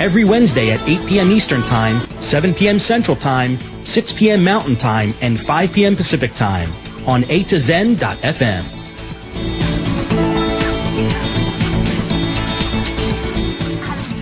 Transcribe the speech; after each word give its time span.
every 0.00 0.24
Wednesday 0.24 0.70
at 0.70 0.80
8 0.88 1.06
p.m. 1.06 1.30
Eastern 1.30 1.60
Time, 1.62 2.00
7 2.22 2.54
p.m. 2.54 2.78
Central 2.78 3.16
Time, 3.16 3.58
6 3.84 4.12
p.m. 4.14 4.42
Mountain 4.42 4.76
Time, 4.76 5.12
and 5.20 5.38
5 5.38 5.72
p.m. 5.72 5.94
Pacific 5.94 6.34
Time 6.34 6.72
on 7.06 7.24
A 7.30 7.44
to 7.44 7.58
Zen.fm. 7.58 8.62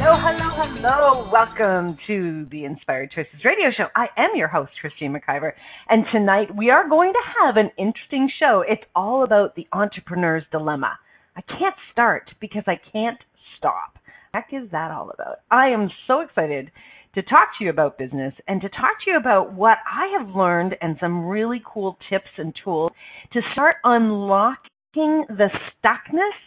Hello, 0.00 0.14
hello, 0.14 0.48
hello. 0.50 1.30
Welcome 1.30 1.98
to 2.06 2.46
the 2.50 2.64
Inspired 2.64 3.12
Choices 3.12 3.44
Radio 3.44 3.70
Show. 3.76 3.86
I 3.94 4.08
am 4.16 4.30
your 4.34 4.48
host, 4.48 4.72
Christine 4.80 5.12
McIver, 5.12 5.52
and 5.88 6.04
tonight 6.12 6.54
we 6.56 6.70
are 6.70 6.88
going 6.88 7.12
to 7.12 7.20
have 7.44 7.56
an 7.56 7.70
interesting 7.78 8.30
show. 8.40 8.64
It's 8.66 8.84
all 8.96 9.22
about 9.22 9.54
the 9.54 9.68
entrepreneur's 9.72 10.44
dilemma. 10.50 10.98
I 11.36 11.42
can't 11.42 11.76
start 11.92 12.30
because 12.40 12.64
I 12.66 12.80
can't 12.92 13.18
stop 13.56 13.97
heck 14.38 14.48
is 14.52 14.70
that 14.70 14.90
all 14.90 15.10
about? 15.10 15.38
I 15.50 15.68
am 15.68 15.90
so 16.06 16.20
excited 16.20 16.70
to 17.14 17.22
talk 17.22 17.48
to 17.58 17.64
you 17.64 17.70
about 17.70 17.98
business 17.98 18.34
and 18.46 18.60
to 18.60 18.68
talk 18.68 19.02
to 19.04 19.10
you 19.10 19.16
about 19.16 19.52
what 19.52 19.78
I 19.90 20.18
have 20.18 20.34
learned 20.34 20.76
and 20.80 20.96
some 21.00 21.26
really 21.26 21.60
cool 21.66 21.96
tips 22.10 22.30
and 22.36 22.54
tools 22.62 22.92
to 23.32 23.40
start 23.52 23.76
unlocking 23.84 24.56
the 24.94 25.48
stuckness 25.84 26.38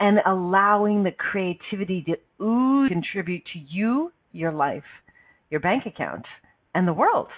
and 0.00 0.18
allowing 0.26 1.04
the 1.04 1.12
creativity 1.12 2.04
to 2.04 2.44
ooze 2.44 2.90
contribute 2.90 3.42
to 3.52 3.60
you, 3.68 4.12
your 4.32 4.52
life, 4.52 4.82
your 5.50 5.60
bank 5.60 5.84
account, 5.86 6.24
and 6.74 6.86
the 6.86 6.92
world. 6.92 7.28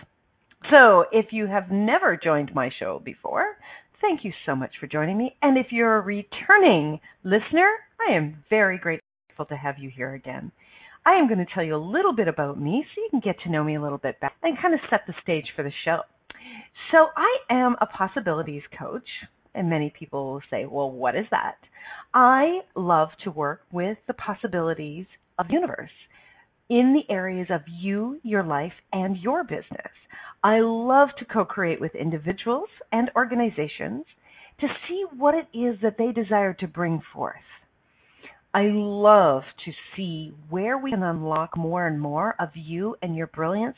So, 0.71 1.05
if 1.13 1.27
you 1.31 1.47
have 1.47 1.71
never 1.71 2.17
joined 2.17 2.55
my 2.55 2.71
show 2.81 3.03
before, 3.05 3.59
thank 4.01 4.25
you 4.25 4.33
so 4.47 4.57
much 4.57 4.71
for 4.81 4.87
joining 4.87 5.19
me. 5.19 5.37
And 5.43 5.59
if 5.59 5.67
you're 5.71 5.99
a 5.99 6.01
returning 6.01 7.01
listener, 7.23 7.71
I 8.09 8.15
am 8.15 8.43
very 8.49 8.79
grateful 8.79 9.05
to 9.47 9.57
have 9.57 9.79
you 9.79 9.91
here 9.95 10.15
again. 10.15 10.53
I 11.07 11.15
am 11.15 11.29
going 11.29 11.45
to 11.45 11.55
tell 11.55 11.65
you 11.65 11.75
a 11.75 11.91
little 11.93 12.15
bit 12.15 12.29
about 12.29 12.61
me 12.61 12.85
so 12.95 13.01
you 13.01 13.09
can 13.11 13.21
get 13.21 13.41
to 13.45 13.51
know 13.51 13.65
me 13.65 13.77
a 13.77 13.83
little 13.83 13.99
bit 13.99 14.21
better 14.21 14.35
and 14.43 14.57
kind 14.61 14.75
of 14.75 14.81
set 14.89 15.01
the 15.07 15.15
stage 15.23 15.47
for 15.55 15.63
the 15.63 15.73
show. 15.85 16.01
So, 16.91 17.07
I 17.17 17.39
am 17.51 17.77
a 17.81 17.87
possibilities 17.87 18.63
coach, 18.79 19.09
and 19.55 19.69
many 19.69 19.93
people 19.99 20.33
will 20.33 20.43
say, 20.51 20.67
well, 20.67 20.91
what 20.91 21.17
is 21.17 21.27
that? 21.31 21.57
I 22.13 22.61
love 22.77 23.09
to 23.25 23.31
work 23.31 23.63
with 23.73 23.99
the 24.07 24.15
possibilities 24.15 25.07
of 25.39 25.49
the 25.49 25.55
universe 25.55 25.91
in 26.69 26.95
the 26.95 27.13
areas 27.13 27.49
of 27.51 27.63
you, 27.67 28.21
your 28.23 28.43
life, 28.43 28.73
and 28.93 29.17
your 29.19 29.45
business. 29.45 29.93
I 30.43 30.61
love 30.61 31.09
to 31.19 31.25
co 31.25 31.45
create 31.45 31.81
with 31.81 31.95
individuals 31.95 32.69
and 32.93 33.11
organizations 33.17 34.05
to 34.61 34.69
see 34.89 35.05
what 35.17 35.35
it 35.35 35.47
is 35.57 35.77
that 35.83 35.97
they 35.99 36.13
desire 36.13 36.55
to 36.55 36.69
bring 36.69 37.03
forth. 37.13 37.37
I 38.55 38.71
love 38.71 39.43
to 39.65 39.73
see 39.97 40.33
where 40.49 40.79
we 40.79 40.93
can 40.93 41.03
unlock 41.03 41.57
more 41.57 41.89
and 41.89 42.01
more 42.01 42.37
of 42.39 42.51
you 42.55 42.95
and 43.03 43.17
your 43.17 43.27
brilliance, 43.27 43.77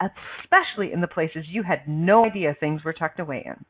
especially 0.00 0.92
in 0.92 1.00
the 1.00 1.08
places 1.08 1.46
you 1.50 1.64
had 1.64 1.88
no 1.88 2.24
idea 2.24 2.56
things 2.58 2.84
were 2.84 2.92
tucked 2.92 3.18
away 3.18 3.42
in. 3.44 3.64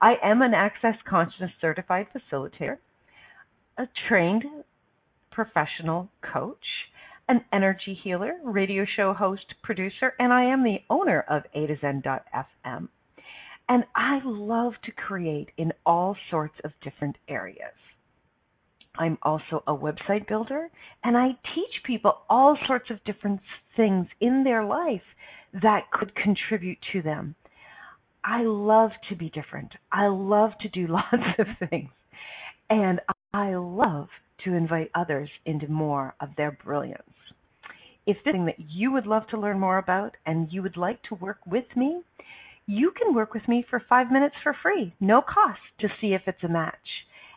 I 0.00 0.14
am 0.24 0.40
an 0.40 0.54
Access 0.54 0.94
Consciousness 1.06 1.50
certified 1.60 2.06
facilitator, 2.16 2.78
a 3.76 3.84
trained 4.08 4.44
professional 5.30 6.08
coach, 6.32 6.56
an 7.28 7.44
energy 7.52 7.98
healer, 8.02 8.38
radio 8.42 8.86
show 8.96 9.12
host, 9.12 9.44
producer, 9.62 10.14
and 10.18 10.32
I 10.32 10.44
am 10.44 10.64
the 10.64 10.78
owner 10.88 11.24
of 11.28 11.42
A 11.54 11.66
to 11.66 11.76
Zen.fm. 11.80 12.88
And 13.68 13.84
I 13.94 14.20
love 14.24 14.72
to 14.84 14.92
create 14.92 15.50
in 15.58 15.72
all 15.84 16.16
sorts 16.30 16.56
of 16.64 16.72
different 16.82 17.16
areas. 17.28 17.74
I'm 18.96 19.18
also 19.22 19.62
a 19.66 19.74
website 19.74 20.28
builder 20.28 20.68
and 21.02 21.16
I 21.16 21.28
teach 21.54 21.82
people 21.86 22.18
all 22.28 22.58
sorts 22.66 22.90
of 22.90 23.02
different 23.04 23.40
things 23.76 24.06
in 24.20 24.44
their 24.44 24.64
life 24.64 25.02
that 25.62 25.90
could 25.92 26.14
contribute 26.14 26.78
to 26.92 27.02
them. 27.02 27.34
I 28.24 28.42
love 28.42 28.90
to 29.08 29.16
be 29.16 29.30
different. 29.30 29.72
I 29.90 30.06
love 30.06 30.50
to 30.60 30.68
do 30.68 30.86
lots 30.90 31.38
of 31.38 31.46
things. 31.68 31.90
And 32.70 33.00
I 33.34 33.54
love 33.54 34.08
to 34.44 34.54
invite 34.54 34.90
others 34.94 35.30
into 35.46 35.68
more 35.68 36.14
of 36.20 36.30
their 36.36 36.58
brilliance. 36.64 37.02
If 38.06 38.16
this 38.24 38.32
is 38.32 38.34
something 38.34 38.46
that 38.46 38.58
you 38.58 38.92
would 38.92 39.06
love 39.06 39.26
to 39.28 39.38
learn 39.38 39.60
more 39.60 39.78
about 39.78 40.16
and 40.26 40.48
you 40.50 40.62
would 40.62 40.76
like 40.76 41.02
to 41.04 41.14
work 41.14 41.38
with 41.46 41.64
me, 41.76 42.02
you 42.66 42.92
can 42.92 43.14
work 43.14 43.34
with 43.34 43.46
me 43.48 43.64
for 43.68 43.82
five 43.88 44.10
minutes 44.10 44.34
for 44.42 44.56
free, 44.62 44.94
no 45.00 45.22
cost, 45.22 45.60
to 45.80 45.88
see 46.00 46.08
if 46.08 46.22
it's 46.26 46.42
a 46.42 46.48
match 46.48 46.76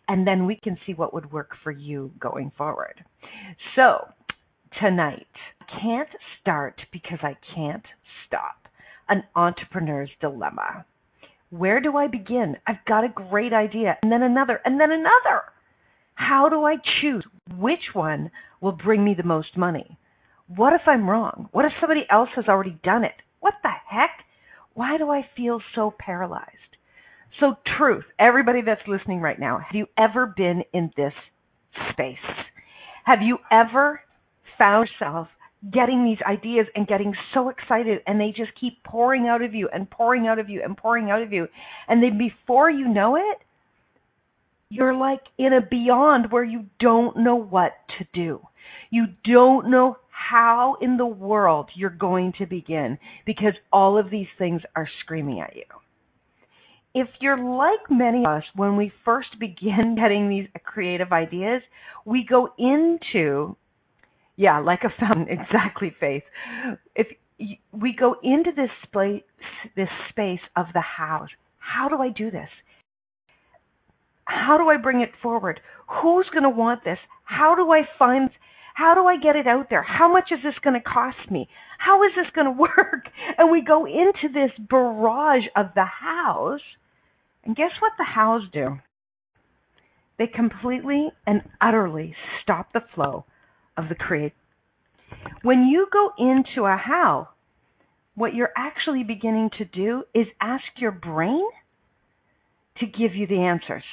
and 0.07 0.25
then 0.27 0.45
we 0.45 0.55
can 0.55 0.77
see 0.85 0.93
what 0.93 1.13
would 1.13 1.31
work 1.31 1.51
for 1.63 1.71
you 1.71 2.11
going 2.19 2.51
forward. 2.57 3.03
So, 3.75 4.07
tonight, 4.79 5.27
can't 5.81 6.09
start 6.41 6.81
because 6.91 7.19
I 7.21 7.35
can't 7.55 7.85
stop. 8.27 8.67
An 9.07 9.23
entrepreneur's 9.35 10.09
dilemma. 10.19 10.85
Where 11.49 11.79
do 11.79 11.95
I 11.95 12.07
begin? 12.07 12.57
I've 12.67 12.83
got 12.88 13.03
a 13.03 13.09
great 13.09 13.53
idea, 13.53 13.97
and 14.01 14.11
then 14.11 14.23
another, 14.23 14.59
and 14.66 14.79
then 14.79 14.91
another. 14.91 15.43
How 16.16 16.49
do 16.49 16.63
I 16.63 16.75
choose 17.01 17.23
which 17.57 17.93
one 17.93 18.31
will 18.61 18.72
bring 18.72 19.03
me 19.03 19.13
the 19.16 19.23
most 19.23 19.57
money? 19.57 19.97
What 20.47 20.73
if 20.73 20.81
I'm 20.87 21.09
wrong? 21.09 21.49
What 21.51 21.66
if 21.66 21.72
somebody 21.79 22.05
else 22.11 22.29
has 22.35 22.45
already 22.47 22.77
done 22.83 23.03
it? 23.03 23.16
What 23.39 23.55
the 23.63 23.69
heck? 23.87 24.25
Why 24.73 24.97
do 24.97 25.09
I 25.09 25.27
feel 25.35 25.59
so 25.73 25.93
paralyzed? 25.97 26.75
So, 27.40 27.56
truth, 27.78 28.06
everybody 28.19 28.62
that's 28.62 28.81
listening 28.88 29.19
right 29.19 29.40
now, 29.40 29.59
have 29.59 29.75
you 29.75 29.88
ever 29.97 30.25
been 30.25 30.63
in 30.73 30.91
this 30.96 31.13
space? 31.91 32.18
Have 33.06 33.22
you 33.22 33.38
ever 33.51 34.01
found 34.57 34.88
yourself 35.00 35.28
getting 35.73 36.06
these 36.06 36.19
ideas 36.28 36.68
and 36.75 36.88
getting 36.88 37.13
so 37.34 37.50
excited 37.50 38.00
and 38.07 38.19
they 38.19 38.34
just 38.35 38.51
keep 38.59 38.84
pouring 38.84 39.28
out 39.28 39.41
of 39.41 39.53
you 39.53 39.68
and 39.73 39.90
pouring 39.90 40.28
out 40.28 40.40
of 40.40 40.50
you 40.50 40.62
and 40.63 40.78
pouring 40.78 41.12
out 41.12 41.22
of 41.22 41.34
you? 41.34 41.47
And 41.88 42.01
then 42.01 42.18
before 42.18 42.69
you 42.69 42.88
know 42.88 43.16
it 43.16 43.40
you're 44.69 44.96
like 44.96 45.22
in 45.38 45.53
a 45.53 45.62
beyond 45.62 46.31
where 46.31 46.44
you 46.44 46.66
don't 46.79 47.17
know 47.17 47.35
what 47.35 47.73
to 47.97 48.06
do. 48.13 48.41
You 48.90 49.06
don't 49.23 49.69
know 49.69 49.97
how 50.09 50.78
in 50.81 50.97
the 50.97 51.06
world 51.06 51.69
you're 51.75 51.90
going 51.90 52.34
to 52.40 52.46
begin 52.46 52.97
because 53.25 53.53
all 53.72 53.97
of 53.97 54.09
these 54.09 54.28
things 54.38 54.62
are 54.75 54.90
screaming 55.02 55.40
at 55.40 55.56
you 55.56 55.63
if 56.95 57.09
you're 57.19 57.38
like 57.38 57.91
many 57.91 58.19
of 58.19 58.38
us, 58.38 58.44
when 58.56 58.78
we 58.78 58.91
first 59.03 59.38
begin 59.38 59.95
getting 60.01 60.29
these 60.29 60.47
creative 60.63 61.11
ideas, 61.11 61.61
we 62.06 62.25
go 62.28 62.50
into, 62.57 63.56
yeah, 64.38 64.59
like 64.59 64.79
a 64.83 64.94
fountain, 65.00 65.28
exactly, 65.29 65.94
Faith. 66.00 66.23
If 66.95 67.07
we 67.72 67.94
go 67.94 68.16
into 68.23 68.51
this 68.55 68.69
space, 68.88 69.23
this 69.75 69.89
space 70.09 70.39
of 70.55 70.67
the 70.73 70.81
house, 70.81 71.29
how 71.59 71.89
do 71.89 71.97
I 71.97 72.09
do 72.09 72.31
this? 72.31 72.50
How 74.23 74.57
do 74.57 74.69
I 74.69 74.78
bring 74.78 75.01
it 75.01 75.11
forward? 75.22 75.59
Who's 76.01 76.28
going 76.31 76.44
to 76.44 76.50
want 76.50 76.84
this? 76.85 76.97
How 77.25 77.55
do 77.55 77.72
I 77.72 77.81
find? 78.00 78.29
How 78.73 78.95
do 78.95 79.05
I 79.05 79.17
get 79.17 79.35
it 79.35 79.47
out 79.47 79.67
there? 79.69 79.84
How 79.84 80.11
much 80.11 80.29
is 80.31 80.40
this 80.43 80.55
going 80.64 80.73
to 80.73 80.81
cost 80.81 81.29
me? 81.29 81.47
How 81.78 82.02
is 82.03 82.11
this 82.16 82.25
going 82.34 82.47
to 82.55 82.59
work? 82.59 83.09
And 83.37 83.52
we 83.52 83.61
go 83.61 83.85
into 83.85 84.34
this 84.34 84.52
barrage 84.70 85.43
of 85.58 85.67
the 85.75 85.85
house 85.85 86.61
and 87.46 87.56
guess 87.56 87.72
what 87.80 87.94
the 87.97 88.03
hows 88.03 88.44
do? 88.52 88.80
They 90.18 90.28
completely 90.28 91.09
and 91.28 91.42
utterly 91.62 92.16
stop 92.42 92.74
the 92.74 92.82
flow 92.94 93.26
of 93.78 93.90
the 93.90 93.96
create. 93.96 94.34
When 95.44 95.68
you 95.68 95.88
go 95.92 96.12
into 96.18 96.66
a 96.66 96.78
how, 96.78 97.30
what 98.16 98.34
you're 98.34 98.53
actually 98.58 99.03
beginning 99.03 99.50
to 99.58 99.66
do 99.66 100.03
is 100.14 100.26
ask 100.42 100.64
your 100.78 100.92
brain 100.92 101.44
to 102.80 102.86
give 102.86 103.14
you 103.14 103.28
the 103.28 103.40
answers. 103.40 103.84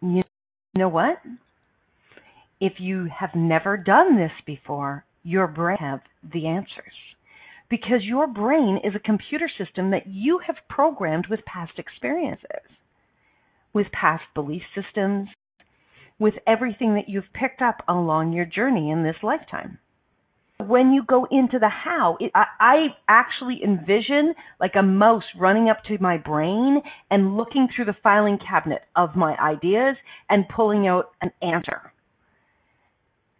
You 0.00 0.22
know 0.76 0.88
what? 0.88 1.20
If 2.60 2.74
you 2.78 3.08
have 3.18 3.34
never 3.34 3.76
done 3.76 4.16
this 4.16 4.32
before, 4.46 5.04
your 5.24 5.46
brain 5.48 5.78
have 5.80 6.00
the 6.32 6.46
answers 6.46 6.94
because 7.70 8.02
your 8.02 8.26
brain 8.26 8.78
is 8.82 8.94
a 8.94 8.98
computer 8.98 9.48
system 9.58 9.90
that 9.90 10.06
you 10.06 10.40
have 10.46 10.56
programmed 10.68 11.26
with 11.28 11.44
past 11.44 11.72
experiences, 11.78 12.66
with 13.72 13.86
past 13.92 14.24
belief 14.34 14.62
systems, 14.74 15.28
with 16.18 16.34
everything 16.46 16.94
that 16.94 17.08
you've 17.08 17.32
picked 17.32 17.62
up 17.62 17.82
along 17.86 18.32
your 18.32 18.46
journey 18.46 18.90
in 18.90 19.02
this 19.04 19.16
lifetime. 19.22 19.78
when 20.58 20.92
you 20.92 21.04
go 21.06 21.24
into 21.30 21.58
the 21.58 21.68
how, 21.68 22.16
it, 22.18 22.32
I, 22.34 22.44
I 22.58 22.86
actually 23.06 23.60
envision 23.62 24.34
like 24.58 24.72
a 24.76 24.82
mouse 24.82 25.22
running 25.38 25.68
up 25.68 25.84
to 25.84 25.98
my 26.00 26.18
brain 26.18 26.82
and 27.10 27.36
looking 27.36 27.68
through 27.74 27.84
the 27.84 27.96
filing 28.02 28.38
cabinet 28.38 28.82
of 28.96 29.14
my 29.14 29.36
ideas 29.36 29.96
and 30.28 30.48
pulling 30.48 30.88
out 30.88 31.10
an 31.22 31.30
answer. 31.42 31.92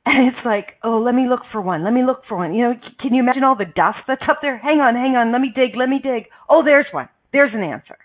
And 0.09 0.27
it's 0.27 0.45
like, 0.47 0.81
oh, 0.83 0.99
let 1.05 1.15
me 1.15 1.27
look 1.29 1.43
for 1.53 1.61
one. 1.61 1.85
Let 1.85 1.93
me 1.93 2.03
look 2.03 2.23
for 2.27 2.39
one. 2.39 2.55
You 2.55 2.63
know, 2.63 2.75
can 2.99 3.13
you 3.13 3.23
imagine 3.23 3.45
all 3.45 3.57
the 3.57 3.67
dust 3.67 3.99
that's 4.09 4.25
up 4.27 4.39
there? 4.41 4.57
Hang 4.57 4.81
on, 4.81 4.95
hang 4.95 5.17
on. 5.17 5.33
Let 5.33 5.43
me 5.43 5.53
dig. 5.55 5.77
Let 5.77 5.91
me 5.91 6.01
dig. 6.03 6.25
Oh, 6.49 6.65
there's 6.65 6.87
one. 6.93 7.11
There's 7.31 7.53
an 7.53 7.63
answer. 7.63 7.99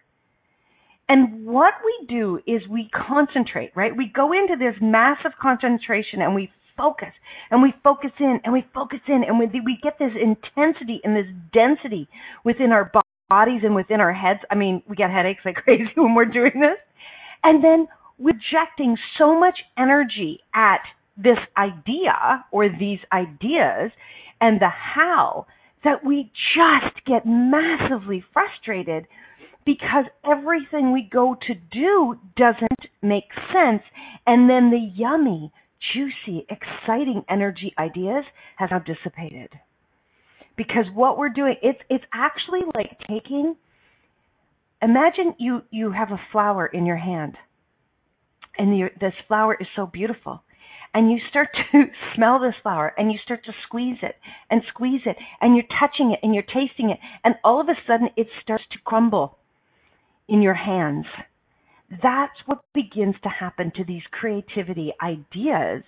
And 1.07 1.45
what 1.45 1.75
we 1.85 2.07
do 2.07 2.39
is 2.45 2.61
we 2.69 2.89
concentrate, 2.91 3.71
right? 3.73 3.95
We 3.95 4.11
go 4.13 4.33
into 4.33 4.57
this 4.59 4.75
massive 4.81 5.31
concentration 5.41 6.21
and 6.21 6.35
we 6.35 6.51
focus 6.75 7.13
and 7.51 7.61
we 7.61 7.73
focus 7.83 8.11
in 8.19 8.39
and 8.43 8.51
we 8.51 8.65
focus 8.73 8.99
in 9.07 9.23
and 9.25 9.39
we, 9.39 9.45
we 9.63 9.79
get 9.81 9.97
this 9.97 10.11
intensity 10.19 10.99
and 11.05 11.15
this 11.15 11.31
density 11.53 12.09
within 12.43 12.73
our 12.73 12.91
bodies 13.29 13.61
and 13.63 13.75
within 13.75 14.01
our 14.01 14.11
heads. 14.11 14.39
I 14.51 14.55
mean, 14.55 14.83
we 14.89 14.97
get 14.97 15.09
headaches 15.09 15.41
like 15.45 15.55
crazy 15.63 15.87
when 15.95 16.15
we're 16.15 16.25
doing 16.25 16.59
this. 16.59 16.79
And 17.43 17.63
then 17.63 17.87
we're 18.17 18.33
projecting 18.33 18.97
so 19.17 19.39
much 19.39 19.59
energy 19.77 20.41
at 20.53 20.81
this 21.17 21.37
idea 21.57 22.45
or 22.51 22.69
these 22.69 22.99
ideas 23.11 23.91
and 24.41 24.59
the 24.59 24.69
how 24.69 25.45
that 25.83 26.05
we 26.05 26.31
just 26.55 27.05
get 27.05 27.25
massively 27.25 28.23
frustrated 28.33 29.05
because 29.65 30.05
everything 30.25 30.91
we 30.91 31.07
go 31.11 31.35
to 31.47 31.53
do 31.53 32.17
doesn't 32.35 32.89
make 33.01 33.29
sense. 33.51 33.83
And 34.25 34.49
then 34.49 34.71
the 34.71 34.91
yummy, 34.95 35.51
juicy, 35.93 36.45
exciting 36.49 37.23
energy 37.29 37.73
ideas 37.77 38.23
have 38.57 38.71
now 38.71 38.79
dissipated. 38.79 39.49
Because 40.55 40.85
what 40.93 41.17
we're 41.17 41.29
doing, 41.29 41.55
it's 41.61 41.79
it's 41.89 42.03
actually 42.13 42.61
like 42.75 42.97
taking 43.07 43.55
imagine 44.81 45.33
you 45.39 45.61
you 45.71 45.91
have 45.91 46.11
a 46.11 46.19
flower 46.31 46.65
in 46.67 46.85
your 46.85 46.97
hand 46.97 47.37
and 48.57 48.91
this 48.99 49.13
flower 49.27 49.57
is 49.59 49.67
so 49.75 49.85
beautiful 49.85 50.43
and 50.93 51.11
you 51.11 51.19
start 51.29 51.49
to 51.71 51.83
smell 52.15 52.39
this 52.39 52.55
flower 52.61 52.93
and 52.97 53.11
you 53.11 53.17
start 53.23 53.43
to 53.45 53.51
squeeze 53.65 53.97
it 54.01 54.15
and 54.49 54.61
squeeze 54.69 55.01
it 55.05 55.17
and 55.41 55.55
you're 55.55 55.65
touching 55.79 56.11
it 56.11 56.19
and 56.23 56.33
you're 56.33 56.43
tasting 56.43 56.89
it 56.89 56.99
and 57.23 57.35
all 57.43 57.59
of 57.59 57.67
a 57.69 57.75
sudden 57.87 58.09
it 58.15 58.27
starts 58.41 58.63
to 58.71 58.77
crumble 58.85 59.37
in 60.27 60.41
your 60.41 60.53
hands. 60.53 61.05
That's 61.89 62.33
what 62.45 62.63
begins 62.73 63.15
to 63.23 63.29
happen 63.29 63.71
to 63.75 63.83
these 63.83 64.01
creativity 64.11 64.93
ideas 65.01 65.83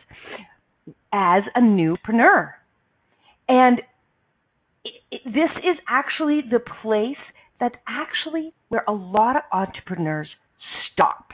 as 1.12 1.44
a 1.56 1.62
newpreneur. 1.62 2.52
And 3.48 3.82
it, 4.84 4.94
it, 5.12 5.22
this 5.26 5.50
is 5.58 5.78
actually 5.90 6.42
the 6.50 6.60
place 6.82 7.18
that 7.60 7.74
actually 7.88 8.54
where 8.70 8.84
a 8.88 8.92
lot 8.92 9.36
of 9.36 9.44
entrepreneurs 9.52 10.28
stop. 10.92 11.30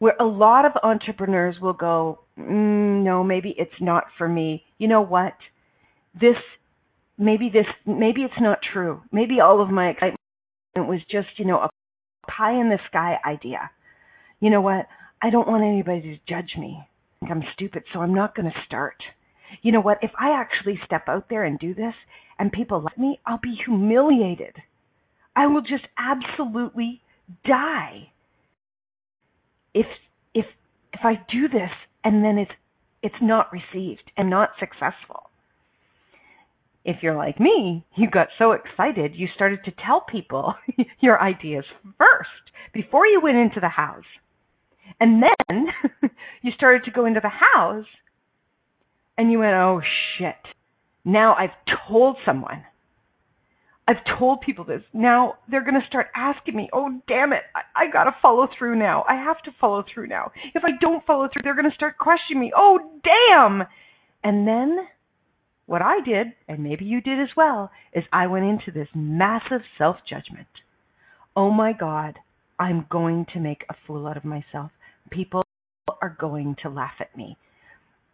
Where 0.00 0.16
a 0.18 0.24
lot 0.24 0.64
of 0.64 0.72
entrepreneurs 0.82 1.56
will 1.60 1.74
go, 1.74 2.20
mm, 2.38 3.04
no, 3.04 3.22
maybe 3.22 3.54
it's 3.56 3.80
not 3.80 4.04
for 4.18 4.28
me. 4.28 4.64
You 4.78 4.88
know 4.88 5.02
what? 5.02 5.34
This, 6.18 6.36
maybe 7.16 7.50
this, 7.52 7.66
maybe 7.86 8.22
it's 8.22 8.40
not 8.40 8.58
true. 8.72 9.02
Maybe 9.12 9.40
all 9.40 9.62
of 9.62 9.70
my 9.70 9.90
excitement 9.90 10.18
was 10.76 11.00
just, 11.10 11.28
you 11.36 11.44
know, 11.44 11.58
a 11.58 11.70
pie 12.28 12.58
in 12.58 12.70
the 12.70 12.78
sky 12.88 13.18
idea. 13.26 13.70
You 14.40 14.50
know 14.50 14.62
what? 14.62 14.86
I 15.22 15.30
don't 15.30 15.46
want 15.46 15.64
anybody 15.64 16.00
to 16.00 16.32
judge 16.34 16.56
me. 16.58 16.80
I'm 17.28 17.42
stupid, 17.54 17.82
so 17.92 18.00
I'm 18.00 18.14
not 18.14 18.34
going 18.34 18.50
to 18.50 18.64
start. 18.66 18.96
You 19.62 19.72
know 19.72 19.80
what? 19.80 19.98
If 20.02 20.12
I 20.18 20.30
actually 20.30 20.80
step 20.86 21.08
out 21.08 21.26
there 21.28 21.44
and 21.44 21.58
do 21.58 21.74
this 21.74 21.94
and 22.38 22.50
people 22.50 22.80
like 22.82 22.98
me, 22.98 23.20
I'll 23.26 23.40
be 23.42 23.54
humiliated. 23.66 24.56
I 25.36 25.46
will 25.46 25.60
just 25.60 25.86
absolutely 25.98 27.02
die. 27.44 28.12
If 29.74 29.86
if 30.34 30.46
if 30.92 31.00
I 31.04 31.14
do 31.30 31.48
this 31.48 31.70
and 32.04 32.24
then 32.24 32.38
it's 32.38 32.52
it's 33.02 33.22
not 33.22 33.50
received 33.52 34.10
and 34.16 34.28
not 34.28 34.50
successful. 34.58 35.30
If 36.84 37.02
you're 37.02 37.16
like 37.16 37.38
me, 37.38 37.84
you 37.96 38.10
got 38.10 38.28
so 38.38 38.52
excited 38.52 39.14
you 39.14 39.28
started 39.34 39.60
to 39.64 39.72
tell 39.84 40.00
people 40.00 40.54
your 41.00 41.20
ideas 41.20 41.64
first 41.98 42.28
before 42.72 43.06
you 43.06 43.20
went 43.22 43.36
into 43.36 43.60
the 43.60 43.68
house. 43.68 44.04
And 44.98 45.22
then 45.22 45.66
you 46.42 46.52
started 46.56 46.84
to 46.84 46.90
go 46.90 47.04
into 47.06 47.20
the 47.20 47.28
house 47.28 47.86
and 49.16 49.30
you 49.30 49.38
went, 49.38 49.54
oh 49.54 49.80
shit. 50.18 50.34
Now 51.04 51.34
I've 51.34 51.50
told 51.88 52.16
someone. 52.24 52.64
I've 53.90 54.18
told 54.18 54.40
people 54.42 54.64
this. 54.64 54.82
Now 54.92 55.34
they're 55.50 55.64
going 55.64 55.80
to 55.80 55.86
start 55.88 56.06
asking 56.14 56.54
me, 56.54 56.70
oh, 56.72 57.00
damn 57.08 57.32
it. 57.32 57.42
I, 57.56 57.86
I 57.86 57.90
got 57.90 58.04
to 58.04 58.14
follow 58.22 58.46
through 58.56 58.78
now. 58.78 59.04
I 59.08 59.14
have 59.16 59.42
to 59.42 59.50
follow 59.60 59.82
through 59.92 60.06
now. 60.06 60.30
If 60.54 60.62
I 60.64 60.70
don't 60.80 61.04
follow 61.04 61.26
through, 61.26 61.42
they're 61.42 61.56
going 61.56 61.68
to 61.68 61.74
start 61.74 61.98
questioning 61.98 62.40
me. 62.40 62.52
Oh, 62.56 62.78
damn. 63.02 63.66
And 64.22 64.46
then 64.46 64.78
what 65.66 65.82
I 65.82 66.00
did, 66.04 66.28
and 66.46 66.62
maybe 66.62 66.84
you 66.84 67.00
did 67.00 67.18
as 67.20 67.30
well, 67.36 67.72
is 67.92 68.04
I 68.12 68.28
went 68.28 68.44
into 68.44 68.70
this 68.72 68.86
massive 68.94 69.62
self 69.76 69.96
judgment. 70.08 70.46
Oh 71.34 71.50
my 71.50 71.72
God, 71.72 72.16
I'm 72.60 72.86
going 72.92 73.26
to 73.34 73.40
make 73.40 73.64
a 73.70 73.74
fool 73.86 74.06
out 74.06 74.16
of 74.16 74.24
myself. 74.24 74.70
People 75.10 75.42
are 76.00 76.16
going 76.20 76.54
to 76.62 76.70
laugh 76.70 76.94
at 77.00 77.16
me. 77.16 77.36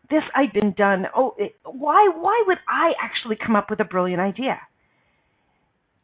This 0.09 0.23
I'd 0.35 0.55
been 0.55 0.73
done. 0.73 1.05
Oh, 1.15 1.35
it, 1.37 1.55
why? 1.65 2.11
Why 2.17 2.45
would 2.47 2.59
I 2.67 2.93
actually 3.03 3.37
come 3.37 3.57
up 3.57 3.69
with 3.69 3.81
a 3.81 3.85
brilliant 3.85 4.23
idea? 4.23 4.59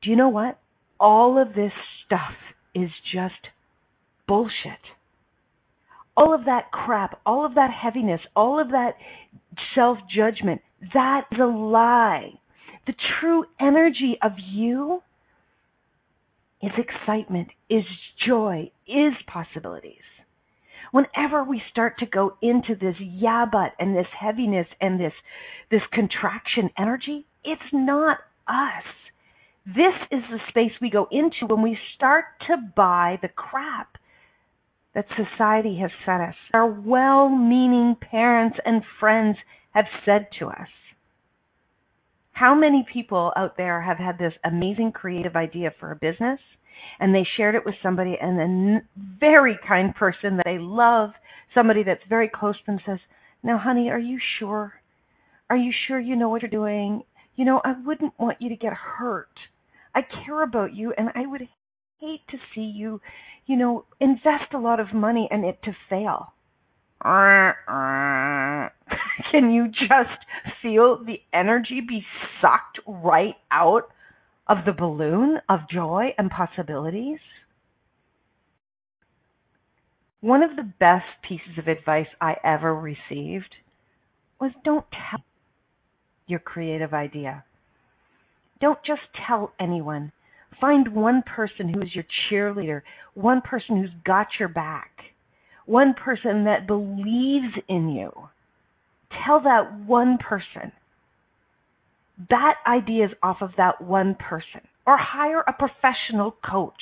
Do 0.03 0.11
you 0.11 0.17
know 0.17 0.29
what? 0.29 0.59
All 0.99 1.41
of 1.41 1.55
this 1.55 1.73
stuff 2.05 2.35
is 2.75 2.91
just 3.13 3.49
bullshit 4.27 4.79
all 6.17 6.35
of 6.35 6.45
that 6.45 6.71
crap, 6.71 7.21
all 7.25 7.47
of 7.47 7.55
that 7.55 7.71
heaviness, 7.71 8.21
all 8.37 8.61
of 8.61 8.69
that 8.69 8.95
self 9.75 9.99
judgment, 10.15 10.61
that 10.95 11.23
is 11.33 11.39
a 11.41 11.47
lie. 11.47 12.31
The 12.87 12.95
true 13.21 13.45
energy 13.61 14.19
of 14.23 14.33
you 14.53 15.03
is 16.63 16.73
excitement, 16.77 17.49
is 17.71 17.85
joy, 18.27 18.71
is 18.87 19.15
possibilities. 19.27 19.95
Whenever 20.91 21.43
we 21.43 21.63
start 21.71 21.99
to 22.01 22.07
go 22.07 22.37
into 22.43 22.75
this 22.79 22.97
yeah 23.01 23.47
but 23.51 23.73
and 23.79 23.97
this 23.97 24.07
heaviness 24.19 24.67
and 24.81 25.01
this 25.01 25.13
this 25.71 25.81
contraction 25.93 26.69
energy, 26.79 27.25
it's 27.45 27.63
not 27.73 28.19
us. 28.47 28.85
This 29.67 29.95
is 30.11 30.23
the 30.31 30.41
space 30.49 30.73
we 30.81 30.91
go 30.91 31.07
into 31.11 31.47
when 31.47 31.63
we 31.63 31.79
start 31.97 32.25
to 32.49 32.57
buy 32.75 33.19
the 33.23 33.29
crap 33.29 33.97
that 34.95 35.07
society 35.17 35.79
has 35.81 35.91
set 36.05 36.21
us, 36.21 36.35
our 36.53 36.67
well 36.67 37.29
meaning 37.29 37.97
parents 38.01 38.59
and 38.65 38.83
friends 39.01 39.37
have 39.73 39.87
said 40.05 40.27
to 40.39 40.49
us. 40.49 40.69
How 42.33 42.55
many 42.55 42.85
people 42.93 43.33
out 43.37 43.57
there 43.57 43.81
have 43.81 43.99
had 43.99 44.19
this 44.19 44.33
amazing 44.45 44.93
creative 44.93 45.37
idea 45.37 45.73
for 45.79 45.93
a 45.93 45.97
business 45.97 46.41
and 46.99 47.15
they 47.15 47.27
shared 47.37 47.55
it 47.55 47.65
with 47.65 47.75
somebody 47.83 48.17
and 48.21 48.41
a 48.41 48.83
very 49.21 49.59
kind 49.67 49.95
person 49.95 50.37
that 50.37 50.45
they 50.45 50.59
love, 50.59 51.11
somebody 51.55 51.83
that's 51.85 52.03
very 52.09 52.29
close 52.29 52.57
to 52.59 52.67
them 52.67 52.81
says, 52.85 52.99
Now, 53.43 53.59
honey, 53.59 53.91
are 53.91 53.99
you 53.99 54.19
sure? 54.39 54.75
Are 55.49 55.57
you 55.57 55.73
sure 55.87 56.01
you 56.01 56.17
know 56.17 56.29
what 56.29 56.43
you're 56.43 56.51
doing? 56.51 57.03
You 57.43 57.47
know, 57.47 57.61
I 57.65 57.75
wouldn't 57.85 58.15
want 58.21 58.41
you 58.41 58.51
to 58.51 58.55
get 58.55 58.73
hurt. 58.73 59.37
I 59.97 60.03
care 60.03 60.45
about 60.45 60.75
you 60.77 60.95
and 60.97 61.09
I 61.17 61.27
would 61.27 61.49
hate 61.99 62.21
to 62.31 62.39
see 62.55 62.61
you, 62.61 63.01
you 63.47 63.57
know, 63.57 63.85
invest 63.99 64.55
a 64.55 64.59
lot 64.59 64.79
of 64.79 64.95
money 64.95 65.27
and 65.29 65.45
it 65.45 65.59
to 65.65 65.73
fail. 65.91 66.35
Can 69.33 69.51
you 69.51 69.67
just 69.67 70.25
feel 70.63 71.03
the 71.05 71.21
energy 71.35 71.81
be 71.81 72.05
sucked 72.41 72.79
right 72.87 73.35
out 73.51 73.89
of 74.47 74.59
the 74.65 74.71
balloon 74.71 75.39
of 75.49 75.69
joy 75.69 76.15
and 76.17 76.31
possibilities? 76.31 77.19
One 80.21 80.45
of 80.45 80.55
the 80.55 80.73
best 80.79 81.07
pieces 81.29 81.59
of 81.59 81.67
advice 81.67 82.07
I 82.21 82.37
ever 82.45 82.73
received 82.73 83.57
was 84.41 84.53
don't 84.65 84.87
tell 84.93 85.25
your 86.27 86.39
creative 86.39 86.93
idea. 86.95 87.45
Don't 88.61 88.79
just 88.87 89.03
tell 89.27 89.53
anyone. 89.61 90.13
Find 90.61 90.95
one 90.95 91.23
person 91.23 91.69
who 91.69 91.83
is 91.83 91.95
your 91.95 92.05
cheerleader, 92.31 92.83
one 93.15 93.41
person 93.41 93.77
who's 93.77 93.91
got 94.05 94.29
your 94.39 94.49
back, 94.49 94.91
one 95.67 95.95
person 95.95 96.45
that 96.45 96.67
believes 96.67 97.55
in 97.69 97.89
you. 97.89 98.13
Tell 99.27 99.41
that 99.43 99.81
one 99.87 100.19
person. 100.19 100.73
That 102.31 102.55
idea 102.67 103.07
is 103.07 103.11
off 103.23 103.39
of 103.41 103.51
that 103.57 103.81
one 103.83 104.15
person. 104.15 104.61
Or 104.87 104.97
hire 104.99 105.41
a 105.41 105.53
professional 105.53 106.37
coach, 106.49 106.73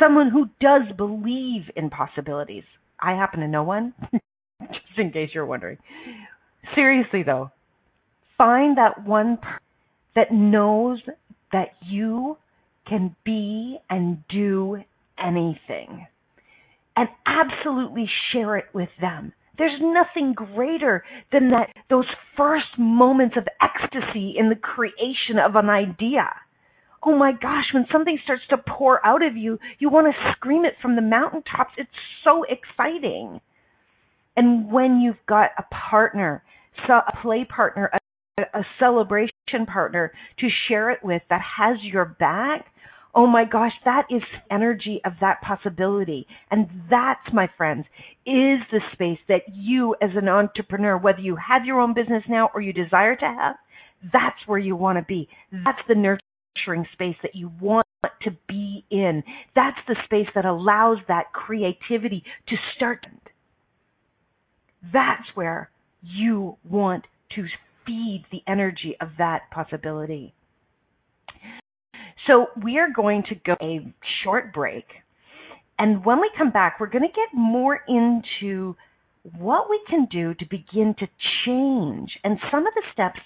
someone 0.00 0.30
who 0.30 0.46
does 0.60 0.96
believe 0.96 1.62
in 1.76 1.90
possibilities. 1.90 2.64
I 3.00 3.12
happen 3.12 3.40
to 3.40 3.48
know 3.48 3.64
one, 3.64 3.94
just 4.60 4.98
in 4.98 5.12
case 5.12 5.30
you're 5.34 5.46
wondering. 5.46 5.78
Seriously, 6.74 7.22
though, 7.24 7.50
Find 8.36 8.76
that 8.78 9.06
one 9.06 9.36
person 9.36 9.60
that 10.14 10.32
knows 10.32 11.00
that 11.52 11.68
you 11.86 12.36
can 12.88 13.16
be 13.24 13.78
and 13.90 14.22
do 14.28 14.78
anything 15.18 16.06
and 16.96 17.08
absolutely 17.26 18.08
share 18.32 18.56
it 18.56 18.66
with 18.72 18.88
them. 19.00 19.32
There's 19.56 19.80
nothing 19.80 20.34
greater 20.34 21.04
than 21.32 21.50
that 21.50 21.68
those 21.88 22.06
first 22.36 22.78
moments 22.78 23.36
of 23.36 23.46
ecstasy 23.62 24.34
in 24.36 24.48
the 24.48 24.56
creation 24.56 25.38
of 25.44 25.54
an 25.54 25.70
idea. 25.70 26.28
Oh 27.04 27.16
my 27.16 27.32
gosh, 27.32 27.66
when 27.72 27.86
something 27.92 28.18
starts 28.24 28.42
to 28.50 28.56
pour 28.56 29.04
out 29.06 29.24
of 29.24 29.36
you, 29.36 29.58
you 29.78 29.90
want 29.90 30.06
to 30.06 30.32
scream 30.32 30.64
it 30.64 30.74
from 30.80 30.96
the 30.96 31.02
mountaintops. 31.02 31.74
It's 31.76 31.90
so 32.24 32.44
exciting. 32.44 33.40
And 34.36 34.72
when 34.72 35.00
you've 35.00 35.24
got 35.28 35.50
a 35.58 35.64
partner, 35.90 36.42
a 36.88 37.22
play 37.22 37.44
partner, 37.44 37.90
a, 38.38 38.64
celebration 38.78 39.66
partner 39.66 40.12
to 40.40 40.48
share 40.68 40.90
it 40.90 41.00
with 41.02 41.22
that 41.30 41.40
has 41.58 41.76
your 41.82 42.04
back, 42.04 42.66
Oh 43.16 43.28
my 43.28 43.44
gosh, 43.44 43.70
that 43.84 44.06
is 44.10 44.22
energy 44.50 45.00
of 45.04 45.12
that 45.20 45.40
possibility. 45.40 46.26
And 46.50 46.66
that, 46.90 47.20
my 47.32 47.48
friends, 47.56 47.86
is 48.26 48.58
the 48.72 48.80
space 48.92 49.20
that 49.28 49.42
you 49.54 49.94
as 50.02 50.10
an 50.16 50.28
entrepreneur, 50.28 50.98
whether 50.98 51.20
you 51.20 51.36
have 51.36 51.64
your 51.64 51.80
own 51.80 51.94
business 51.94 52.24
now 52.28 52.50
or 52.52 52.60
you 52.60 52.72
desire 52.72 53.14
to 53.14 53.24
have, 53.24 53.54
that's 54.12 54.34
where 54.46 54.58
you 54.58 54.74
want 54.74 54.98
to 54.98 55.04
be. 55.04 55.28
That's 55.52 55.78
the 55.86 55.94
nurturing 55.94 56.88
space 56.92 57.14
that 57.22 57.36
you 57.36 57.52
want 57.60 57.86
to 58.22 58.32
be 58.48 58.84
in. 58.90 59.22
That's 59.54 59.78
the 59.86 59.94
space 60.06 60.26
that 60.34 60.44
allows 60.44 60.98
that 61.06 61.32
creativity 61.32 62.24
to 62.48 62.56
start. 62.74 63.06
That's 64.92 65.22
where 65.36 65.70
you 66.02 66.56
want 66.68 67.04
to 67.36 67.46
feed 67.86 68.24
the 68.30 68.42
energy 68.46 68.96
of 69.00 69.08
that 69.18 69.50
possibility. 69.50 70.34
So 72.26 72.46
we 72.62 72.78
are 72.78 72.88
going 72.94 73.24
to 73.28 73.34
go 73.34 73.54
a 73.60 73.92
short 74.22 74.52
break. 74.52 74.84
And 75.78 76.04
when 76.04 76.20
we 76.20 76.30
come 76.38 76.50
back, 76.50 76.78
we're 76.80 76.90
going 76.90 77.02
to 77.02 77.08
get 77.08 77.28
more 77.34 77.80
into 77.88 78.76
what 79.38 79.68
we 79.68 79.80
can 79.88 80.06
do 80.10 80.34
to 80.34 80.44
begin 80.48 80.94
to 80.98 81.06
change 81.44 82.10
and 82.22 82.38
some 82.50 82.66
of 82.66 82.74
the 82.74 82.82
steps 82.92 83.20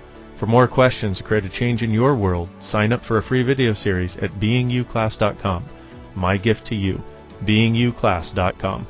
For 0.35 0.47
more 0.47 0.67
questions 0.67 1.17
to 1.17 1.23
create 1.23 1.45
a 1.45 1.49
change 1.49 1.83
in 1.83 1.91
your 1.91 2.15
world, 2.15 2.49
sign 2.59 2.91
up 2.93 3.03
for 3.03 3.17
a 3.17 3.23
free 3.23 3.43
video 3.43 3.73
series 3.73 4.17
at 4.17 4.31
beingyouclass.com. 4.31 5.65
My 6.15 6.37
gift 6.37 6.67
to 6.67 6.75
you, 6.75 7.01
beingyouclass.com. 7.45 8.87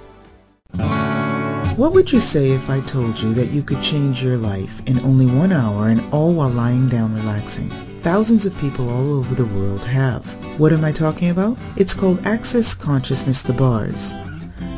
What 1.77 1.93
would 1.93 2.11
you 2.11 2.19
say 2.19 2.51
if 2.51 2.69
I 2.69 2.81
told 2.81 3.19
you 3.19 3.33
that 3.35 3.51
you 3.51 3.63
could 3.63 3.81
change 3.81 4.21
your 4.21 4.37
life 4.37 4.81
in 4.85 4.99
only 5.03 5.25
one 5.25 5.51
hour 5.51 5.87
and 5.87 6.13
all 6.13 6.33
while 6.33 6.49
lying 6.49 6.89
down 6.89 7.15
relaxing? 7.15 7.69
Thousands 8.01 8.45
of 8.45 8.57
people 8.57 8.89
all 8.89 9.13
over 9.13 9.35
the 9.35 9.45
world 9.45 9.85
have. 9.85 10.25
What 10.59 10.73
am 10.73 10.83
I 10.83 10.91
talking 10.91 11.29
about? 11.29 11.57
It's 11.77 11.93
called 11.93 12.25
Access 12.25 12.73
Consciousness 12.73 13.43
The 13.43 13.53
Bars. 13.53 14.11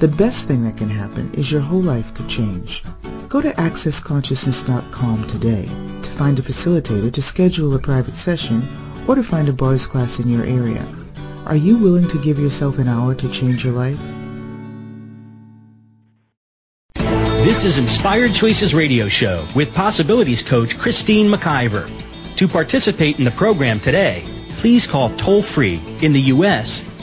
The 0.00 0.08
best 0.08 0.48
thing 0.48 0.64
that 0.64 0.78
can 0.78 0.88
happen 0.88 1.30
is 1.34 1.52
your 1.52 1.60
whole 1.60 1.82
life 1.82 2.14
could 2.14 2.26
change. 2.26 2.82
Go 3.28 3.42
to 3.42 3.50
accessconsciousness.com 3.50 5.26
today 5.26 5.66
to 5.66 6.10
find 6.12 6.38
a 6.38 6.42
facilitator 6.42 7.12
to 7.12 7.20
schedule 7.20 7.74
a 7.74 7.78
private 7.78 8.16
session 8.16 8.66
or 9.06 9.16
to 9.16 9.22
find 9.22 9.50
a 9.50 9.52
bars 9.52 9.86
class 9.86 10.18
in 10.18 10.30
your 10.30 10.46
area. 10.46 10.88
Are 11.44 11.54
you 11.54 11.76
willing 11.76 12.08
to 12.08 12.16
give 12.16 12.38
yourself 12.38 12.78
an 12.78 12.88
hour 12.88 13.14
to 13.14 13.30
change 13.30 13.62
your 13.62 13.74
life? 13.74 14.00
This 17.44 17.66
is 17.66 17.76
Inspired 17.76 18.32
Choices 18.32 18.74
Radio 18.74 19.06
Show 19.06 19.46
with 19.54 19.74
Possibilities 19.74 20.40
Coach 20.40 20.78
Christine 20.78 21.30
McIver. 21.30 21.90
To 22.36 22.48
participate 22.48 23.18
in 23.18 23.24
the 23.24 23.32
program 23.32 23.78
today, 23.78 24.24
please 24.56 24.86
call 24.86 25.14
toll 25.16 25.42
free 25.42 25.78
in 26.00 26.14
the 26.14 26.22
U.S. 26.32 26.82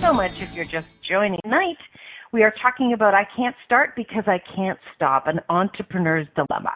so 0.00 0.12
much 0.12 0.32
if 0.40 0.48
you're 0.54 0.64
just 0.64 0.86
joining 1.08 1.38
tonight. 1.44 1.76
We 2.32 2.42
are 2.42 2.54
talking 2.62 2.92
about 2.94 3.14
I 3.14 3.26
can't 3.36 3.56
start 3.66 3.90
because 3.96 4.24
I 4.26 4.40
can't 4.56 4.78
stop, 4.94 5.26
an 5.26 5.40
entrepreneur's 5.48 6.26
dilemma. 6.34 6.72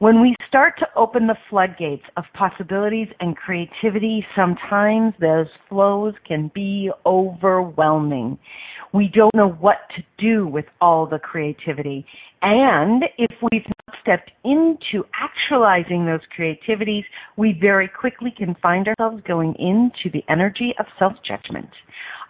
When 0.00 0.22
we 0.22 0.34
start 0.48 0.74
to 0.78 0.86
open 0.96 1.26
the 1.26 1.36
floodgates 1.50 2.04
of 2.16 2.24
possibilities 2.32 3.08
and 3.20 3.36
creativity, 3.36 4.24
sometimes 4.34 5.12
those 5.20 5.46
flows 5.68 6.14
can 6.26 6.50
be 6.54 6.90
overwhelming. 7.04 8.38
We 8.92 9.10
don't 9.14 9.34
know 9.34 9.50
what 9.60 9.76
to 9.96 10.02
do 10.18 10.46
with 10.46 10.64
all 10.80 11.06
the 11.06 11.18
creativity. 11.18 12.06
And 12.42 13.04
if 13.18 13.30
we've 13.42 13.66
not 13.66 13.96
stepped 14.00 14.30
into 14.42 15.04
actualizing 15.14 16.06
those 16.06 16.20
creativities, 16.34 17.04
we 17.36 17.56
very 17.60 17.86
quickly 17.86 18.32
can 18.36 18.56
find 18.62 18.88
ourselves 18.88 19.22
going 19.28 19.54
into 19.58 20.10
the 20.10 20.24
energy 20.28 20.72
of 20.80 20.86
self-judgment. 20.98 21.68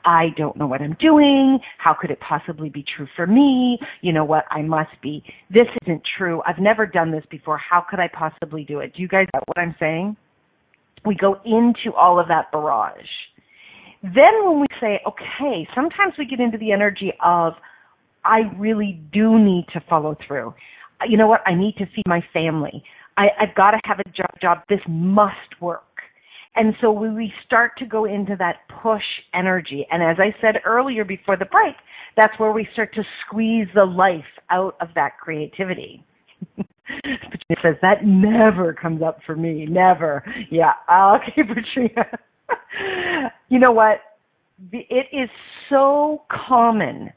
I 0.04 0.28
don't 0.36 0.56
know 0.56 0.66
what 0.66 0.80
I'm 0.80 0.96
doing. 1.00 1.58
How 1.78 1.94
could 1.98 2.10
it 2.10 2.18
possibly 2.20 2.68
be 2.68 2.84
true 2.96 3.06
for 3.16 3.26
me? 3.26 3.78
You 4.00 4.12
know 4.12 4.24
what? 4.24 4.44
I 4.50 4.62
must 4.62 5.00
be. 5.02 5.22
This 5.50 5.66
isn't 5.82 6.02
true. 6.16 6.42
I've 6.46 6.58
never 6.58 6.86
done 6.86 7.10
this 7.10 7.24
before. 7.30 7.58
How 7.58 7.84
could 7.88 8.00
I 8.00 8.08
possibly 8.08 8.64
do 8.64 8.80
it? 8.80 8.94
Do 8.94 9.02
you 9.02 9.08
guys 9.08 9.26
get 9.32 9.42
what 9.46 9.58
I'm 9.58 9.74
saying? 9.78 10.16
We 11.04 11.14
go 11.14 11.40
into 11.44 11.96
all 11.96 12.20
of 12.20 12.28
that 12.28 12.52
barrage. 12.52 12.94
Then 14.02 14.44
when 14.44 14.60
we 14.60 14.66
say, 14.80 15.00
okay, 15.06 15.68
sometimes 15.74 16.14
we 16.18 16.26
get 16.26 16.40
into 16.40 16.58
the 16.58 16.72
energy 16.72 17.12
of, 17.24 17.54
I 18.24 18.40
really 18.58 19.00
do 19.12 19.38
need 19.38 19.66
to 19.72 19.80
follow 19.88 20.16
through. 20.26 20.54
You 21.06 21.16
know 21.16 21.26
what? 21.26 21.40
I 21.46 21.54
need 21.54 21.76
to 21.76 21.86
feed 21.86 22.04
my 22.06 22.22
family. 22.32 22.82
I, 23.16 23.28
I've 23.40 23.54
got 23.54 23.72
to 23.72 23.80
have 23.84 23.98
a 23.98 24.08
job. 24.10 24.30
Job. 24.40 24.58
This 24.68 24.80
must 24.88 25.60
work. 25.60 25.84
And 26.56 26.74
so 26.80 26.90
we 26.90 27.32
start 27.46 27.72
to 27.78 27.86
go 27.86 28.04
into 28.04 28.34
that 28.38 28.56
push 28.82 29.02
energy. 29.34 29.86
And 29.90 30.02
as 30.02 30.16
I 30.18 30.34
said 30.40 30.56
earlier 30.64 31.04
before 31.04 31.36
the 31.36 31.44
break, 31.44 31.76
that's 32.16 32.36
where 32.38 32.52
we 32.52 32.66
start 32.72 32.92
to 32.94 33.02
squeeze 33.24 33.68
the 33.74 33.84
life 33.84 34.24
out 34.50 34.76
of 34.80 34.88
that 34.94 35.18
creativity. 35.18 36.04
Patricia 36.56 37.60
says, 37.62 37.76
that 37.82 38.04
never 38.04 38.72
comes 38.74 39.02
up 39.02 39.20
for 39.24 39.36
me. 39.36 39.64
Never. 39.66 40.24
Yeah. 40.50 40.72
Okay, 40.90 41.42
Patricia. 41.48 42.18
you 43.48 43.58
know 43.60 43.72
what? 43.72 43.98
It 44.72 45.06
is 45.12 45.30
so 45.68 46.22
common 46.48 47.12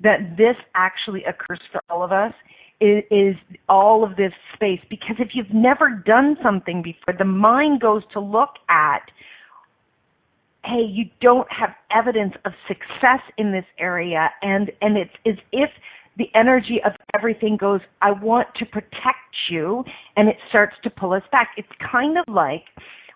that 0.00 0.36
this 0.36 0.56
actually 0.74 1.24
occurs 1.24 1.60
for 1.72 1.80
all 1.90 2.04
of 2.04 2.12
us 2.12 2.32
is, 2.80 3.04
is 3.10 3.36
all 3.68 4.04
of 4.04 4.16
this 4.16 4.32
space. 4.54 4.80
Because 4.90 5.16
if 5.18 5.30
you've 5.34 5.52
never 5.52 6.02
done 6.06 6.36
something 6.42 6.82
before, 6.82 7.14
the 7.18 7.24
mind 7.24 7.80
goes 7.80 8.02
to 8.12 8.20
look 8.20 8.50
at 8.68 9.02
hey, 10.64 10.82
you 10.88 11.04
don't 11.20 11.46
have 11.50 11.70
evidence 11.94 12.32
of 12.44 12.52
success 12.66 13.20
in 13.36 13.52
this 13.52 13.66
area. 13.78 14.30
And 14.42 14.70
and 14.80 14.96
it's 14.96 15.12
as 15.26 15.34
if 15.52 15.70
the 16.16 16.26
energy 16.34 16.80
of 16.84 16.92
everything 17.14 17.56
goes, 17.56 17.80
I 18.00 18.12
want 18.12 18.48
to 18.58 18.66
protect 18.66 19.50
you 19.50 19.84
and 20.16 20.28
it 20.28 20.36
starts 20.48 20.74
to 20.84 20.90
pull 20.90 21.12
us 21.12 21.22
back. 21.32 21.50
It's 21.56 21.68
kind 21.90 22.16
of 22.18 22.24
like 22.32 22.64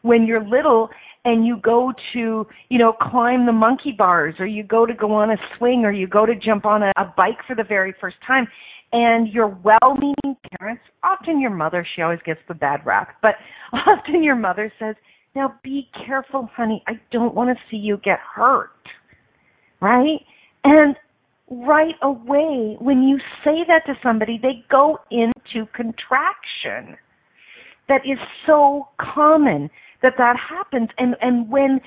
when 0.02 0.26
you're 0.26 0.44
little 0.44 0.90
and 1.24 1.46
you 1.46 1.59
go 1.62 1.92
to, 2.12 2.46
you 2.68 2.78
know, 2.78 2.92
climb 2.92 3.46
the 3.46 3.52
monkey 3.52 3.92
bars 3.96 4.35
or 4.38 4.46
you 4.46 4.62
go 4.62 4.85
to 4.85 4.94
go 4.94 5.12
on 5.12 5.30
a 5.30 5.37
swing 5.56 5.85
or 5.85 5.92
you 5.92 6.06
go 6.06 6.26
to 6.26 6.35
jump 6.35 6.64
on 6.64 6.82
a, 6.82 6.92
a 6.96 7.12
bike 7.16 7.38
for 7.46 7.54
the 7.54 7.64
very 7.64 7.94
first 8.00 8.16
time 8.26 8.46
and 8.92 9.29
your 9.29 9.48
well-meaning 9.48 10.37
parents, 10.59 10.83
often 11.03 11.40
your 11.40 11.51
mother, 11.51 11.87
she 11.94 12.03
always 12.03 12.20
gets 12.24 12.40
the 12.48 12.55
bad 12.55 12.85
rap, 12.87 13.16
but 13.22 13.33
often 13.72 14.22
your 14.22 14.37
mother 14.37 14.72
says, 14.79 14.94
now 15.35 15.55
be 15.62 15.88
careful, 16.07 16.48
honey. 16.55 16.83
I 16.87 16.94
don't 17.12 17.35
want 17.35 17.51
to 17.51 17.62
see 17.70 17.77
you 17.77 17.98
get 18.03 18.18
hurt. 18.35 18.70
Right? 19.81 20.20
And 20.64 20.96
right 21.51 21.94
away, 22.03 22.77
when 22.81 23.03
you 23.03 23.18
say 23.44 23.64
that 23.68 23.87
to 23.87 23.94
somebody, 24.03 24.38
they 24.40 24.64
go 24.70 24.98
into 25.11 25.66
contraction. 25.72 26.96
That 27.88 28.01
is 28.05 28.18
so 28.46 28.88
common 29.01 29.70
that 30.03 30.14
that 30.18 30.37
happens. 30.37 30.88
And, 30.98 31.14
and 31.20 31.48
when, 31.51 31.81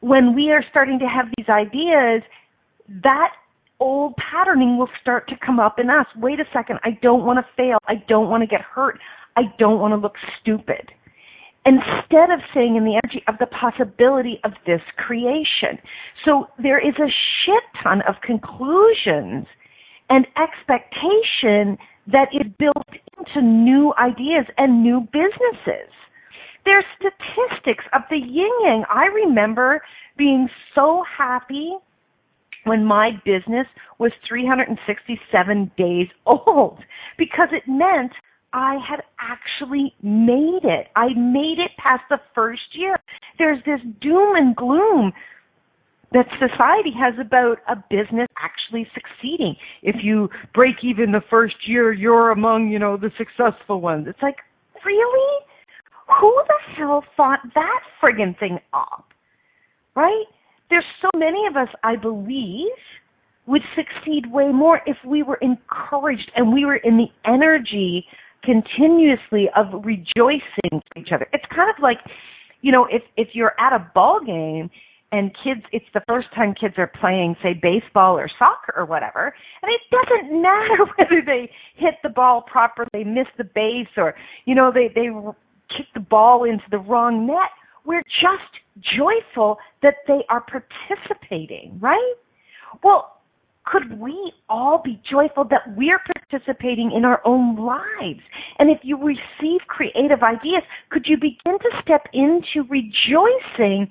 when 0.00 0.34
we 0.34 0.50
are 0.50 0.64
starting 0.70 0.98
to 1.00 1.06
have 1.06 1.26
these 1.36 1.48
ideas, 1.48 2.22
that 3.02 3.30
old 3.80 4.14
patterning 4.16 4.78
will 4.78 4.88
start 5.00 5.28
to 5.28 5.34
come 5.44 5.60
up 5.60 5.78
in 5.78 5.90
us. 5.90 6.06
Wait 6.16 6.40
a 6.40 6.44
second, 6.52 6.78
I 6.84 6.98
don't 7.02 7.24
want 7.24 7.38
to 7.38 7.46
fail. 7.56 7.78
I 7.86 8.02
don't 8.08 8.28
want 8.28 8.42
to 8.42 8.46
get 8.46 8.60
hurt. 8.60 8.98
I 9.36 9.42
don't 9.58 9.78
want 9.78 9.92
to 9.92 9.96
look 9.96 10.14
stupid. 10.40 10.90
Instead 11.64 12.30
of 12.30 12.40
saying 12.54 12.76
in 12.76 12.84
the 12.84 13.00
energy 13.02 13.22
of 13.28 13.34
the 13.38 13.46
possibility 13.46 14.40
of 14.44 14.52
this 14.66 14.80
creation. 14.96 15.78
So 16.24 16.46
there 16.60 16.78
is 16.78 16.94
a 16.98 17.12
shit 17.44 17.62
ton 17.82 18.00
of 18.08 18.14
conclusions 18.22 19.46
and 20.08 20.26
expectation 20.36 21.76
that 22.10 22.28
is 22.32 22.50
built 22.58 22.88
into 23.18 23.42
new 23.42 23.92
ideas 24.00 24.46
and 24.56 24.82
new 24.82 25.00
businesses. 25.12 25.92
There's 26.64 26.84
statistics 26.96 27.84
of 27.92 28.02
the 28.08 28.16
yin 28.16 28.50
yang. 28.62 28.84
I 28.90 29.06
remember 29.06 29.82
being 30.16 30.48
so 30.74 31.04
happy 31.16 31.76
when 32.68 32.84
my 32.84 33.10
business 33.24 33.66
was 33.98 34.12
367 34.28 35.70
days 35.76 36.08
old 36.26 36.78
because 37.16 37.48
it 37.52 37.64
meant 37.66 38.12
I 38.52 38.78
had 38.88 39.02
actually 39.20 39.94
made 40.02 40.64
it. 40.64 40.88
I 40.96 41.08
made 41.14 41.58
it 41.58 41.72
past 41.76 42.02
the 42.08 42.18
first 42.34 42.62
year. 42.72 42.96
There's 43.38 43.62
this 43.64 43.80
doom 44.00 44.36
and 44.36 44.56
gloom 44.56 45.12
that 46.12 46.26
society 46.38 46.92
has 46.98 47.14
about 47.20 47.58
a 47.68 47.76
business 47.90 48.28
actually 48.38 48.88
succeeding. 48.94 49.54
If 49.82 49.96
you 50.02 50.30
break 50.54 50.76
even 50.82 51.12
the 51.12 51.20
first 51.28 51.56
year, 51.66 51.92
you're 51.92 52.30
among, 52.30 52.70
you 52.70 52.78
know, 52.78 52.96
the 52.96 53.10
successful 53.18 53.82
ones. 53.82 54.06
It's 54.08 54.22
like, 54.22 54.36
really? 54.84 55.44
Who 56.20 56.42
the 56.46 56.74
hell 56.76 57.04
thought 57.16 57.40
that 57.54 57.80
friggin' 58.02 58.38
thing 58.38 58.58
up? 58.72 59.04
Right? 59.94 60.24
There's 60.70 60.84
so 61.00 61.08
many 61.16 61.46
of 61.48 61.56
us, 61.56 61.68
I 61.82 61.96
believe, 61.96 62.68
would 63.46 63.62
succeed 63.74 64.30
way 64.30 64.50
more 64.52 64.80
if 64.86 64.96
we 65.06 65.22
were 65.22 65.38
encouraged 65.40 66.30
and 66.36 66.52
we 66.52 66.64
were 66.64 66.76
in 66.76 66.98
the 66.98 67.08
energy 67.24 68.04
continuously 68.44 69.46
of 69.56 69.66
rejoicing 69.84 70.70
for 70.70 70.98
each 70.98 71.08
other. 71.14 71.26
It's 71.32 71.44
kind 71.54 71.70
of 71.70 71.82
like, 71.82 71.98
you 72.60 72.72
know, 72.72 72.86
if 72.90 73.02
if 73.16 73.28
you're 73.32 73.54
at 73.58 73.72
a 73.72 73.90
ball 73.94 74.20
game 74.24 74.70
and 75.10 75.30
kids 75.42 75.62
it's 75.72 75.86
the 75.94 76.02
first 76.06 76.28
time 76.34 76.54
kids 76.54 76.74
are 76.76 76.90
playing 77.00 77.34
say 77.42 77.54
baseball 77.54 78.18
or 78.18 78.28
soccer 78.38 78.74
or 78.76 78.84
whatever 78.84 79.34
and 79.62 79.72
it 79.72 79.80
doesn't 79.90 80.42
matter 80.42 80.84
whether 80.98 81.22
they 81.24 81.50
hit 81.76 81.94
the 82.02 82.08
ball 82.08 82.42
properly 82.42 83.04
miss 83.04 83.26
the 83.38 83.44
base 83.44 83.88
or 83.96 84.14
you 84.44 84.54
know 84.54 84.70
they 84.72 84.88
they 84.94 85.08
kick 85.74 85.86
the 85.94 86.00
ball 86.00 86.44
into 86.44 86.64
the 86.70 86.78
wrong 86.78 87.26
net 87.26 87.50
we're 87.88 88.02
just 88.20 88.94
joyful 88.96 89.56
that 89.82 89.94
they 90.06 90.20
are 90.28 90.44
participating, 90.44 91.78
right? 91.80 92.14
Well, 92.84 93.14
could 93.64 93.98
we 93.98 94.32
all 94.48 94.80
be 94.84 95.00
joyful 95.10 95.44
that 95.44 95.74
we're 95.74 96.00
participating 96.30 96.92
in 96.94 97.04
our 97.04 97.20
own 97.24 97.56
lives? 97.56 98.20
And 98.58 98.70
if 98.70 98.78
you 98.82 98.98
receive 98.98 99.60
creative 99.68 100.22
ideas, 100.22 100.62
could 100.90 101.06
you 101.06 101.16
begin 101.16 101.58
to 101.58 101.70
step 101.82 102.02
into 102.12 102.68
rejoicing 102.68 103.90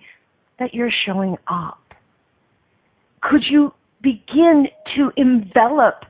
that 0.60 0.74
you're 0.74 0.94
showing 1.06 1.36
up? 1.48 1.80
Could 3.22 3.42
you 3.50 3.74
begin 4.02 4.68
to 4.96 5.10
envelop 5.18 6.06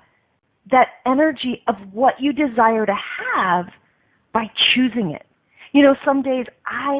that 0.71 0.87
energy 1.05 1.63
of 1.67 1.75
what 1.93 2.15
you 2.19 2.33
desire 2.33 2.85
to 2.85 2.95
have 3.35 3.65
by 4.33 4.45
choosing 4.75 5.11
it? 5.11 5.25
You 5.73 5.83
know, 5.83 5.95
some 6.05 6.21
days 6.21 6.45
I 6.65 6.99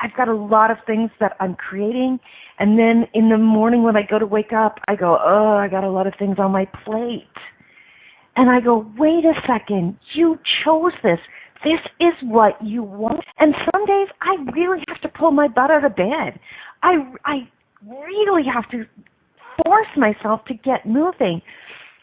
I've 0.00 0.16
got 0.16 0.28
a 0.28 0.34
lot 0.34 0.70
of 0.70 0.78
things 0.86 1.10
that 1.20 1.36
I'm 1.40 1.54
creating 1.54 2.18
and 2.58 2.78
then 2.78 3.06
in 3.14 3.28
the 3.28 3.38
morning 3.38 3.82
when 3.82 3.96
I 3.96 4.02
go 4.08 4.18
to 4.18 4.26
wake 4.26 4.52
up, 4.52 4.78
I 4.88 4.96
go, 4.96 5.18
"Oh, 5.22 5.56
I 5.56 5.68
got 5.68 5.84
a 5.84 5.90
lot 5.90 6.06
of 6.06 6.14
things 6.18 6.36
on 6.38 6.52
my 6.52 6.64
plate." 6.84 7.26
And 8.36 8.50
I 8.50 8.60
go, 8.60 8.86
"Wait 8.98 9.24
a 9.24 9.34
second. 9.46 9.98
You 10.14 10.38
chose 10.64 10.92
this. 11.02 11.20
this 11.64 11.80
is 12.00 12.14
what 12.22 12.52
you 12.62 12.82
want. 12.82 13.24
And 13.38 13.54
some 13.72 13.86
days 13.86 14.08
I 14.20 14.36
really 14.52 14.82
have 14.88 15.00
to 15.00 15.08
pull 15.08 15.30
my 15.30 15.48
butt 15.48 15.70
out 15.70 15.84
of 15.84 15.96
bed. 15.96 16.38
I, 16.82 17.12
I 17.24 17.48
really 17.86 18.44
have 18.52 18.68
to 18.70 18.84
force 19.64 19.88
myself 19.96 20.44
to 20.46 20.54
get 20.54 20.86
moving. 20.86 21.40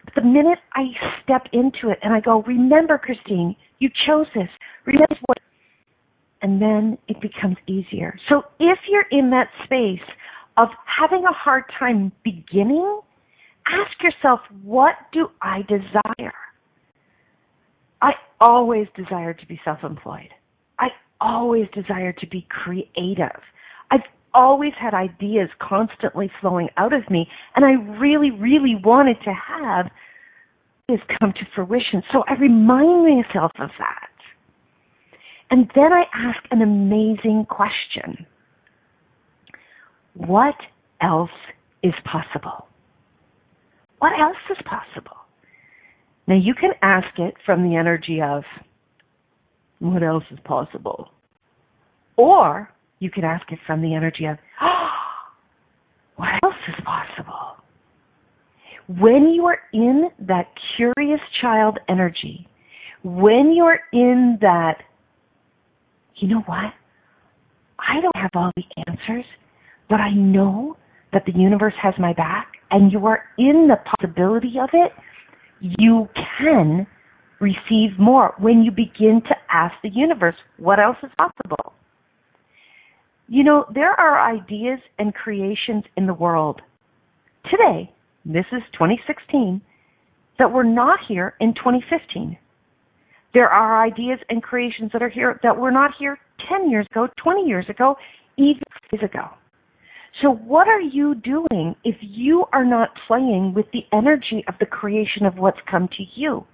But 0.05 0.15
the 0.15 0.21
minute 0.27 0.59
I 0.73 0.85
step 1.23 1.43
into 1.53 1.89
it 1.91 1.99
and 2.01 2.13
I 2.13 2.19
go, 2.19 2.41
remember, 2.43 2.97
Christine, 2.97 3.55
you 3.79 3.89
chose 4.05 4.25
this. 4.35 4.49
Remember 4.85 5.15
what, 5.27 5.37
and 6.43 6.61
then 6.61 6.97
it 7.07 7.19
becomes 7.21 7.55
easier. 7.67 8.19
So 8.29 8.43
if 8.59 8.77
you're 8.87 9.07
in 9.11 9.31
that 9.31 9.47
space 9.63 10.05
of 10.57 10.67
having 10.85 11.23
a 11.23 11.33
hard 11.33 11.63
time 11.79 12.11
beginning, 12.23 12.99
ask 13.65 13.91
yourself, 14.03 14.41
what 14.61 14.95
do 15.13 15.29
I 15.41 15.61
desire? 15.67 16.33
I 18.01 18.11
always 18.41 18.87
desired 18.95 19.39
to 19.39 19.47
be 19.47 19.59
self-employed. 19.63 20.29
I 20.77 20.89
always 21.21 21.65
desired 21.73 22.17
to 22.17 22.27
be 22.27 22.45
creative. 22.49 23.41
I've 23.89 24.01
always 24.33 24.73
had 24.79 24.93
ideas 24.93 25.49
constantly 25.61 26.29
flowing 26.41 26.67
out 26.75 26.91
of 26.91 27.09
me, 27.09 27.27
and 27.55 27.63
I 27.63 27.71
really, 27.99 28.31
really 28.31 28.75
wanted 28.83 29.17
to 29.23 29.33
have 29.33 29.89
this 30.89 30.99
come 31.19 31.31
to 31.31 31.45
fruition. 31.55 32.03
So 32.11 32.23
I 32.27 32.33
remind 32.33 33.03
myself 33.03 33.51
of 33.59 33.69
that. 33.79 34.09
And 35.53 35.69
then 35.75 35.93
I 35.93 36.05
ask 36.15 36.39
an 36.49 36.63
amazing 36.63 37.45
question. 37.47 38.25
What 40.15 40.55
else 40.99 41.29
is 41.83 41.93
possible? 42.11 42.65
What 43.99 44.13
else 44.19 44.35
is 44.49 44.57
possible? 44.65 45.15
Now 46.25 46.37
you 46.37 46.55
can 46.59 46.71
ask 46.81 47.19
it 47.19 47.35
from 47.45 47.69
the 47.69 47.75
energy 47.75 48.19
of, 48.19 48.41
what 49.77 50.01
else 50.01 50.23
is 50.31 50.39
possible? 50.43 51.09
Or 52.17 52.71
you 52.97 53.11
can 53.11 53.23
ask 53.23 53.51
it 53.51 53.59
from 53.67 53.83
the 53.83 53.93
energy 53.93 54.25
of, 54.25 54.37
oh, 54.59 54.87
what 56.15 56.29
else 56.43 56.55
is 56.67 56.83
possible? 56.83 57.57
When 58.87 59.29
you 59.29 59.45
are 59.45 59.59
in 59.71 60.09
that 60.17 60.47
curious 60.77 61.21
child 61.41 61.77
energy, 61.87 62.47
when 63.03 63.53
you're 63.55 63.81
in 63.91 64.39
that, 64.41 64.77
you 66.23 66.29
know 66.29 66.41
what? 66.45 66.71
I 67.79 67.99
don't 68.01 68.15
have 68.15 68.29
all 68.33 68.51
the 68.55 68.63
answers, 68.87 69.25
but 69.89 69.99
I 69.99 70.13
know 70.13 70.77
that 71.11 71.23
the 71.25 71.33
universe 71.37 71.73
has 71.81 71.93
my 71.99 72.13
back 72.13 72.53
and 72.71 72.93
you 72.93 73.05
are 73.05 73.25
in 73.37 73.67
the 73.67 73.75
possibility 73.75 74.53
of 74.61 74.69
it, 74.71 74.93
you 75.59 76.07
can 76.39 76.87
receive 77.41 77.99
more 77.99 78.35
when 78.39 78.63
you 78.63 78.71
begin 78.71 79.21
to 79.27 79.35
ask 79.51 79.75
the 79.83 79.89
universe, 79.89 80.35
what 80.57 80.79
else 80.79 80.95
is 81.03 81.09
possible? 81.17 81.73
You 83.27 83.43
know, 83.43 83.65
there 83.73 83.91
are 83.91 84.33
ideas 84.33 84.79
and 84.97 85.13
creations 85.13 85.83
in 85.97 86.07
the 86.07 86.13
world 86.13 86.61
today, 87.51 87.91
this 88.23 88.45
is 88.53 88.61
2016, 88.73 89.61
that 90.39 90.51
were 90.51 90.63
not 90.63 90.99
here 91.05 91.33
in 91.41 91.53
2015. 91.53 92.37
There 93.33 93.49
are 93.49 93.83
ideas 93.83 94.19
and 94.29 94.43
creations 94.43 94.91
that 94.93 95.01
are 95.01 95.09
here 95.09 95.39
that 95.43 95.57
were 95.57 95.71
not 95.71 95.91
here 95.97 96.19
10 96.49 96.69
years 96.69 96.85
ago, 96.91 97.07
20 97.21 97.43
years 97.47 97.65
ago, 97.69 97.95
even 98.37 98.61
years 98.91 99.03
ago. 99.03 99.29
So 100.21 100.29
what 100.29 100.67
are 100.67 100.81
you 100.81 101.15
doing 101.15 101.75
if 101.83 101.95
you 102.01 102.45
are 102.53 102.65
not 102.65 102.89
playing 103.07 103.53
with 103.55 103.65
the 103.73 103.81
energy 103.91 104.43
of 104.47 104.53
the 104.59 104.65
creation 104.65 105.25
of 105.25 105.37
what's 105.37 105.57
come 105.69 105.87
to 105.97 106.03
you? 106.15 106.45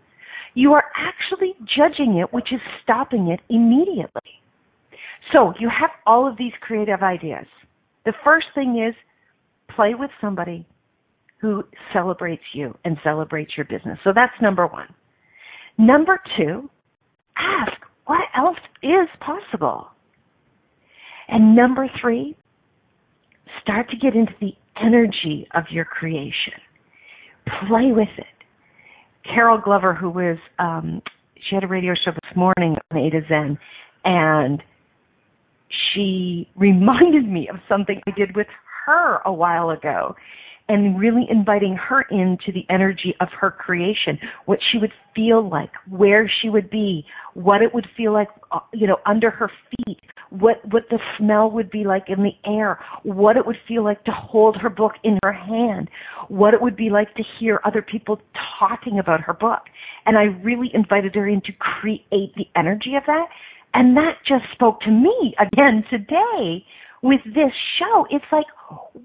You 0.54 0.74
are 0.74 0.86
actually 0.96 1.54
judging 1.78 2.18
it, 2.18 2.34
which 2.34 2.54
is 2.54 2.62
stopping 2.82 3.28
it 3.28 3.42
immediately. 3.50 4.40
So 5.34 5.54
you 5.60 5.70
have 5.70 5.92
all 6.06 6.28
of 6.28 6.38
these 6.38 6.54
creative 6.62 7.04
ideas. 7.04 7.46
The 8.06 8.14
first 8.24 8.48
thing 8.56 8.84
is 8.88 8.96
play 9.76 9.94
with 9.94 10.10
somebody 10.22 10.66
who 11.40 11.64
celebrates 11.94 12.44
you 12.54 12.76
and 12.86 12.98
celebrates 13.04 13.52
your 13.56 13.66
business. 13.66 14.00
So 14.04 14.12
that's 14.16 14.34
number 14.42 14.66
one. 14.66 14.88
Number 15.80 16.20
two, 16.38 16.70
ask 17.38 17.72
what 18.06 18.20
else 18.36 18.58
is 18.84 19.08
possible. 19.22 19.88
And 21.30 21.56
number 21.56 21.88
three, 22.02 22.36
start 23.62 23.90
to 23.92 23.96
get 23.96 24.14
into 24.14 24.34
the 24.42 24.52
energy 24.84 25.48
of 25.56 25.64
your 25.72 25.86
creation. 25.86 26.60
Play 27.66 27.94
with 27.94 28.10
it. 28.18 28.26
Carol 29.24 29.62
Glover, 29.64 29.94
who 29.94 30.10
was, 30.10 30.38
um, 30.60 31.02
she 31.36 31.56
had 31.56 31.64
a 31.64 31.68
radio 31.68 31.94
show 31.94 32.12
this 32.12 32.36
morning 32.36 32.76
on 32.92 32.98
A 32.98 33.10
to 33.12 33.22
Zen, 33.30 33.58
and 34.04 34.62
she 35.94 36.50
reminded 36.58 37.26
me 37.26 37.48
of 37.48 37.56
something 37.70 38.02
I 38.06 38.12
did 38.18 38.36
with 38.36 38.48
her 38.86 39.22
a 39.26 39.32
while 39.32 39.70
ago 39.70 40.14
and 40.70 41.00
really 41.00 41.26
inviting 41.30 41.76
her 41.76 42.04
into 42.12 42.52
the 42.54 42.64
energy 42.70 43.16
of 43.20 43.28
her 43.42 43.50
creation, 43.50 44.20
what 44.46 44.60
she 44.72 44.78
would 44.78 44.94
feel 45.16 45.50
like, 45.50 45.72
where 45.90 46.32
she 46.42 46.48
would 46.48 46.70
be, 46.70 47.04
what 47.34 47.64
it 47.64 47.74
would 47.74 47.88
feel 47.98 48.14
like, 48.14 48.30
uh, 48.52 48.60
you 48.72 48.86
know, 48.86 48.98
under 49.06 49.32
her 49.32 49.50
feet, 49.72 50.00
what 50.30 50.58
what 50.72 50.84
the 50.92 51.00
smell 51.18 51.50
would 51.50 51.72
be 51.72 51.84
like 51.84 52.04
in 52.08 52.24
the 52.24 52.50
air, 52.50 52.80
what 53.02 53.36
it 53.36 53.46
would 53.48 53.58
feel 53.68 53.84
like 53.84 54.04
to 54.04 54.12
hold 54.12 54.56
her 54.62 54.70
book 54.70 54.94
in 55.04 55.18
her 55.24 55.34
hand, 55.34 55.90
what 56.28 56.54
it 56.54 56.62
would 56.62 56.76
be 56.76 56.92
like 56.92 57.14
to 57.16 57.24
hear 57.40 57.60
other 57.66 57.82
people 57.82 58.22
talking 58.60 59.00
about 59.00 59.22
her 59.22 59.34
book. 59.34 59.64
And 60.06 60.18
I 60.18 60.26
really 60.44 60.70
invited 60.74 61.16
her 61.16 61.28
in 61.28 61.42
to 61.42 61.52
create 61.54 62.36
the 62.36 62.46
energy 62.56 62.94
of 62.96 63.04
that. 63.08 63.26
And 63.74 63.98
that 63.98 64.18
just 64.28 64.46
spoke 64.54 64.82
to 64.82 64.92
me 64.92 65.36
again 65.40 65.84
today 65.90 66.64
with 67.02 67.22
this 67.26 67.52
show. 67.78 68.06
It's 68.10 68.26
like, 68.32 68.46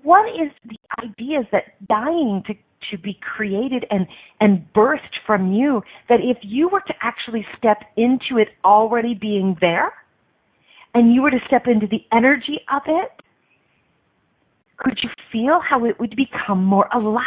what 0.02 0.28
is 0.28 0.50
the 0.64 0.76
ideas 1.02 1.46
that 1.52 1.86
dying 1.88 2.42
to 2.46 2.54
to 2.90 2.98
be 2.98 3.18
created 3.34 3.86
and 3.90 4.06
and 4.40 4.66
birthed 4.74 5.16
from 5.26 5.52
you 5.52 5.82
that 6.08 6.18
if 6.22 6.36
you 6.42 6.68
were 6.68 6.82
to 6.86 6.94
actually 7.02 7.44
step 7.56 7.78
into 7.96 8.36
it 8.36 8.48
already 8.64 9.14
being 9.14 9.56
there 9.60 9.92
and 10.92 11.14
you 11.14 11.22
were 11.22 11.30
to 11.30 11.38
step 11.46 11.62
into 11.66 11.86
the 11.86 12.04
energy 12.12 12.60
of 12.70 12.82
it 12.86 13.10
could 14.76 14.98
you 15.02 15.08
feel 15.32 15.60
how 15.66 15.84
it 15.86 15.98
would 15.98 16.14
become 16.14 16.62
more 16.62 16.88
alive 16.92 17.22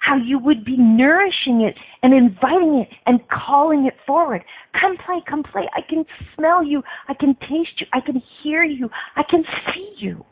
how 0.00 0.16
you 0.16 0.38
would 0.38 0.64
be 0.64 0.76
nourishing 0.76 1.60
it 1.60 1.76
and 2.02 2.12
inviting 2.12 2.84
it 2.84 2.88
and 3.06 3.20
calling 3.28 3.86
it 3.86 3.94
forward. 4.06 4.42
Come 4.78 4.96
play, 4.96 5.22
come 5.28 5.42
play. 5.42 5.68
I 5.76 5.82
can 5.88 6.04
smell 6.34 6.64
you. 6.64 6.82
I 7.08 7.14
can 7.14 7.34
taste 7.34 7.80
you. 7.80 7.86
I 7.92 8.00
can 8.00 8.20
hear 8.42 8.64
you. 8.64 8.88
I 9.16 9.22
can 9.30 9.44
see 9.72 9.92
you. 9.98 10.24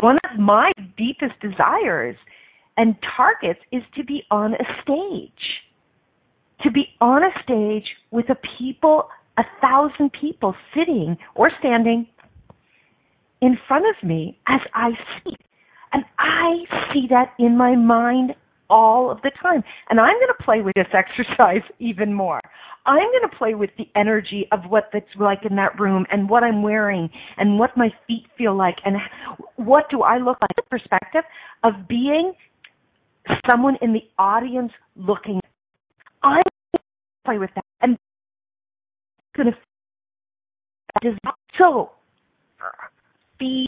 One 0.00 0.18
of 0.30 0.38
my 0.38 0.72
deepest 0.96 1.34
desires 1.40 2.16
and 2.76 2.96
targets 3.16 3.60
is 3.70 3.82
to 3.96 4.04
be 4.04 4.22
on 4.30 4.54
a 4.54 4.82
stage. 4.82 5.30
To 6.64 6.70
be 6.70 6.86
on 7.00 7.22
a 7.22 7.30
stage 7.44 7.86
with 8.10 8.30
a 8.30 8.36
people, 8.58 9.08
a 9.38 9.44
thousand 9.60 10.10
people 10.20 10.54
sitting 10.74 11.16
or 11.34 11.50
standing 11.60 12.06
in 13.40 13.58
front 13.68 13.84
of 13.86 14.08
me 14.08 14.38
as 14.48 14.60
I 14.74 14.90
speak. 15.18 15.38
And 15.92 16.04
I 16.18 16.64
see 16.92 17.06
that 17.10 17.34
in 17.38 17.56
my 17.56 17.76
mind 17.76 18.34
all 18.72 19.10
of 19.10 19.20
the 19.22 19.30
time. 19.40 19.62
And 19.90 20.00
I'm 20.00 20.16
going 20.16 20.32
to 20.36 20.44
play 20.44 20.62
with 20.62 20.74
this 20.74 20.86
exercise 20.94 21.62
even 21.78 22.14
more. 22.14 22.40
I'm 22.86 22.96
going 22.96 23.30
to 23.30 23.36
play 23.36 23.54
with 23.54 23.70
the 23.78 23.84
energy 23.94 24.48
of 24.50 24.60
what 24.68 24.88
that's 24.92 25.06
like 25.20 25.40
in 25.48 25.54
that 25.56 25.78
room 25.78 26.04
and 26.10 26.28
what 26.28 26.42
I'm 26.42 26.62
wearing 26.62 27.08
and 27.36 27.58
what 27.58 27.76
my 27.76 27.90
feet 28.08 28.24
feel 28.36 28.56
like 28.56 28.76
and 28.84 28.96
what 29.56 29.84
do 29.90 30.02
I 30.02 30.16
look 30.16 30.38
like. 30.40 30.50
The 30.56 30.62
perspective 30.68 31.22
of 31.62 31.86
being 31.88 32.32
someone 33.48 33.76
in 33.82 33.92
the 33.92 34.02
audience 34.18 34.72
looking. 34.96 35.40
I'm 36.24 36.42
going 36.42 36.42
to 36.72 36.80
play 37.24 37.38
with 37.38 37.50
that 37.54 37.64
and 37.82 37.96
going 39.36 39.52
to 39.52 39.58
so 41.58 41.90
be 43.38 43.66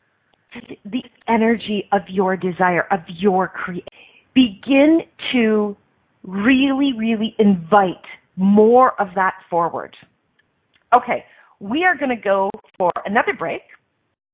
the 0.84 1.02
energy 1.28 1.88
of 1.92 2.02
your 2.08 2.36
desire 2.36 2.86
of 2.92 3.00
your 3.08 3.48
creation 3.48 3.86
begin 4.34 5.00
to 5.32 5.76
really, 6.22 6.92
really 6.96 7.34
invite 7.38 8.04
more 8.36 9.00
of 9.00 9.08
that 9.14 9.34
forward. 9.48 9.96
Okay, 10.96 11.24
we 11.60 11.84
are 11.84 11.96
going 11.96 12.10
to 12.10 12.22
go 12.22 12.50
for 12.76 12.92
another 13.06 13.32
break. 13.38 13.62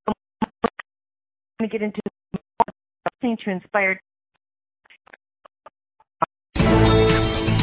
I'm 0.06 0.14
going 1.58 1.70
to 1.70 1.78
get 1.78 1.82
into 1.82 2.00
listening 3.20 3.36
to 3.44 3.50
inspired. 3.50 3.98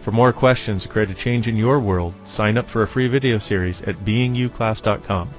For 0.00 0.12
more 0.12 0.32
questions 0.32 0.82
to 0.82 0.88
create 0.88 1.10
a 1.10 1.14
change 1.14 1.48
in 1.48 1.56
your 1.56 1.80
world, 1.80 2.14
sign 2.24 2.56
up 2.56 2.68
for 2.68 2.82
a 2.82 2.88
free 2.88 3.08
video 3.08 3.38
series 3.38 3.82
at 3.82 3.96
beingyouclass.com. 3.96 5.30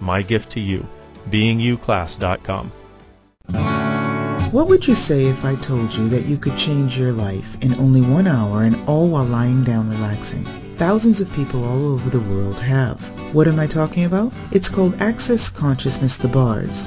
My 0.00 0.22
gift 0.22 0.50
to 0.52 0.60
you, 0.60 0.86
beingyouclass.com. 1.30 2.72
What 4.52 4.68
would 4.68 4.86
you 4.86 4.94
say 4.94 5.26
if 5.26 5.44
I 5.44 5.54
told 5.56 5.92
you 5.94 6.08
that 6.10 6.26
you 6.26 6.38
could 6.38 6.56
change 6.56 6.96
your 6.96 7.12
life 7.12 7.56
in 7.62 7.78
only 7.78 8.00
one 8.00 8.26
hour 8.26 8.62
and 8.62 8.88
all 8.88 9.08
while 9.08 9.24
lying 9.24 9.64
down 9.64 9.90
relaxing? 9.90 10.44
Thousands 10.76 11.20
of 11.20 11.32
people 11.32 11.64
all 11.64 11.92
over 11.92 12.10
the 12.10 12.20
world 12.20 12.60
have. 12.60 13.00
What 13.34 13.48
am 13.48 13.58
I 13.58 13.66
talking 13.66 14.04
about? 14.04 14.32
It's 14.52 14.68
called 14.68 15.00
Access 15.00 15.48
Consciousness 15.48 16.18
The 16.18 16.28
Bars. 16.28 16.86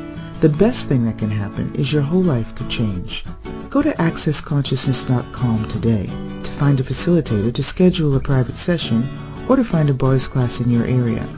The 0.41 0.49
best 0.49 0.89
thing 0.89 1.05
that 1.05 1.19
can 1.19 1.29
happen 1.29 1.75
is 1.75 1.93
your 1.93 2.01
whole 2.01 2.23
life 2.23 2.55
could 2.55 2.67
change. 2.67 3.23
Go 3.69 3.83
to 3.83 3.91
accessconsciousness.com 3.91 5.67
today 5.67 6.07
to 6.07 6.51
find 6.53 6.79
a 6.79 6.83
facilitator 6.83 7.53
to 7.53 7.61
schedule 7.61 8.15
a 8.15 8.19
private 8.19 8.57
session 8.57 9.07
or 9.47 9.57
to 9.57 9.63
find 9.63 9.91
a 9.91 9.93
bars 9.93 10.27
class 10.27 10.59
in 10.59 10.71
your 10.71 10.83
area. 10.83 11.29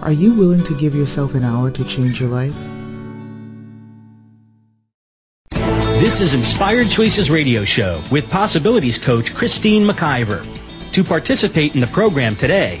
Are 0.00 0.10
you 0.10 0.32
willing 0.32 0.62
to 0.64 0.74
give 0.74 0.94
yourself 0.94 1.34
an 1.34 1.44
hour 1.44 1.70
to 1.70 1.84
change 1.84 2.18
your 2.18 2.30
life? 2.30 2.54
This 6.00 6.20
is 6.20 6.32
Inspired 6.32 6.88
Choices 6.88 7.30
Radio 7.30 7.66
Show 7.66 8.02
with 8.10 8.30
Possibilities 8.30 8.96
Coach 8.96 9.34
Christine 9.34 9.86
McIver. 9.86 10.46
To 10.92 11.04
participate 11.04 11.74
in 11.74 11.82
the 11.82 11.86
program 11.88 12.34
today, 12.36 12.80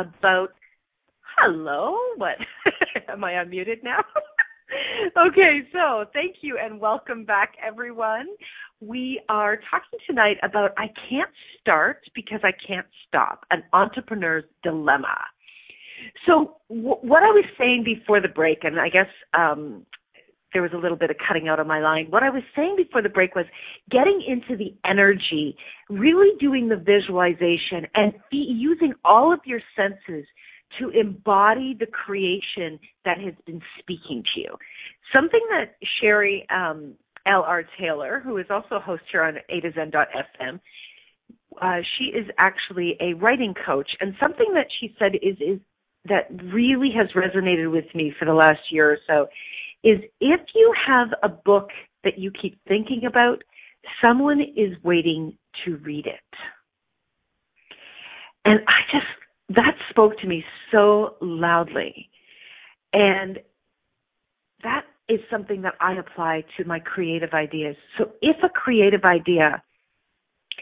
About 0.00 0.52
hello. 1.36 1.96
What 2.16 2.36
am 3.08 3.22
I 3.24 3.32
unmuted 3.32 3.82
now? 3.82 4.00
okay, 5.28 5.60
so 5.72 6.06
thank 6.12 6.36
you 6.40 6.58
and 6.62 6.80
welcome 6.80 7.24
back, 7.24 7.54
everyone. 7.66 8.26
We 8.80 9.20
are 9.28 9.56
talking 9.56 9.98
tonight 10.06 10.38
about 10.42 10.70
I 10.78 10.86
can't 11.08 11.30
start 11.60 11.98
because 12.14 12.40
I 12.42 12.52
can't 12.66 12.86
stop, 13.06 13.44
an 13.50 13.62
entrepreneur's 13.72 14.44
dilemma. 14.62 15.16
So, 16.26 16.56
w- 16.70 16.96
what 17.02 17.22
I 17.22 17.28
was 17.28 17.44
saying 17.58 17.84
before 17.84 18.22
the 18.22 18.28
break, 18.28 18.64
and 18.64 18.80
I 18.80 18.88
guess 18.88 19.08
um, 19.38 19.84
there 20.52 20.62
was 20.62 20.72
a 20.74 20.78
little 20.78 20.96
bit 20.96 21.10
of 21.10 21.16
cutting 21.26 21.48
out 21.48 21.60
of 21.60 21.66
my 21.66 21.80
line. 21.80 22.06
What 22.10 22.22
I 22.22 22.30
was 22.30 22.42
saying 22.56 22.76
before 22.76 23.02
the 23.02 23.08
break 23.08 23.34
was 23.34 23.46
getting 23.90 24.22
into 24.26 24.56
the 24.56 24.74
energy, 24.88 25.56
really 25.88 26.36
doing 26.38 26.68
the 26.68 26.76
visualization, 26.76 27.86
and 27.94 28.12
using 28.30 28.94
all 29.04 29.32
of 29.32 29.40
your 29.44 29.60
senses 29.76 30.26
to 30.78 30.90
embody 30.90 31.76
the 31.78 31.86
creation 31.86 32.78
that 33.04 33.18
has 33.18 33.34
been 33.46 33.60
speaking 33.80 34.22
to 34.34 34.40
you. 34.40 34.56
Something 35.12 35.40
that 35.50 35.76
Sherry 36.00 36.46
um, 36.50 36.94
L.R. 37.26 37.64
Taylor, 37.78 38.20
who 38.24 38.36
is 38.38 38.46
also 38.50 38.76
a 38.76 38.80
host 38.80 39.02
here 39.10 39.22
on 39.22 39.36
A 39.48 39.60
to 39.60 39.72
Zen.fm, 39.72 40.60
uh, 41.60 41.80
she 41.98 42.04
is 42.16 42.26
actually 42.38 42.96
a 43.00 43.14
writing 43.14 43.54
coach, 43.66 43.90
and 44.00 44.14
something 44.20 44.54
that 44.54 44.66
she 44.80 44.94
said 44.98 45.16
is 45.16 45.36
is 45.40 45.60
that 46.08 46.30
really 46.52 46.90
has 46.96 47.08
resonated 47.14 47.70
with 47.70 47.84
me 47.94 48.12
for 48.18 48.24
the 48.24 48.32
last 48.32 48.60
year 48.70 48.90
or 48.92 48.98
so 49.06 49.26
is 49.82 49.98
if 50.20 50.40
you 50.54 50.74
have 50.86 51.08
a 51.22 51.28
book 51.28 51.70
that 52.04 52.18
you 52.18 52.30
keep 52.30 52.58
thinking 52.68 53.02
about, 53.06 53.42
someone 54.02 54.40
is 54.40 54.72
waiting 54.82 55.36
to 55.64 55.76
read 55.76 56.06
it. 56.06 56.20
And 58.44 58.60
I 58.66 58.80
just 58.90 59.06
that 59.56 59.74
spoke 59.90 60.18
to 60.20 60.28
me 60.28 60.44
so 60.70 61.16
loudly. 61.20 62.08
And 62.92 63.38
that 64.62 64.84
is 65.08 65.20
something 65.30 65.62
that 65.62 65.74
I 65.80 65.94
apply 65.94 66.44
to 66.56 66.64
my 66.64 66.78
creative 66.78 67.32
ideas. 67.32 67.76
So 67.98 68.12
if 68.22 68.36
a 68.44 68.48
creative 68.48 69.04
idea, 69.04 69.62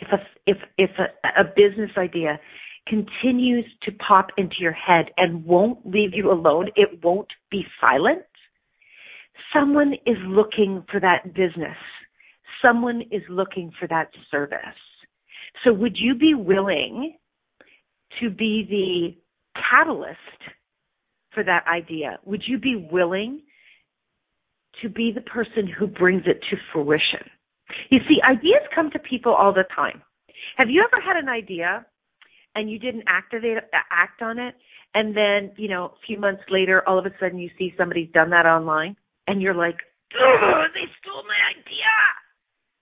if 0.01 0.09
a, 0.11 0.19
if, 0.47 0.57
if 0.79 0.91
a, 0.99 1.41
a 1.41 1.45
business 1.45 1.91
idea 1.99 2.41
continues 2.87 3.67
to 3.83 3.93
pop 3.93 4.29
into 4.39 4.57
your 4.61 4.73
head 4.73 5.07
and 5.19 5.45
won't 5.45 5.85
leave 5.85 6.15
you 6.15 6.33
alone, 6.33 6.69
it 6.77 7.05
won't 7.05 7.29
be 7.51 7.67
silent, 7.81 8.23
someone 9.53 9.94
is 10.07 10.16
looking 10.27 10.85
for 10.90 11.01
that 11.01 11.35
business. 11.35 11.77
Someone 12.62 13.03
is 13.11 13.22
looking 13.29 13.72
for 13.79 13.87
that 13.88 14.11
service. 14.31 14.59
So 15.64 15.72
would 15.72 15.96
you 15.96 16.14
be 16.14 16.35
willing 16.35 17.16
to 18.20 18.31
be 18.31 18.66
the 18.68 19.61
catalyst 19.61 20.18
for 21.33 21.44
that 21.44 21.64
idea? 21.66 22.18
Would 22.24 22.42
you 22.46 22.59
be 22.59 22.88
willing 22.90 23.42
to 24.83 24.88
be 24.88 25.12
the 25.14 25.20
person 25.22 25.66
who 25.66 25.87
brings 25.87 26.22
it 26.27 26.40
to 26.51 26.57
fruition? 26.72 27.29
You 27.90 27.98
see, 28.09 28.18
ideas 28.29 28.62
come 28.74 28.90
to 28.92 28.98
people 28.98 29.35
all 29.35 29.53
the 29.53 29.64
time. 29.74 30.03
Have 30.57 30.70
you 30.70 30.85
ever 30.87 31.03
had 31.03 31.16
an 31.16 31.29
idea 31.29 31.85
and 32.55 32.70
you 32.70 32.79
didn't 32.79 33.05
activate 33.07 33.59
act 33.90 34.22
on 34.22 34.38
it 34.38 34.55
And 34.94 35.16
then, 35.16 35.53
you 35.57 35.68
know, 35.68 35.85
a 35.87 36.07
few 36.07 36.18
months 36.18 36.42
later, 36.48 36.83
all 36.88 36.98
of 36.98 37.07
a 37.07 37.11
sudden 37.20 37.38
you 37.38 37.51
see 37.59 37.74
somebody's 37.77 38.11
done 38.12 38.31
that 38.31 38.46
online 38.46 38.96
and 39.29 39.43
you're 39.43 39.55
like, 39.55 39.77
they 40.11 40.87
stole 41.01 41.23
my 41.25 41.38
idea. 41.53 41.95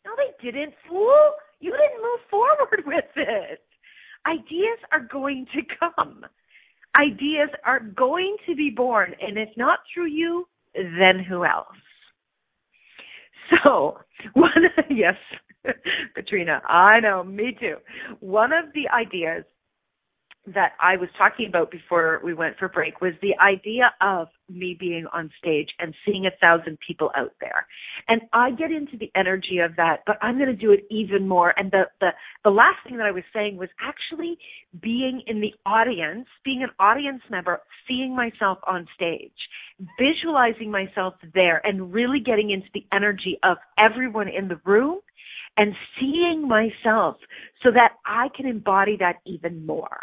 No, 0.04 0.12
they 0.16 0.32
didn't, 0.44 0.74
fool. 0.88 1.32
You 1.60 1.72
didn't 1.72 2.02
move 2.02 2.20
forward 2.30 2.82
with 2.86 3.04
it. 3.16 3.60
Ideas 4.26 4.78
are 4.92 5.00
going 5.00 5.46
to 5.54 5.62
come. 5.78 6.24
Ideas 6.98 7.50
are 7.64 7.80
going 7.80 8.36
to 8.48 8.54
be 8.54 8.70
born. 8.70 9.14
And 9.20 9.36
if 9.36 9.48
not 9.56 9.80
through 9.92 10.06
you, 10.08 10.46
then 10.74 11.24
who 11.28 11.44
else? 11.44 11.66
So, 13.54 13.98
one, 14.34 14.50
yes, 14.90 15.16
Katrina, 16.14 16.62
I 16.68 17.00
know, 17.00 17.24
me 17.24 17.56
too. 17.58 17.76
One 18.20 18.52
of 18.52 18.66
the 18.74 18.88
ideas 18.88 19.44
that 20.54 20.72
I 20.80 20.96
was 20.96 21.08
talking 21.18 21.46
about 21.48 21.70
before 21.70 22.20
we 22.24 22.34
went 22.34 22.56
for 22.58 22.68
break 22.68 23.00
was 23.00 23.12
the 23.20 23.34
idea 23.42 23.92
of 24.00 24.28
me 24.48 24.76
being 24.78 25.06
on 25.12 25.30
stage 25.38 25.68
and 25.78 25.94
seeing 26.04 26.26
a 26.26 26.30
thousand 26.40 26.78
people 26.86 27.10
out 27.16 27.32
there. 27.40 27.66
And 28.08 28.22
I 28.32 28.50
get 28.52 28.70
into 28.70 28.96
the 28.96 29.10
energy 29.16 29.58
of 29.58 29.76
that, 29.76 30.02
but 30.06 30.16
I'm 30.22 30.38
going 30.38 30.48
to 30.48 30.56
do 30.56 30.72
it 30.72 30.86
even 30.90 31.26
more. 31.26 31.52
And 31.56 31.70
the, 31.70 31.84
the, 32.00 32.10
the 32.44 32.50
last 32.50 32.78
thing 32.86 32.96
that 32.98 33.06
I 33.06 33.10
was 33.10 33.24
saying 33.34 33.56
was 33.56 33.68
actually 33.80 34.38
being 34.80 35.22
in 35.26 35.40
the 35.40 35.52
audience, 35.64 36.26
being 36.44 36.62
an 36.62 36.70
audience 36.78 37.22
member, 37.30 37.60
seeing 37.88 38.14
myself 38.14 38.58
on 38.66 38.86
stage, 38.94 39.32
visualizing 39.98 40.70
myself 40.70 41.14
there 41.34 41.60
and 41.64 41.92
really 41.92 42.20
getting 42.20 42.50
into 42.50 42.68
the 42.72 42.86
energy 42.92 43.38
of 43.42 43.56
everyone 43.78 44.28
in 44.28 44.48
the 44.48 44.60
room 44.64 45.00
and 45.56 45.74
seeing 45.98 46.46
myself 46.46 47.16
so 47.62 47.70
that 47.72 47.92
I 48.04 48.28
can 48.36 48.46
embody 48.46 48.96
that 49.00 49.16
even 49.24 49.66
more. 49.66 50.00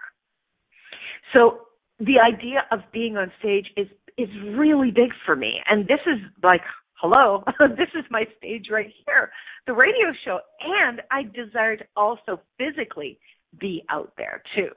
So 1.32 1.60
the 2.00 2.20
idea 2.20 2.66
of 2.72 2.80
being 2.92 3.18
on 3.18 3.32
stage 3.40 3.68
is 3.78 3.88
is 4.18 4.30
really 4.56 4.92
big 4.92 5.10
for 5.26 5.36
me. 5.36 5.60
And 5.68 5.88
this 5.88 6.00
is 6.06 6.20
like, 6.44 6.62
hello, 6.96 7.44
this 7.60 7.90
is 7.96 8.06
my 8.12 8.26
stage 8.38 8.68
right 8.72 8.92
here, 9.06 9.32
the 9.66 9.74
radio 9.74 10.12
show. 10.24 10.40
And 10.62 11.02
I 11.10 11.24
desire 11.24 11.78
to 11.78 11.86
also 11.96 12.40
physically 12.58 13.20
be 13.60 13.84
out 13.90 14.14
there 14.18 14.44
too. 14.56 14.70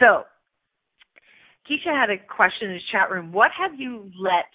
So 0.00 0.24
Keisha 1.68 1.94
had 1.98 2.10
a 2.10 2.18
question 2.18 2.68
in 2.68 2.74
the 2.74 2.80
chat 2.92 3.10
room. 3.10 3.32
What 3.32 3.50
have 3.58 3.78
you 3.78 4.10
let 4.20 4.46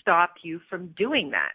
stop 0.00 0.34
you 0.42 0.60
from 0.68 0.88
doing 0.98 1.30
that? 1.30 1.54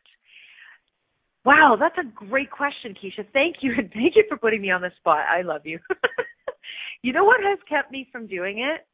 Wow, 1.44 1.76
that's 1.80 1.98
a 1.98 2.26
great 2.28 2.52
question, 2.52 2.94
Keisha. 2.94 3.26
Thank 3.34 3.58
you. 3.62 3.74
And 3.78 3.92
thank 3.94 4.16
you 4.16 4.24
for 4.30 4.38
putting 4.38 4.62
me 4.62 4.72
on 4.72 4.82
the 4.82 4.92
spot. 4.98 5.26
I 5.30 5.42
love 5.42 5.62
you. 5.66 5.80
you 7.02 7.14
know 7.14 7.26
what 7.26 7.42
has 7.42 7.60
kept 7.68 7.92
me 7.92 8.08
from 8.12 8.28
doing 8.28 8.60
it? 8.60 8.86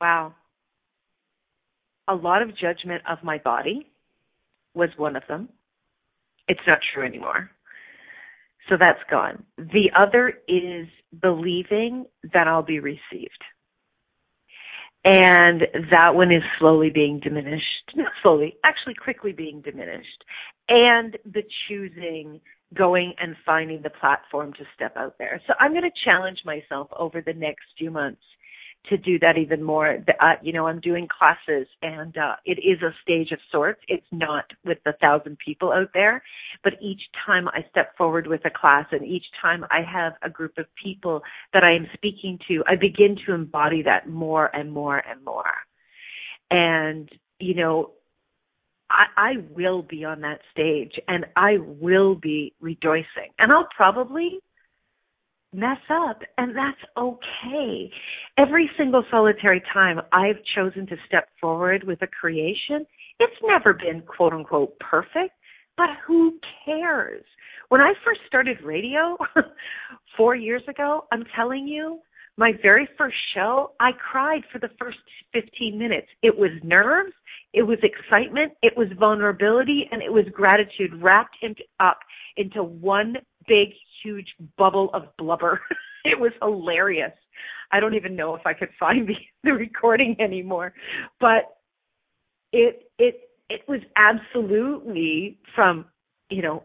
Wow. 0.00 0.34
A 2.08 2.14
lot 2.14 2.42
of 2.42 2.56
judgment 2.56 3.02
of 3.08 3.18
my 3.22 3.38
body 3.38 3.90
was 4.74 4.90
one 4.96 5.16
of 5.16 5.22
them. 5.28 5.48
It's 6.48 6.60
not 6.66 6.78
true 6.94 7.04
anymore. 7.04 7.50
So 8.68 8.76
that's 8.78 9.02
gone. 9.10 9.44
The 9.56 9.90
other 9.96 10.34
is 10.48 10.86
believing 11.20 12.06
that 12.32 12.48
I'll 12.48 12.62
be 12.62 12.80
received. 12.80 13.42
And 15.04 15.62
that 15.92 16.16
one 16.16 16.32
is 16.32 16.42
slowly 16.58 16.90
being 16.90 17.20
diminished. 17.20 17.92
Not 17.94 18.10
slowly, 18.22 18.56
actually 18.64 18.94
quickly 18.94 19.32
being 19.32 19.60
diminished. 19.60 20.24
And 20.68 21.16
the 21.24 21.44
choosing, 21.68 22.40
going 22.74 23.14
and 23.20 23.36
finding 23.46 23.82
the 23.82 23.90
platform 23.90 24.52
to 24.54 24.64
step 24.74 24.96
out 24.96 25.14
there. 25.18 25.40
So 25.46 25.54
I'm 25.60 25.70
going 25.70 25.84
to 25.84 26.04
challenge 26.04 26.38
myself 26.44 26.88
over 26.98 27.22
the 27.24 27.34
next 27.34 27.66
few 27.78 27.92
months 27.92 28.22
to 28.88 28.96
do 28.96 29.18
that 29.18 29.36
even 29.38 29.62
more. 29.62 29.98
Uh, 30.20 30.34
you 30.42 30.52
know, 30.52 30.66
I'm 30.66 30.80
doing 30.80 31.08
classes 31.08 31.66
and 31.82 32.16
uh, 32.16 32.36
it 32.44 32.58
is 32.58 32.82
a 32.82 32.94
stage 33.02 33.32
of 33.32 33.38
sorts. 33.50 33.80
It's 33.88 34.06
not 34.12 34.44
with 34.64 34.78
the 34.84 34.94
thousand 35.00 35.38
people 35.44 35.72
out 35.72 35.90
there, 35.94 36.22
but 36.62 36.74
each 36.80 37.00
time 37.24 37.48
I 37.48 37.64
step 37.70 37.96
forward 37.96 38.26
with 38.26 38.44
a 38.44 38.50
class 38.50 38.86
and 38.92 39.04
each 39.04 39.24
time 39.40 39.64
I 39.70 39.80
have 39.82 40.14
a 40.22 40.30
group 40.30 40.58
of 40.58 40.66
people 40.82 41.22
that 41.52 41.64
I 41.64 41.74
am 41.74 41.86
speaking 41.94 42.38
to, 42.48 42.62
I 42.66 42.76
begin 42.76 43.16
to 43.26 43.34
embody 43.34 43.82
that 43.82 44.08
more 44.08 44.54
and 44.54 44.72
more 44.72 44.98
and 44.98 45.24
more. 45.24 45.52
And, 46.50 47.08
you 47.38 47.54
know, 47.54 47.92
I, 48.90 49.06
I 49.16 49.32
will 49.50 49.82
be 49.82 50.04
on 50.04 50.20
that 50.20 50.40
stage 50.52 50.92
and 51.08 51.26
I 51.34 51.58
will 51.58 52.14
be 52.14 52.54
rejoicing. 52.60 53.32
And 53.38 53.50
I'll 53.50 53.68
probably 53.76 54.40
mess 55.52 55.78
up 55.90 56.20
and 56.38 56.54
that's 56.54 56.80
okay. 56.96 57.90
Every 58.38 58.70
single 58.76 59.04
solitary 59.10 59.62
time 59.72 60.00
I've 60.12 60.36
chosen 60.54 60.86
to 60.88 60.96
step 61.06 61.28
forward 61.40 61.84
with 61.84 62.02
a 62.02 62.06
creation, 62.06 62.86
it's 63.18 63.36
never 63.42 63.72
been 63.72 64.02
quote 64.02 64.32
unquote 64.32 64.78
perfect, 64.78 65.34
but 65.76 65.88
who 66.06 66.38
cares? 66.64 67.24
When 67.68 67.80
I 67.80 67.92
first 68.04 68.20
started 68.26 68.58
radio 68.62 69.16
four 70.16 70.34
years 70.34 70.62
ago, 70.68 71.04
I'm 71.12 71.24
telling 71.34 71.66
you, 71.66 72.00
my 72.38 72.52
very 72.62 72.86
first 72.98 73.16
show, 73.34 73.72
I 73.80 73.90
cried 73.92 74.42
for 74.52 74.58
the 74.58 74.70
first 74.78 74.98
15 75.32 75.78
minutes. 75.78 76.06
It 76.22 76.36
was 76.36 76.50
nerves, 76.62 77.12
it 77.54 77.62
was 77.62 77.78
excitement, 77.82 78.52
it 78.62 78.76
was 78.76 78.88
vulnerability, 78.98 79.88
and 79.90 80.02
it 80.02 80.12
was 80.12 80.26
gratitude 80.32 81.02
wrapped 81.02 81.36
into, 81.42 81.62
up 81.80 81.98
into 82.36 82.62
one 82.62 83.16
big, 83.46 83.68
huge 84.02 84.28
bubble 84.56 84.90
of 84.92 85.04
blubber. 85.18 85.60
it 86.04 86.18
was 86.18 86.32
hilarious. 86.40 87.12
I 87.72 87.80
don't 87.80 87.94
even 87.94 88.14
know 88.14 88.34
if 88.34 88.42
I 88.46 88.54
could 88.54 88.70
find 88.78 89.08
the, 89.08 89.14
the 89.44 89.52
recording 89.52 90.16
anymore, 90.20 90.72
but 91.20 91.56
it 92.52 92.90
it 92.98 93.28
it 93.48 93.62
was 93.68 93.80
absolutely 93.96 95.38
from 95.54 95.86
you 96.30 96.42
know 96.42 96.62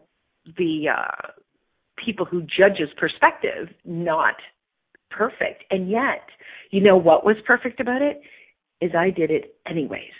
the 0.56 0.86
uh, 0.88 1.28
people 2.04 2.24
who 2.24 2.42
judges 2.42 2.88
perspective 2.96 3.68
not 3.84 4.34
perfect, 5.10 5.64
and 5.70 5.90
yet 5.90 6.24
you 6.70 6.80
know 6.80 6.96
what 6.96 7.24
was 7.24 7.36
perfect 7.46 7.80
about 7.80 8.02
it 8.02 8.20
is 8.80 8.92
I 8.96 9.10
did 9.10 9.30
it 9.30 9.56
anyways. 9.68 10.12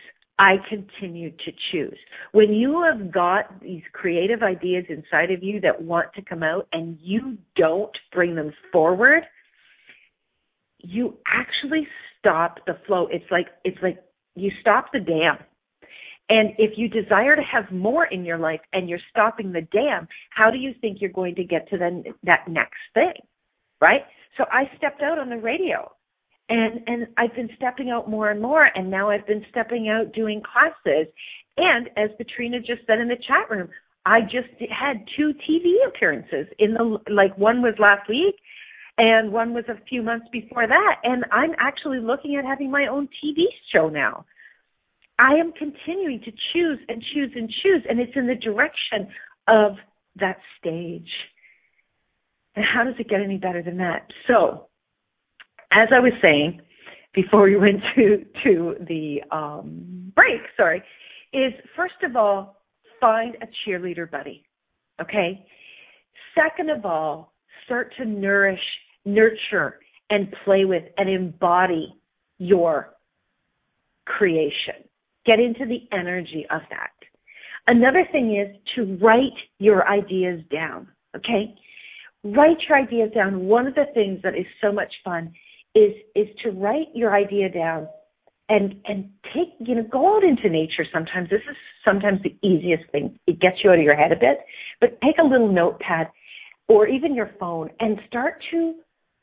I 0.43 0.57
continue 0.69 1.31
to 1.31 1.53
choose. 1.71 1.97
When 2.33 2.53
you 2.53 2.83
have 2.83 3.13
got 3.13 3.61
these 3.63 3.83
creative 3.93 4.43
ideas 4.43 4.85
inside 4.89 5.31
of 5.31 5.41
you 5.41 5.61
that 5.61 5.81
want 5.81 6.13
to 6.15 6.23
come 6.23 6.43
out 6.43 6.67
and 6.73 6.99
you 7.01 7.39
don't 7.55 7.97
bring 8.13 8.35
them 8.35 8.53
forward, 8.73 9.23
you 10.81 11.17
actually 11.33 11.87
stop 12.19 12.59
the 12.67 12.77
flow. 12.89 13.07
It's 13.13 13.31
like 13.31 13.47
it's 13.63 13.79
like 13.85 14.03
you 14.35 14.51
stop 14.61 14.87
the 14.93 14.99
dam. 14.99 15.39
And 16.29 16.55
if 16.59 16.77
you 16.77 16.89
desire 16.89 17.37
to 17.37 17.43
have 17.43 17.71
more 17.71 18.07
in 18.07 18.25
your 18.25 18.39
life 18.39 18.61
and 18.73 18.89
you're 18.89 18.99
stopping 19.11 19.53
the 19.53 19.61
dam, 19.61 20.09
how 20.31 20.51
do 20.51 20.59
you 20.59 20.73
think 20.81 21.01
you're 21.01 21.11
going 21.11 21.37
to 21.37 21.45
get 21.45 21.71
to 21.71 21.79
then 21.79 22.03
that 22.25 22.49
next 22.49 22.81
thing? 22.95 23.13
Right? 23.81 24.03
So 24.37 24.45
I 24.51 24.65
stepped 24.77 25.03
out 25.03 25.21
on 25.21 25.31
the 25.31 25.37
radio 25.37 25.93
and 26.53 26.81
and 26.87 27.07
I've 27.17 27.35
been 27.35 27.49
stepping 27.57 27.91
out 27.91 28.11
more 28.11 28.31
and 28.31 28.41
more 28.41 28.69
and 28.75 28.91
now 28.91 29.11
I've 29.11 29.27
been 29.27 29.45
stepping 29.51 29.89
out 29.89 30.13
doing 30.13 30.43
classes. 30.43 31.07
And 31.57 31.89
as 31.97 32.11
Katrina 32.17 32.61
just 32.61 32.87
said 32.87 32.99
in 32.99 33.09
the 33.09 33.17
chat 33.17 33.51
room 33.51 33.69
I 34.05 34.21
just 34.23 34.49
had 34.71 35.05
two 35.17 35.33
TV 35.49 35.75
appearances 35.89 36.47
in 36.59 36.75
the 36.75 36.99
like 37.11 37.37
one 37.39 37.63
was 37.63 37.75
last 37.79 38.09
week 38.09 38.35
and 38.99 39.33
one 39.33 39.55
was 39.55 39.65
a 39.69 39.81
few 39.89 40.03
months 40.03 40.27
before 40.31 40.67
that. 40.67 40.97
And 41.03 41.25
I'm 41.33 41.55
actually 41.59 42.01
looking 42.01 42.37
at 42.37 42.45
having 42.45 42.71
my 42.71 42.87
own 42.87 43.09
TV 43.25 43.45
show 43.73 43.89
now. 43.89 44.27
I 45.19 45.35
am 45.35 45.53
continuing 45.53 46.21
to 46.21 46.33
choose 46.53 46.79
and 46.89 47.03
choose 47.15 47.33
and 47.35 47.49
choose 47.63 47.83
and 47.89 47.99
it's 47.99 48.13
in 48.15 48.27
the 48.27 48.35
direction 48.35 49.09
of 49.49 49.77
that 50.17 50.37
stage. 50.59 51.09
And 52.55 52.65
how 52.67 52.85
does 52.85 52.95
it 52.99 53.09
get 53.09 53.23
any 53.23 53.39
better 53.39 53.63
than 53.63 53.79
that? 53.79 54.09
So 54.27 54.69
as 55.75 55.89
I 55.95 56.01
was 56.01 56.13
saying 56.21 56.61
before 57.15 57.43
we 57.43 57.57
went 57.57 57.81
to 57.97 58.25
to 58.45 58.77
the 58.87 59.21
um, 59.31 60.13
break, 60.15 60.41
sorry, 60.57 60.83
is 61.33 61.53
first 61.77 62.03
of 62.03 62.17
all 62.17 62.63
find 63.01 63.37
a 63.43 63.47
cheerleader 63.69 64.11
buddy. 64.11 64.45
Okay. 65.01 65.45
Second 66.35 66.71
of 66.71 66.87
all, 66.87 67.35
start 67.65 67.93
to 67.99 68.05
nourish, 68.05 68.61
nurture, 69.05 69.81
and 70.11 70.33
play 70.45 70.65
with 70.65 70.85
and 70.97 71.09
embody 71.09 71.95
your 72.39 72.95
creation. 74.07 74.85
Get 75.27 75.41
into 75.41 75.67
the 75.67 75.89
energy 75.97 76.47
of 76.51 76.63
that. 76.71 76.91
Another 77.69 78.07
thing 78.11 78.37
is 78.37 78.57
to 78.77 78.99
write 79.05 79.37
your 79.59 79.89
ideas 79.89 80.41
down. 80.51 80.89
Okay. 81.17 81.55
Write 82.25 82.57
your 82.69 82.79
ideas 82.79 83.11
down. 83.15 83.47
One 83.47 83.67
of 83.67 83.75
the 83.75 83.87
things 83.95 84.21
that 84.23 84.37
is 84.37 84.47
so 84.61 84.73
much 84.73 84.93
fun 85.05 85.33
is 85.75 85.93
is 86.15 86.29
to 86.43 86.51
write 86.51 86.89
your 86.95 87.15
idea 87.15 87.49
down 87.49 87.89
and 88.49 88.75
and 88.87 89.11
take 89.35 89.49
you 89.61 89.75
know 89.75 89.85
go 89.91 90.17
out 90.17 90.25
into 90.25 90.49
nature 90.49 90.85
sometimes 90.93 91.31
this 91.31 91.41
is 91.49 91.57
sometimes 91.85 92.21
the 92.23 92.37
easiest 92.47 92.91
thing 92.91 93.19
it 93.27 93.41
gets 93.41 93.57
you 93.63 93.71
out 93.71 93.79
of 93.79 93.85
your 93.85 93.97
head 93.97 94.13
a 94.13 94.17
bit 94.17 94.39
but 94.81 95.01
take 95.01 95.17
a 95.19 95.27
little 95.27 95.51
notepad 95.51 96.09
or 96.69 96.87
even 96.87 97.15
your 97.15 97.31
phone 97.39 97.71
and 97.81 97.99
start 98.09 98.43
to 98.51 98.75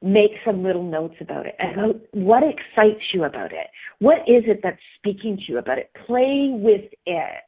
make 0.01 0.31
some 0.45 0.63
little 0.63 0.83
notes 0.83 1.15
about 1.19 1.45
it 1.45 1.55
about 1.59 1.95
what 2.11 2.43
excites 2.43 3.03
you 3.13 3.25
about 3.25 3.51
it. 3.51 3.67
What 3.99 4.19
is 4.27 4.43
it 4.47 4.61
that's 4.63 4.79
speaking 4.97 5.37
to 5.37 5.43
you 5.51 5.57
about 5.57 5.77
it? 5.77 5.91
Play 6.07 6.51
with 6.53 6.89
it. 7.05 7.43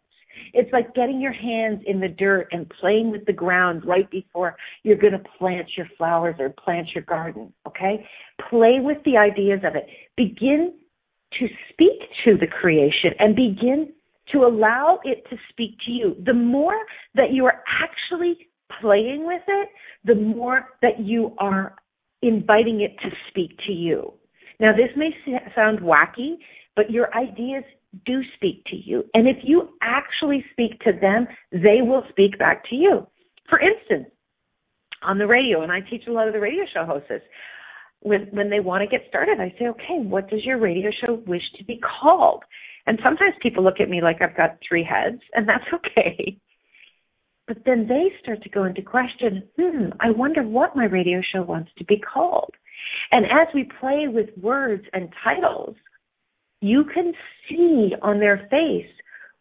It's 0.54 0.72
like 0.74 0.94
getting 0.94 1.22
your 1.22 1.34
hands 1.34 1.82
in 1.86 2.00
the 2.00 2.08
dirt 2.08 2.48
and 2.52 2.72
playing 2.80 3.12
with 3.12 3.26
the 3.26 3.34
ground 3.34 3.84
right 3.86 4.10
before 4.10 4.56
you're 4.84 4.98
going 4.98 5.14
to 5.14 5.24
plant 5.38 5.68
your 5.78 5.88
flowers 5.98 6.36
or 6.40 6.50
plant 6.50 6.90
your 6.94 7.04
garden. 7.04 7.54
Okay? 7.68 8.06
Play 8.50 8.80
with 8.80 8.98
the 9.06 9.18
ideas 9.18 9.62
of 9.64 9.76
it. 9.76 9.88
Begin 10.18 10.74
to 11.40 11.48
speak 11.70 12.00
to 12.26 12.38
the 12.38 12.48
creation 12.48 13.12
and 13.20 13.36
begin 13.36 13.94
to 14.32 14.40
allow 14.40 15.00
it 15.04 15.24
to 15.30 15.38
speak 15.50 15.78
to 15.86 15.92
you. 15.92 16.16
The 16.26 16.34
more 16.34 16.78
that 17.16 17.32
you 17.32 17.46
are 17.46 17.64
actually 17.82 18.48
playing 18.80 19.26
with 19.26 19.42
it, 19.48 19.70
the 20.06 20.16
more 20.16 20.70
that 20.82 21.00
you 21.00 21.34
are 21.38 21.76
inviting 22.22 22.82
it 22.82 22.96
to 23.02 23.10
speak 23.30 23.58
to 23.66 23.74
you. 23.74 24.14
Now, 24.60 24.74
this 24.74 24.90
may 24.96 25.10
sound 25.56 25.80
wacky, 25.80 26.36
but 26.76 26.92
your 26.92 27.14
ideas 27.16 27.64
do 28.06 28.22
speak 28.36 28.64
to 28.66 28.76
you. 28.76 29.04
And 29.14 29.28
if 29.28 29.38
you 29.44 29.70
actually 29.82 30.46
speak 30.52 30.80
to 30.82 30.92
them, 31.00 31.28
they 31.52 31.82
will 31.82 32.04
speak 32.10 32.40
back 32.40 32.64
to 32.70 32.76
you. 32.76 33.08
For 33.50 33.60
instance, 33.60 34.10
on 35.04 35.18
the 35.18 35.28
radio, 35.28 35.62
and 35.62 35.72
I 35.72 35.82
teach 35.82 36.04
a 36.08 36.12
lot 36.12 36.28
of 36.28 36.34
the 36.34 36.40
radio 36.40 36.64
show 36.74 36.86
hosts 36.86 37.26
when 38.02 38.28
when 38.32 38.50
they 38.50 38.60
want 38.60 38.82
to 38.82 38.88
get 38.88 39.08
started, 39.08 39.40
I 39.40 39.54
say, 39.60 39.68
okay, 39.68 40.00
what 40.00 40.30
does 40.30 40.44
your 40.44 40.58
radio 40.58 40.90
show 41.06 41.22
wish 41.28 41.44
to 41.58 41.64
be 41.64 41.80
called? 41.80 42.44
And 42.88 43.00
sometimes 43.04 43.36
people 43.42 43.64
look 43.64 43.80
at 43.80 43.90
me 43.90 44.02
like 44.02 44.22
I've 44.22 44.36
got 44.36 44.58
three 44.68 44.84
heads, 44.84 45.22
and 45.34 45.48
that's 45.48 45.66
okay. 45.74 46.38
But 47.48 47.58
then 47.66 47.88
they 47.88 48.12
start 48.22 48.42
to 48.44 48.50
go 48.50 48.64
into 48.64 48.82
question, 48.82 49.44
hmm, 49.60 49.90
I 50.00 50.12
wonder 50.12 50.44
what 50.44 50.76
my 50.76 50.86
radio 50.86 51.22
show 51.34 51.42
wants 51.42 51.72
to 51.78 51.86
be 51.86 52.00
called. 52.00 52.54
And 53.12 53.26
as 53.26 53.48
we 53.54 53.70
play 53.80 54.08
with 54.08 54.30
words 54.42 54.84
and 54.94 55.10
titles, 55.24 55.76
you 56.62 56.86
can 56.94 57.14
see 57.50 57.94
on 58.02 58.20
their 58.20 58.48
face 58.50 58.90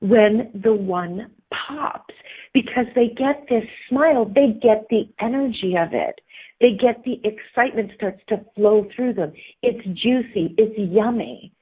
when 0.01 0.51
the 0.55 0.73
one 0.75 1.31
pops 1.69 2.15
because 2.53 2.87
they 2.95 3.09
get 3.09 3.47
this 3.49 3.65
smile, 3.89 4.25
they 4.25 4.59
get 4.61 4.87
the 4.91 5.03
energy 5.21 5.75
of 5.79 5.91
it. 5.93 6.21
They 6.61 6.73
get 6.73 7.05
the 7.05 7.21
excitement 7.25 7.93
starts 7.95 8.21
to 8.29 8.45
flow 8.55 8.87
through 8.95 9.15
them. 9.15 9.33
It's 9.63 9.85
juicy, 9.85 10.55
it's 10.59 10.75
yummy. 10.77 11.53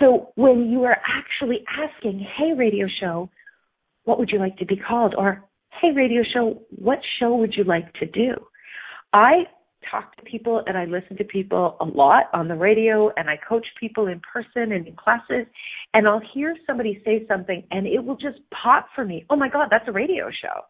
So 0.00 0.32
when 0.34 0.70
you 0.70 0.82
are 0.84 0.98
actually 1.06 1.64
asking, 1.78 2.26
hey 2.36 2.52
radio 2.56 2.86
show, 3.00 3.30
what 4.04 4.18
would 4.18 4.30
you 4.30 4.38
like 4.38 4.56
to 4.58 4.66
be 4.66 4.76
called? 4.76 5.14
Or, 5.16 5.44
hey 5.80 5.92
radio 5.94 6.22
show, 6.32 6.62
what 6.70 6.98
show 7.18 7.34
would 7.36 7.54
you 7.56 7.64
like 7.64 7.92
to 7.94 8.06
do? 8.06 8.34
I 9.12 9.44
talk 9.90 10.16
to 10.16 10.22
people 10.22 10.62
and 10.66 10.76
I 10.76 10.84
listen 10.84 11.16
to 11.18 11.24
people 11.24 11.76
a 11.80 11.84
lot 11.84 12.24
on 12.32 12.48
the 12.48 12.54
radio 12.54 13.10
and 13.16 13.28
I 13.28 13.38
coach 13.48 13.66
people 13.78 14.06
in 14.08 14.20
person 14.20 14.72
and 14.72 14.86
in 14.86 14.96
classes 14.96 15.46
and 15.92 16.06
I'll 16.08 16.22
hear 16.32 16.56
somebody 16.66 17.00
say 17.04 17.26
something 17.28 17.62
and 17.70 17.86
it 17.86 18.04
will 18.04 18.16
just 18.16 18.38
pop 18.50 18.88
for 18.94 19.04
me. 19.04 19.24
Oh 19.30 19.36
my 19.36 19.48
God, 19.48 19.68
that's 19.70 19.88
a 19.88 19.92
radio 19.92 20.30
show. 20.30 20.62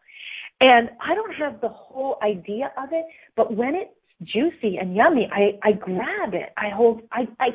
And 0.61 0.89
I 1.01 1.13
don't 1.15 1.33
have 1.33 1.59
the 1.61 1.69
whole 1.69 2.17
idea 2.23 2.71
of 2.77 2.89
it, 2.91 3.05
but 3.35 3.55
when 3.55 3.75
it's 3.75 3.91
juicy 4.23 4.77
and 4.77 4.95
yummy, 4.95 5.27
I, 5.31 5.59
I 5.67 5.73
grab 5.73 6.33
it. 6.33 6.53
I 6.57 6.69
hold, 6.69 7.01
I, 7.11 7.27
I, 7.39 7.49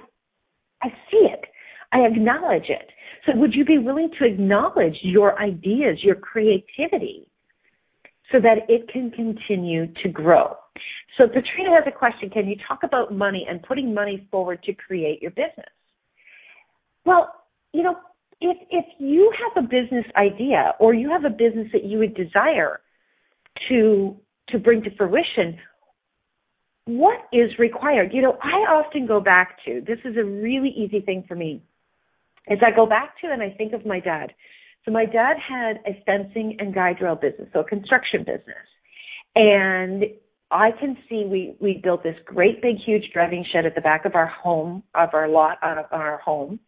I 0.83 0.89
see 1.11 1.29
it. 1.31 1.45
I 1.93 2.01
acknowledge 2.01 2.69
it. 2.69 2.91
So 3.27 3.37
would 3.37 3.55
you 3.55 3.65
be 3.65 3.79
willing 3.79 4.11
to 4.19 4.25
acknowledge 4.25 4.97
your 5.03 5.39
ideas, 5.41 5.99
your 6.03 6.15
creativity, 6.15 7.27
so 8.33 8.39
that 8.41 8.69
it 8.69 8.89
can 8.93 9.11
continue 9.11 9.87
to 10.03 10.09
grow? 10.09 10.55
So 11.17 11.27
Katrina 11.27 11.71
has 11.75 11.85
a 11.87 11.97
question. 11.97 12.31
Can 12.31 12.49
you 12.49 12.57
talk 12.67 12.83
about 12.83 13.13
money 13.13 13.47
and 13.49 13.63
putting 13.63 13.93
money 13.93 14.27
forward 14.31 14.63
to 14.65 14.73
create 14.73 15.21
your 15.21 15.33
business? 15.33 15.69
Well, 17.05 17.35
you 17.73 17.83
know, 17.83 17.97
if 18.41 18.57
if 18.71 18.85
you 18.99 19.33
have 19.39 19.65
a 19.65 19.67
business 19.67 20.07
idea 20.17 20.75
or 20.79 20.95
you 20.95 21.11
have 21.11 21.25
a 21.25 21.31
business 21.31 21.69
that 21.73 21.85
you 21.85 21.99
would 21.99 22.15
desire 22.15 22.81
to 23.69 24.17
to 24.49 24.59
bring 24.59 24.83
to 24.83 24.91
fruition, 24.97 25.59
what 26.87 27.19
is 27.33 27.51
required? 27.59 28.13
You 28.13 28.23
know, 28.23 28.39
I 28.43 28.73
often 28.73 29.07
go 29.07 29.21
back 29.21 29.59
to 29.67 29.83
this 29.87 29.99
is 30.05 30.17
a 30.17 30.25
really 30.25 30.71
easy 30.71 31.01
thing 31.01 31.25
for 31.27 31.35
me. 31.35 31.63
Is 32.49 32.59
I 32.67 32.75
go 32.75 32.87
back 32.87 33.21
to 33.21 33.31
and 33.31 33.43
I 33.43 33.51
think 33.51 33.73
of 33.73 33.85
my 33.85 34.01
dad. 34.01 34.33
So 34.85 34.91
my 34.91 35.05
dad 35.05 35.37
had 35.37 35.81
a 35.87 36.03
fencing 36.07 36.57
and 36.59 36.75
guide 36.75 36.97
rail 37.03 37.15
business, 37.15 37.49
so 37.53 37.61
a 37.61 37.65
construction 37.65 38.21
business. 38.21 38.67
And 39.37 40.05
I 40.51 40.71
can 40.73 40.97
see 41.09 41.25
we 41.25 41.55
we 41.61 41.81
built 41.83 42.03
this 42.03 42.17
great 42.25 42.61
big 42.61 42.77
huge 42.85 43.11
driving 43.13 43.45
shed 43.53 43.67
at 43.67 43.75
the 43.75 43.81
back 43.81 44.05
of 44.05 44.15
our 44.15 44.27
home 44.27 44.83
of 44.95 45.11
our 45.13 45.29
lot 45.29 45.59
uh, 45.63 45.83
on 45.93 46.01
our 46.01 46.19
home. 46.19 46.61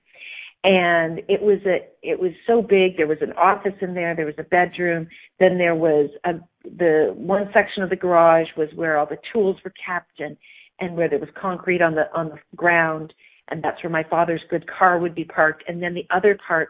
And 0.64 1.18
it 1.28 1.43
was 1.43 1.59
a 1.66 1.78
it 2.03 2.20
was 2.20 2.30
so 2.47 2.62
big. 2.62 2.97
There 2.97 3.09
was 3.09 3.18
an 3.20 3.33
office 3.33 3.74
in 3.80 3.95
there. 3.95 4.14
There 4.14 4.26
was 4.26 4.37
a 4.39 4.45
bedroom. 4.45 5.09
Then 5.41 5.59
there 5.59 5.74
was 5.74 6.11
a 6.24 6.35
the 6.64 7.12
one 7.16 7.51
section 7.53 7.83
of 7.83 7.91
the 7.91 7.97
garage 7.97 8.47
was 8.57 8.68
where 8.76 8.97
all 8.97 9.07
the 9.07 9.18
tools 9.33 9.57
were 9.64 9.74
kept 9.85 10.20
and 10.20 10.37
and 10.78 10.97
where 10.97 11.09
there 11.09 11.18
was 11.18 11.28
concrete 11.41 11.83
on 11.83 11.95
the 11.97 12.05
on 12.14 12.28
the 12.28 12.39
ground. 12.57 13.12
And 13.49 13.62
that's 13.62 13.83
where 13.83 13.91
my 13.91 14.05
father's 14.09 14.43
good 14.49 14.64
car 14.70 15.01
would 15.01 15.16
be 15.16 15.24
parked. 15.24 15.64
And 15.68 15.83
then 15.83 15.95
the 15.95 16.07
other 16.11 16.39
part 16.47 16.68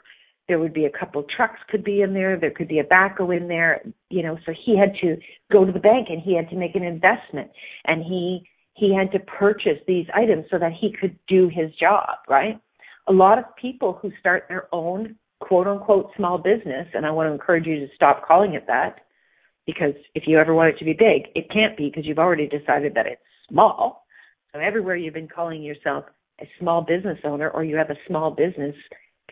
there 0.49 0.59
would 0.59 0.75
be 0.75 0.85
a 0.85 0.91
couple 0.91 1.25
trucks 1.35 1.61
could 1.69 1.85
be 1.85 2.03
in 2.03 2.15
there 2.15 2.39
there 2.39 2.51
could 2.51 2.69
be 2.69 2.79
a 2.79 2.85
backhoe 2.85 3.37
in 3.37 3.49
there 3.49 3.83
you 4.11 4.23
know 4.23 4.37
so 4.45 4.53
he 4.65 4.77
had 4.77 4.93
to 5.01 5.17
go 5.51 5.65
to 5.65 5.73
the 5.73 5.79
bank 5.79 6.09
and 6.11 6.21
he 6.21 6.35
had 6.35 6.49
to 6.51 6.57
make 6.57 6.75
an 6.75 6.83
investment. 6.83 7.51
And 7.85 8.03
he 8.03 8.49
he 8.75 8.95
had 8.95 9.13
to 9.13 9.19
purchase 9.19 9.79
these 9.87 10.07
items 10.15 10.47
so 10.51 10.59
that 10.59 10.73
he 10.73 10.95
could 10.99 11.17
do 11.29 11.49
his 11.49 11.75
job 11.79 12.09
right? 12.29 12.61
A 13.09 13.13
lot 13.13 13.39
of 13.39 13.45
people 13.57 13.99
who 14.01 14.11
start 14.19 14.45
their 14.49 14.69
own 14.73 15.17
quote 15.41 15.67
unquote 15.67 16.11
small 16.17 16.39
business 16.39 16.87
and 16.95 17.05
i 17.05 17.11
want 17.11 17.27
to 17.29 17.33
encourage 17.33 17.67
you 17.67 17.81
to 17.81 17.89
stop 17.97 18.25
calling 18.25 18.55
it 18.55 18.65
that 18.69 19.01
because 19.67 19.95
if 20.15 20.23
you 20.29 20.39
ever 20.39 20.55
want 20.55 20.69
it 20.69 20.79
to 20.79 20.85
be 20.85 20.93
big 20.93 21.23
it 21.35 21.51
can't 21.53 21.77
be 21.77 21.89
because 21.89 22.07
you've 22.07 22.21
already 22.21 22.47
decided 22.47 22.95
that 22.95 23.07
it's 23.07 23.21
small. 23.49 24.07
So 24.53 24.61
everywhere 24.61 24.97
you've 24.97 25.15
been 25.15 25.29
calling 25.29 25.63
yourself 25.63 26.05
a 26.41 26.45
small 26.59 26.83
business 26.83 27.19
owner 27.25 27.51
or 27.51 27.65
you 27.65 27.77
have 27.77 27.91
a 27.91 27.97
small 28.07 28.31
business 28.31 28.75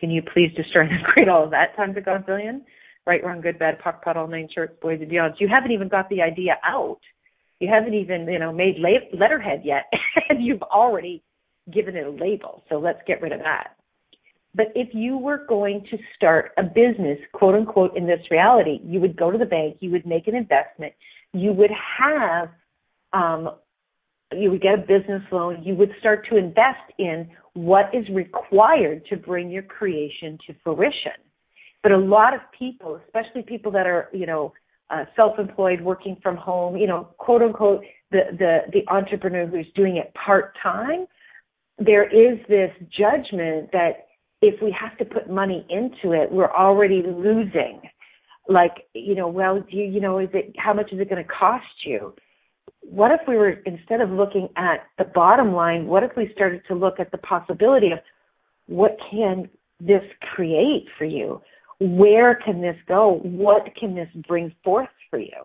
can 0.01 0.09
you 0.09 0.21
please 0.21 0.51
destroy 0.57 0.81
and 0.81 1.03
create 1.05 1.29
all 1.29 1.45
of 1.45 1.51
that 1.51 1.75
times 1.77 1.95
a 1.95 2.01
gazillion? 2.01 2.61
Right, 3.05 3.23
wrong, 3.23 3.39
good, 3.39 3.57
bad, 3.57 3.79
puck, 3.79 4.03
puddle, 4.03 4.27
nine 4.27 4.49
shorts, 4.53 4.73
boys 4.81 4.99
and 5.01 5.09
beyonds. 5.09 5.35
You 5.39 5.47
haven't 5.47 5.71
even 5.71 5.87
got 5.87 6.09
the 6.09 6.21
idea 6.21 6.57
out. 6.63 6.99
You 7.59 7.69
haven't 7.71 7.93
even, 7.93 8.27
you 8.27 8.39
know, 8.39 8.51
made 8.51 8.75
la- 8.79 9.17
letterhead 9.17 9.61
yet, 9.63 9.85
and 10.29 10.43
you've 10.43 10.61
already 10.63 11.23
given 11.71 11.95
it 11.95 12.05
a 12.05 12.09
label. 12.09 12.63
So 12.69 12.79
let's 12.79 12.99
get 13.07 13.21
rid 13.21 13.31
of 13.31 13.39
that. 13.39 13.75
But 14.53 14.67
if 14.75 14.89
you 14.93 15.17
were 15.17 15.45
going 15.47 15.85
to 15.91 15.97
start 16.15 16.51
a 16.57 16.63
business, 16.63 17.19
quote 17.33 17.55
unquote, 17.55 17.95
in 17.95 18.05
this 18.05 18.19
reality, 18.29 18.79
you 18.83 18.99
would 18.99 19.15
go 19.15 19.31
to 19.31 19.37
the 19.37 19.45
bank, 19.45 19.77
you 19.79 19.91
would 19.91 20.05
make 20.05 20.27
an 20.27 20.35
investment, 20.35 20.93
you 21.33 21.53
would 21.53 21.71
have, 21.99 22.49
um, 23.13 23.51
you 24.31 24.49
would 24.51 24.61
get 24.61 24.75
a 24.75 24.77
business 24.77 25.21
loan, 25.31 25.61
you 25.63 25.75
would 25.75 25.91
start 25.99 26.27
to 26.29 26.37
invest 26.37 26.91
in 26.97 27.29
what 27.53 27.93
is 27.93 28.07
required 28.13 29.05
to 29.09 29.17
bring 29.17 29.49
your 29.49 29.63
creation 29.63 30.37
to 30.47 30.55
fruition. 30.63 31.19
But 31.83 31.91
a 31.91 31.97
lot 31.97 32.33
of 32.33 32.41
people, 32.57 32.99
especially 33.05 33.41
people 33.41 33.71
that 33.71 33.87
are, 33.87 34.09
you 34.13 34.25
know, 34.25 34.53
uh, 34.89 35.05
self-employed, 35.15 35.81
working 35.81 36.17
from 36.21 36.35
home, 36.37 36.75
you 36.77 36.87
know, 36.87 37.09
quote 37.17 37.41
unquote, 37.41 37.81
the 38.11 38.23
the 38.37 38.59
the 38.73 38.93
entrepreneur 38.93 39.47
who's 39.47 39.67
doing 39.73 39.97
it 39.97 40.13
part 40.13 40.53
time, 40.61 41.05
there 41.77 42.03
is 42.03 42.37
this 42.47 42.71
judgment 42.89 43.71
that 43.71 44.07
if 44.41 44.61
we 44.61 44.75
have 44.79 44.97
to 44.97 45.05
put 45.05 45.29
money 45.29 45.65
into 45.69 46.13
it, 46.13 46.31
we're 46.31 46.51
already 46.51 47.03
losing. 47.03 47.81
Like, 48.49 48.87
you 48.93 49.15
know, 49.15 49.27
well, 49.27 49.61
do 49.61 49.77
you, 49.77 49.85
you 49.85 50.01
know, 50.01 50.19
is 50.19 50.29
it 50.33 50.55
how 50.57 50.73
much 50.73 50.91
is 50.91 50.99
it 50.99 51.09
going 51.09 51.23
to 51.23 51.29
cost 51.29 51.65
you? 51.85 52.13
What 52.81 53.11
if 53.11 53.21
we 53.27 53.35
were 53.35 53.51
instead 53.65 54.01
of 54.01 54.09
looking 54.09 54.49
at 54.57 54.87
the 54.97 55.05
bottom 55.05 55.53
line 55.53 55.87
what 55.87 56.03
if 56.03 56.11
we 56.17 56.31
started 56.33 56.61
to 56.67 56.75
look 56.75 56.99
at 56.99 57.11
the 57.11 57.17
possibility 57.19 57.91
of 57.91 57.99
what 58.67 58.97
can 59.09 59.49
this 59.79 60.03
create 60.33 60.85
for 60.97 61.05
you? 61.05 61.41
Where 61.79 62.35
can 62.35 62.61
this 62.61 62.77
go? 62.87 63.19
What 63.23 63.63
can 63.77 63.95
this 63.95 64.07
bring 64.27 64.53
forth 64.63 64.89
for 65.09 65.19
you? 65.19 65.43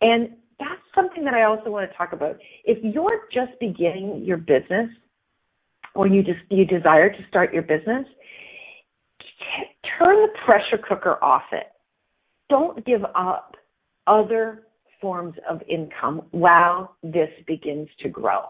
And 0.00 0.30
that's 0.58 0.80
something 0.94 1.24
that 1.24 1.34
i 1.34 1.44
also 1.44 1.70
want 1.70 1.90
to 1.90 1.96
talk 1.96 2.12
about. 2.12 2.36
If 2.64 2.78
you're 2.82 3.22
just 3.32 3.52
beginning 3.60 4.22
your 4.24 4.36
business 4.36 4.90
or 5.94 6.06
you 6.06 6.22
just 6.22 6.40
you 6.50 6.64
desire 6.64 7.10
to 7.10 7.18
start 7.28 7.54
your 7.54 7.62
business 7.62 8.06
turn 9.98 10.16
the 10.22 10.28
pressure 10.44 10.78
cooker 10.86 11.22
off 11.22 11.42
it. 11.52 11.66
Don't 12.48 12.84
give 12.84 13.04
up 13.14 13.56
other 14.06 14.66
forms 15.00 15.34
of 15.48 15.62
income 15.68 16.22
while 16.30 16.96
this 17.02 17.30
begins 17.46 17.88
to 18.00 18.08
grow. 18.08 18.42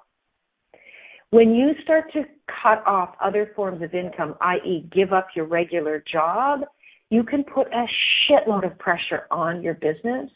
When 1.31 1.55
you 1.55 1.73
start 1.85 2.13
to 2.13 2.25
cut 2.63 2.85
off 2.87 3.15
other 3.23 3.53
forms 3.55 3.83
of 3.83 3.95
income, 3.95 4.35
i.e., 4.41 4.89
give 4.93 5.13
up 5.13 5.29
your 5.37 5.47
regular 5.47 6.03
job, 6.11 6.63
you 7.11 7.23
can 7.23 7.45
put 7.45 7.69
a 7.69 7.87
shitload 8.29 8.65
of 8.65 8.79
pressure 8.79 9.27
on 9.31 9.63
your 9.63 9.75
business 9.75 10.31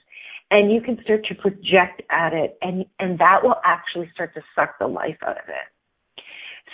and 0.51 0.73
you 0.73 0.81
can 0.81 0.99
start 1.03 1.25
to 1.27 1.35
project 1.35 2.03
at 2.11 2.33
it 2.33 2.57
and 2.63 2.85
and 2.99 3.19
that 3.19 3.39
will 3.43 3.57
actually 3.65 4.09
start 4.15 4.35
to 4.35 4.41
suck 4.55 4.79
the 4.79 4.87
life 4.87 5.17
out 5.27 5.37
of 5.37 5.49
it 5.49 6.23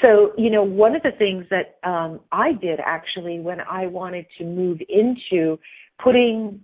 so 0.03 0.33
you 0.37 0.51
know 0.51 0.63
one 0.63 0.97
of 0.97 1.03
the 1.03 1.13
things 1.19 1.45
that 1.51 1.79
um 1.89 2.21
i 2.33 2.53
did 2.53 2.81
actually 2.85 3.41
when 3.41 3.61
i 3.61 3.87
wanted 3.87 4.27
to 4.37 4.45
move 4.45 4.79
into 4.89 5.59
putting 6.03 6.61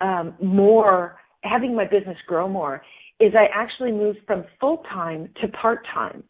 um 0.00 0.34
more 0.42 1.16
having 1.42 1.74
my 1.74 1.84
business 1.84 2.16
grow 2.26 2.48
more 2.48 2.82
is 3.20 3.32
i 3.34 3.46
actually 3.54 3.92
moved 3.92 4.18
from 4.26 4.44
full 4.60 4.82
time 4.92 5.28
to 5.40 5.48
part 5.48 5.86
time 5.94 6.22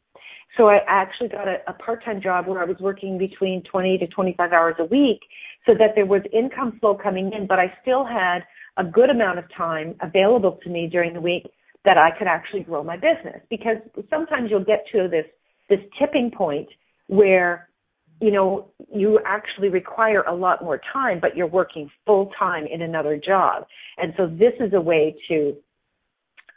so 0.56 0.68
I 0.68 0.80
actually 0.86 1.28
got 1.28 1.48
a, 1.48 1.56
a 1.66 1.72
part-time 1.72 2.20
job 2.20 2.46
where 2.46 2.60
I 2.60 2.64
was 2.64 2.76
working 2.78 3.16
between 3.18 3.62
20 3.70 3.98
to 3.98 4.06
25 4.06 4.52
hours 4.52 4.74
a 4.78 4.84
week 4.84 5.20
so 5.66 5.72
that 5.78 5.94
there 5.94 6.06
was 6.06 6.22
income 6.32 6.78
flow 6.80 6.94
coming 6.94 7.32
in, 7.32 7.46
but 7.46 7.58
I 7.58 7.72
still 7.80 8.04
had 8.04 8.40
a 8.76 8.84
good 8.84 9.10
amount 9.10 9.38
of 9.38 9.44
time 9.56 9.94
available 10.00 10.58
to 10.62 10.70
me 10.70 10.88
during 10.90 11.14
the 11.14 11.20
week 11.20 11.44
that 11.84 11.96
I 11.96 12.10
could 12.16 12.26
actually 12.26 12.60
grow 12.60 12.82
my 12.82 12.96
business. 12.96 13.40
Because 13.48 13.76
sometimes 14.10 14.50
you'll 14.50 14.64
get 14.64 14.84
to 14.92 15.08
this 15.08 15.26
this 15.68 15.80
tipping 15.98 16.30
point 16.30 16.68
where 17.06 17.68
you 18.22 18.30
know 18.30 18.68
you 18.94 19.18
actually 19.26 19.68
require 19.68 20.22
a 20.22 20.34
lot 20.34 20.62
more 20.62 20.80
time 20.92 21.18
but 21.20 21.36
you're 21.36 21.46
working 21.46 21.90
full 22.06 22.30
time 22.38 22.64
in 22.72 22.82
another 22.82 23.20
job 23.22 23.66
and 23.98 24.14
so 24.16 24.26
this 24.26 24.52
is 24.60 24.72
a 24.72 24.80
way 24.80 25.14
to 25.28 25.54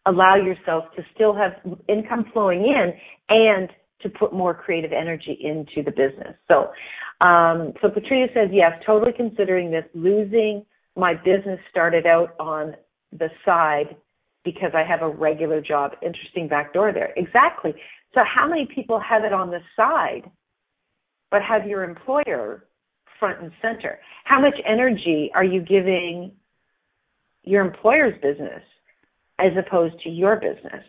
allow 0.06 0.36
yourself 0.36 0.86
to 0.96 1.02
still 1.16 1.34
have 1.34 1.54
income 1.90 2.26
flowing 2.32 2.62
in 2.62 2.94
and 3.30 3.70
to 4.02 4.10
put 4.10 4.32
more 4.32 4.54
creative 4.54 4.92
energy 4.94 5.38
into 5.42 5.84
the 5.84 5.92
business 5.92 6.36
so 6.48 6.70
um 7.26 7.74
so 7.82 7.90
Patricia 7.90 8.32
says 8.34 8.50
yes 8.54 8.72
totally 8.86 9.12
considering 9.12 9.72
this 9.72 9.86
losing 9.96 10.64
my 10.96 11.14
business 11.14 11.60
started 11.72 12.06
out 12.06 12.36
on 12.40 12.76
the 13.12 13.30
side 13.44 13.96
because 14.44 14.72
I 14.76 14.84
have 14.88 15.02
a 15.02 15.10
regular 15.10 15.60
job. 15.60 15.94
Interesting 16.02 16.48
backdoor 16.48 16.94
there. 16.94 17.12
Exactly. 17.18 17.74
So 18.14 18.22
how 18.24 18.48
many 18.48 18.68
people 18.74 19.00
have 19.00 19.24
it 19.24 19.34
on 19.34 19.50
the 19.50 19.60
side 19.76 20.30
but 21.36 21.42
have 21.44 21.68
your 21.68 21.84
employer 21.84 22.64
front 23.20 23.42
and 23.42 23.52
center? 23.62 24.00
How 24.24 24.40
much 24.40 24.54
energy 24.66 25.32
are 25.36 25.44
you 25.44 25.60
giving 25.60 26.32
your 27.44 27.66
employer's 27.66 28.14
business 28.22 28.62
as 29.38 29.52
opposed 29.60 30.00
to 30.06 30.10
your 30.10 30.38
business? 30.38 30.86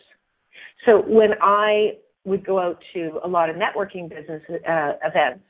So 0.84 1.02
when 1.04 1.30
I 1.42 1.94
would 2.24 2.46
go 2.46 2.60
out 2.60 2.78
to 2.94 3.18
a 3.24 3.28
lot 3.28 3.50
of 3.50 3.56
networking 3.56 4.08
business 4.08 4.40
uh, 4.48 4.92
events, 5.04 5.42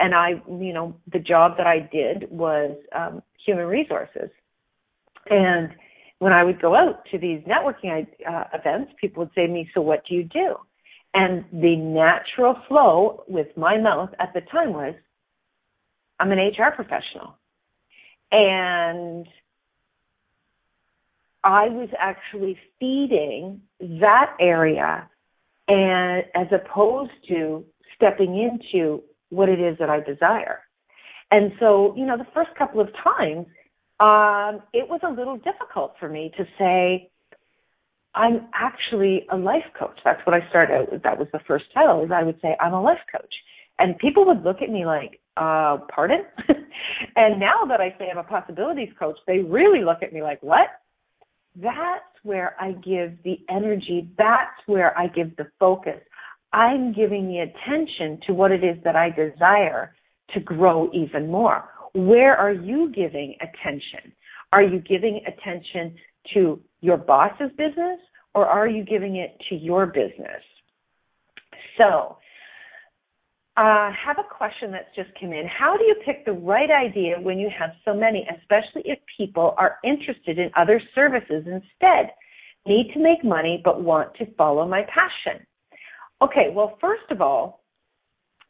and 0.00 0.12
I, 0.12 0.30
you 0.48 0.72
know, 0.72 0.96
the 1.12 1.20
job 1.20 1.52
that 1.58 1.68
I 1.68 1.88
did 1.92 2.28
was 2.28 2.76
um, 2.96 3.22
human 3.46 3.66
resources. 3.66 4.30
And 5.30 5.68
when 6.18 6.32
I 6.32 6.42
would 6.42 6.60
go 6.60 6.74
out 6.74 7.04
to 7.12 7.18
these 7.18 7.42
networking 7.42 8.08
uh, 8.28 8.44
events, 8.52 8.90
people 9.00 9.22
would 9.22 9.30
say 9.36 9.46
to 9.46 9.52
me, 9.52 9.70
"So 9.72 9.82
what 9.82 10.02
do 10.08 10.16
you 10.16 10.24
do?" 10.24 10.56
And 11.14 11.44
the 11.52 11.76
natural 11.76 12.56
flow 12.68 13.24
with 13.28 13.54
my 13.56 13.78
mouth 13.78 14.10
at 14.18 14.32
the 14.32 14.40
time 14.40 14.72
was, 14.72 14.94
"I'm 16.18 16.32
an 16.32 16.38
HR 16.38 16.70
professional," 16.70 17.36
and 18.30 19.28
I 21.44 21.68
was 21.68 21.90
actually 21.98 22.58
feeding 22.78 23.62
that 23.80 24.36
area, 24.40 25.08
and 25.68 26.24
as 26.34 26.46
opposed 26.52 27.12
to 27.28 27.64
stepping 27.94 28.38
into 28.38 29.02
what 29.30 29.48
it 29.48 29.60
is 29.60 29.76
that 29.78 29.90
I 29.90 30.00
desire. 30.00 30.62
And 31.30 31.52
so, 31.58 31.94
you 31.96 32.04
know, 32.04 32.16
the 32.16 32.26
first 32.34 32.54
couple 32.56 32.80
of 32.80 32.88
times, 32.94 33.46
um, 34.00 34.62
it 34.72 34.88
was 34.88 35.00
a 35.02 35.10
little 35.10 35.36
difficult 35.36 35.94
for 35.98 36.08
me 36.08 36.32
to 36.36 36.46
say, 36.58 37.10
I'm 38.14 38.48
actually 38.54 39.26
a 39.30 39.36
life 39.36 39.64
coach. 39.78 39.98
That's 40.04 40.20
what 40.26 40.34
I 40.34 40.48
started 40.50 40.74
out 40.74 40.92
with. 40.92 41.02
That 41.02 41.18
was 41.18 41.28
the 41.32 41.40
first 41.46 41.64
title, 41.72 42.04
is 42.04 42.10
I 42.12 42.22
would 42.22 42.38
say, 42.42 42.56
I'm 42.60 42.74
a 42.74 42.82
life 42.82 42.98
coach. 43.10 43.34
And 43.78 43.98
people 43.98 44.26
would 44.26 44.42
look 44.44 44.60
at 44.60 44.70
me 44.70 44.84
like, 44.84 45.20
uh, 45.36 45.78
pardon? 45.94 46.24
and 47.16 47.40
now 47.40 47.64
that 47.68 47.80
I 47.80 47.94
say 47.98 48.10
I'm 48.10 48.18
a 48.18 48.24
possibilities 48.24 48.90
coach, 48.98 49.16
they 49.26 49.38
really 49.38 49.84
look 49.84 50.02
at 50.02 50.12
me 50.12 50.22
like, 50.22 50.42
what? 50.42 50.68
That's 51.56 52.04
where 52.22 52.54
I 52.60 52.72
give 52.72 53.16
the 53.24 53.38
energy. 53.48 54.10
That's 54.18 54.60
where 54.66 54.96
I 54.98 55.06
give 55.08 55.34
the 55.36 55.46
focus. 55.58 56.00
I'm 56.52 56.92
giving 56.92 57.28
the 57.28 57.38
attention 57.38 58.20
to 58.26 58.34
what 58.34 58.52
it 58.52 58.62
is 58.62 58.76
that 58.84 58.94
I 58.94 59.08
desire 59.08 59.94
to 60.34 60.40
grow 60.40 60.90
even 60.92 61.30
more. 61.30 61.64
Where 61.94 62.36
are 62.36 62.52
you 62.52 62.92
giving 62.94 63.36
attention? 63.40 64.12
Are 64.52 64.62
you 64.62 64.80
giving 64.80 65.22
attention 65.26 65.96
to 66.34 66.60
your 66.82 66.98
boss's 66.98 67.50
business 67.56 67.98
or 68.34 68.46
are 68.46 68.68
you 68.68 68.84
giving 68.84 69.16
it 69.16 69.40
to 69.48 69.54
your 69.54 69.86
business? 69.86 70.42
So, 71.78 72.18
I 73.54 73.88
uh, 73.88 73.92
have 74.06 74.16
a 74.18 74.34
question 74.34 74.70
that's 74.72 74.88
just 74.96 75.10
come 75.20 75.32
in. 75.32 75.46
How 75.46 75.76
do 75.76 75.84
you 75.84 75.94
pick 76.06 76.24
the 76.24 76.32
right 76.32 76.70
idea 76.70 77.20
when 77.20 77.38
you 77.38 77.50
have 77.56 77.70
so 77.84 77.92
many, 77.94 78.26
especially 78.40 78.82
if 78.86 78.98
people 79.18 79.54
are 79.58 79.76
interested 79.84 80.38
in 80.38 80.50
other 80.56 80.80
services 80.94 81.44
instead? 81.46 82.12
Need 82.66 82.92
to 82.94 83.00
make 83.00 83.22
money 83.22 83.60
but 83.62 83.82
want 83.82 84.14
to 84.14 84.34
follow 84.36 84.66
my 84.66 84.82
passion. 84.82 85.44
Okay, 86.22 86.48
well, 86.54 86.78
first 86.80 87.10
of 87.10 87.20
all, 87.20 87.62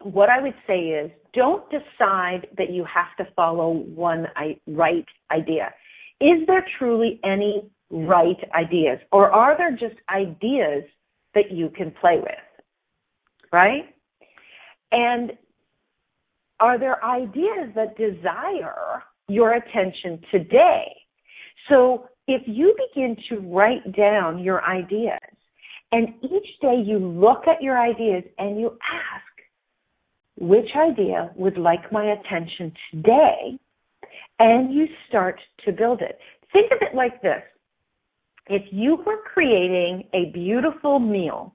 what 0.03 0.28
I 0.28 0.41
would 0.41 0.55
say 0.68 0.78
is 0.78 1.11
don't 1.35 1.64
decide 1.70 2.47
that 2.57 2.70
you 2.70 2.85
have 2.85 3.16
to 3.18 3.33
follow 3.35 3.70
one 3.70 4.26
right 4.68 5.07
idea. 5.33 5.72
Is 6.20 6.47
there 6.47 6.64
truly 6.78 7.18
any 7.24 7.68
right 7.93 8.38
ideas, 8.55 8.99
or 9.12 9.30
are 9.30 9.57
there 9.57 9.70
just 9.72 10.01
ideas 10.09 10.82
that 11.34 11.53
you 11.53 11.70
can 11.76 11.93
play 12.01 12.16
with? 12.16 13.53
Right? 13.53 13.95
And 14.90 15.32
are 16.59 16.78
there 16.78 17.05
ideas 17.05 17.70
that 17.74 17.97
desire 17.97 19.03
your 19.28 19.55
attention 19.55 20.20
today? 20.30 20.95
So 21.68 22.09
if 22.26 22.43
you 22.47 22.74
begin 22.88 23.16
to 23.28 23.40
write 23.40 23.95
down 23.97 24.38
your 24.38 24.64
ideas 24.64 25.18
and 25.90 26.09
each 26.22 26.61
day 26.61 26.82
you 26.84 26.99
look 26.99 27.47
at 27.47 27.62
your 27.62 27.78
ideas 27.78 28.24
and 28.38 28.59
you 28.59 28.68
ask, 28.68 29.24
which 30.38 30.68
idea 30.76 31.30
would 31.36 31.59
like 31.59 31.93
my 31.93 32.12
attention 32.12 32.72
today? 32.90 33.59
And 34.38 34.74
you 34.74 34.86
start 35.09 35.38
to 35.64 35.72
build 35.72 36.01
it. 36.01 36.18
Think 36.53 36.72
of 36.72 36.78
it 36.80 36.97
like 36.97 37.20
this. 37.22 37.43
If 38.47 38.62
you 38.70 38.97
were 39.07 39.18
creating 39.32 40.09
a 40.12 40.30
beautiful 40.32 40.99
meal 40.99 41.55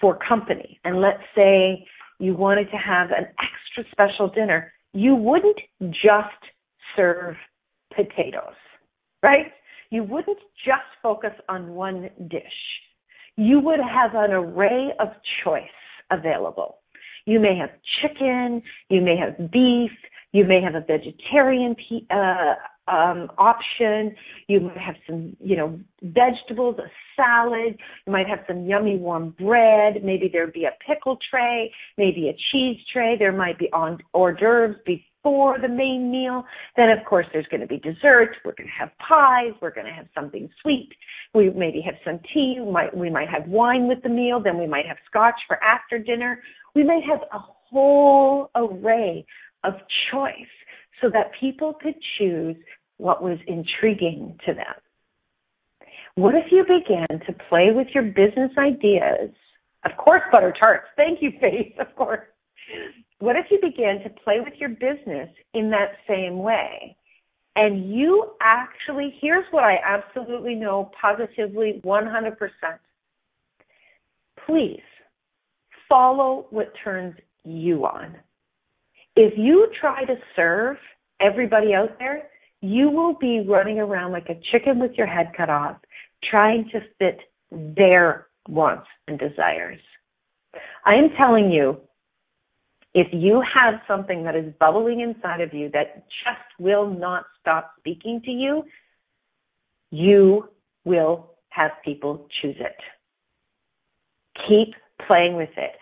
for 0.00 0.18
company, 0.18 0.80
and 0.84 1.00
let's 1.00 1.22
say 1.34 1.86
you 2.18 2.34
wanted 2.34 2.70
to 2.70 2.76
have 2.76 3.10
an 3.10 3.26
extra 3.38 3.90
special 3.92 4.28
dinner, 4.28 4.72
you 4.92 5.14
wouldn't 5.14 5.58
just 5.90 6.52
serve 6.96 7.36
potatoes, 7.94 8.56
right? 9.22 9.52
You 9.90 10.02
wouldn't 10.04 10.38
just 10.64 10.88
focus 11.02 11.32
on 11.48 11.68
one 11.68 12.10
dish 12.28 12.42
you 13.36 13.60
would 13.60 13.80
have 13.80 14.14
an 14.14 14.32
array 14.32 14.92
of 14.98 15.08
choice 15.44 15.62
available. 16.10 16.78
You 17.24 17.40
may 17.40 17.56
have 17.56 17.70
chicken, 18.00 18.62
you 18.88 19.00
may 19.00 19.16
have 19.16 19.50
beef, 19.50 19.92
you 20.32 20.44
may 20.44 20.60
have 20.60 20.74
a 20.74 20.80
vegetarian 20.80 21.76
uh, 22.10 22.54
um, 22.88 23.30
option. 23.38 24.14
You 24.48 24.60
might 24.60 24.78
have 24.78 24.96
some, 25.06 25.36
you 25.40 25.56
know, 25.56 25.78
vegetables, 26.02 26.76
a 26.78 26.90
salad. 27.16 27.78
You 28.06 28.12
might 28.12 28.28
have 28.28 28.40
some 28.46 28.66
yummy 28.66 28.96
warm 28.96 29.34
bread. 29.38 30.02
Maybe 30.02 30.28
there'd 30.32 30.52
be 30.52 30.64
a 30.64 30.76
pickle 30.86 31.18
tray, 31.30 31.72
maybe 31.96 32.28
a 32.28 32.36
cheese 32.50 32.78
tray. 32.92 33.16
There 33.18 33.32
might 33.32 33.58
be 33.58 33.68
on 33.72 33.98
hors 34.12 34.34
d'oeuvres 34.34 34.76
before 34.84 35.58
the 35.60 35.68
main 35.68 36.10
meal. 36.10 36.44
Then, 36.76 36.90
of 36.90 37.04
course, 37.04 37.26
there's 37.32 37.46
going 37.46 37.60
to 37.60 37.66
be 37.66 37.78
desserts. 37.78 38.36
We're 38.44 38.54
going 38.54 38.68
to 38.68 38.78
have 38.78 38.90
pies. 38.98 39.52
We're 39.60 39.74
going 39.74 39.86
to 39.86 39.92
have 39.92 40.06
something 40.14 40.48
sweet. 40.60 40.90
We 41.34 41.50
maybe 41.50 41.80
have 41.82 41.94
some 42.04 42.18
tea. 42.34 42.56
We 42.58 42.70
might, 42.70 42.96
we 42.96 43.10
might 43.10 43.28
have 43.28 43.46
wine 43.46 43.86
with 43.86 44.02
the 44.02 44.08
meal. 44.08 44.40
Then 44.42 44.58
we 44.58 44.66
might 44.66 44.86
have 44.86 44.96
scotch 45.08 45.40
for 45.46 45.62
after 45.62 45.98
dinner. 45.98 46.40
We 46.74 46.82
might 46.82 47.04
have 47.08 47.20
a 47.32 47.38
whole 47.38 48.50
array 48.56 49.24
of 49.64 49.74
choice 50.10 50.34
so 51.02 51.10
that 51.10 51.32
people 51.38 51.74
could 51.82 51.96
choose 52.18 52.56
what 52.96 53.22
was 53.22 53.38
intriguing 53.46 54.38
to 54.46 54.54
them. 54.54 54.74
What 56.14 56.34
if 56.34 56.52
you 56.52 56.62
began 56.62 57.20
to 57.26 57.32
play 57.48 57.70
with 57.72 57.88
your 57.94 58.04
business 58.04 58.52
ideas? 58.56 59.30
Of 59.84 59.96
course, 59.98 60.22
butter 60.30 60.54
tarts. 60.62 60.86
Thank 60.96 61.20
you, 61.20 61.32
Faith. 61.40 61.74
Of 61.80 61.94
course. 61.96 62.20
What 63.18 63.36
if 63.36 63.46
you 63.50 63.58
began 63.60 64.02
to 64.02 64.10
play 64.24 64.40
with 64.40 64.54
your 64.58 64.68
business 64.68 65.28
in 65.54 65.70
that 65.70 65.92
same 66.08 66.38
way? 66.38 66.96
And 67.56 67.92
you 67.92 68.32
actually, 68.40 69.14
here's 69.20 69.44
what 69.50 69.64
I 69.64 69.76
absolutely 69.84 70.54
know 70.54 70.90
positively 70.98 71.80
100%. 71.84 72.36
Please 74.46 74.80
follow 75.88 76.46
what 76.50 76.72
turns 76.82 77.14
you 77.44 77.84
on. 77.84 78.16
If 79.16 79.34
you 79.36 79.68
try 79.80 80.04
to 80.04 80.14
serve 80.34 80.76
everybody 81.20 81.74
out 81.74 81.98
there, 81.98 82.28
you 82.60 82.90
will 82.90 83.14
be 83.14 83.44
running 83.46 83.78
around 83.78 84.12
like 84.12 84.28
a 84.28 84.40
chicken 84.50 84.78
with 84.78 84.92
your 84.96 85.06
head 85.06 85.32
cut 85.36 85.50
off, 85.50 85.76
trying 86.30 86.68
to 86.72 86.80
fit 86.98 87.18
their 87.50 88.28
wants 88.48 88.86
and 89.08 89.18
desires. 89.18 89.80
I 90.86 90.94
am 90.94 91.10
telling 91.16 91.50
you, 91.50 91.78
if 92.94 93.08
you 93.12 93.42
have 93.54 93.74
something 93.88 94.24
that 94.24 94.36
is 94.36 94.52
bubbling 94.60 95.00
inside 95.00 95.40
of 95.40 95.52
you 95.54 95.70
that 95.72 96.04
just 96.24 96.40
will 96.58 96.88
not 96.88 97.24
stop 97.40 97.72
speaking 97.78 98.20
to 98.24 98.30
you, 98.30 98.64
you 99.90 100.48
will 100.84 101.30
have 101.48 101.70
people 101.84 102.28
choose 102.40 102.56
it. 102.58 102.76
Keep 104.48 104.74
playing 105.06 105.36
with 105.36 105.50
it. 105.56 105.72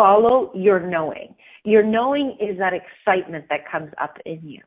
Follow 0.00 0.50
your 0.54 0.80
knowing. 0.80 1.34
Your 1.62 1.82
knowing 1.82 2.34
is 2.40 2.56
that 2.56 2.72
excitement 2.72 3.44
that 3.50 3.70
comes 3.70 3.90
up 4.00 4.16
in 4.24 4.40
you. 4.42 4.62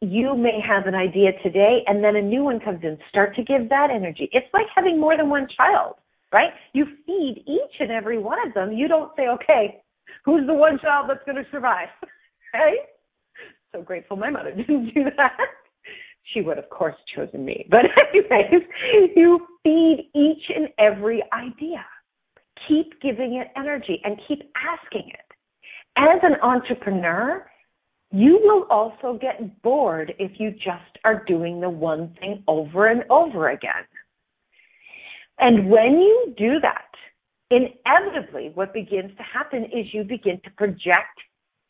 You 0.00 0.36
may 0.36 0.60
have 0.64 0.86
an 0.86 0.94
idea 0.94 1.30
today 1.42 1.80
and 1.88 2.04
then 2.04 2.14
a 2.14 2.22
new 2.22 2.44
one 2.44 2.60
comes 2.60 2.78
in. 2.84 2.96
Start 3.08 3.34
to 3.34 3.42
give 3.42 3.68
that 3.68 3.90
energy. 3.90 4.28
It's 4.30 4.46
like 4.54 4.66
having 4.72 5.00
more 5.00 5.16
than 5.16 5.28
one 5.28 5.48
child, 5.56 5.96
right? 6.32 6.50
You 6.72 6.86
feed 7.04 7.42
each 7.48 7.80
and 7.80 7.90
every 7.90 8.16
one 8.16 8.38
of 8.46 8.54
them. 8.54 8.72
You 8.72 8.86
don't 8.86 9.10
say, 9.16 9.26
okay, 9.26 9.82
who's 10.24 10.46
the 10.46 10.54
one 10.54 10.78
child 10.78 11.10
that's 11.10 11.24
going 11.26 11.42
to 11.44 11.50
survive? 11.50 11.88
right? 12.54 12.78
So 13.74 13.82
grateful 13.82 14.16
my 14.16 14.30
mother 14.30 14.52
didn't 14.56 14.94
do 14.94 15.06
that. 15.16 15.36
She 16.32 16.42
would, 16.42 16.58
of 16.58 16.70
course, 16.70 16.94
chosen 17.16 17.44
me. 17.44 17.66
But 17.70 17.86
anyways, 18.08 18.62
you 19.16 19.40
feed 19.64 20.10
each 20.14 20.44
and 20.54 20.68
every 20.78 21.24
idea 21.32 21.84
keep 22.66 23.00
giving 23.00 23.34
it 23.34 23.48
energy 23.56 24.00
and 24.04 24.20
keep 24.26 24.42
asking 24.56 25.10
it. 25.10 25.36
As 25.96 26.20
an 26.22 26.36
entrepreneur, 26.42 27.46
you 28.10 28.40
will 28.42 28.66
also 28.70 29.18
get 29.20 29.62
bored 29.62 30.14
if 30.18 30.32
you 30.40 30.52
just 30.52 30.98
are 31.04 31.24
doing 31.26 31.60
the 31.60 31.68
one 31.68 32.16
thing 32.20 32.42
over 32.48 32.86
and 32.86 33.04
over 33.10 33.50
again. 33.50 33.84
And 35.38 35.70
when 35.70 36.00
you 36.00 36.34
do 36.36 36.58
that, 36.60 36.88
inevitably 37.50 38.50
what 38.54 38.72
begins 38.72 39.16
to 39.16 39.22
happen 39.22 39.64
is 39.64 39.92
you 39.92 40.04
begin 40.04 40.40
to 40.44 40.50
project 40.56 41.18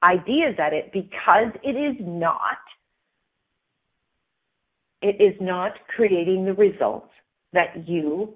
ideas 0.02 0.54
at 0.58 0.72
it 0.72 0.92
because 0.92 1.52
it 1.62 1.76
is 1.76 1.96
not 2.00 2.58
it 5.00 5.20
is 5.22 5.34
not 5.40 5.72
creating 5.94 6.44
the 6.44 6.54
results 6.54 7.10
that 7.52 7.88
you 7.88 8.34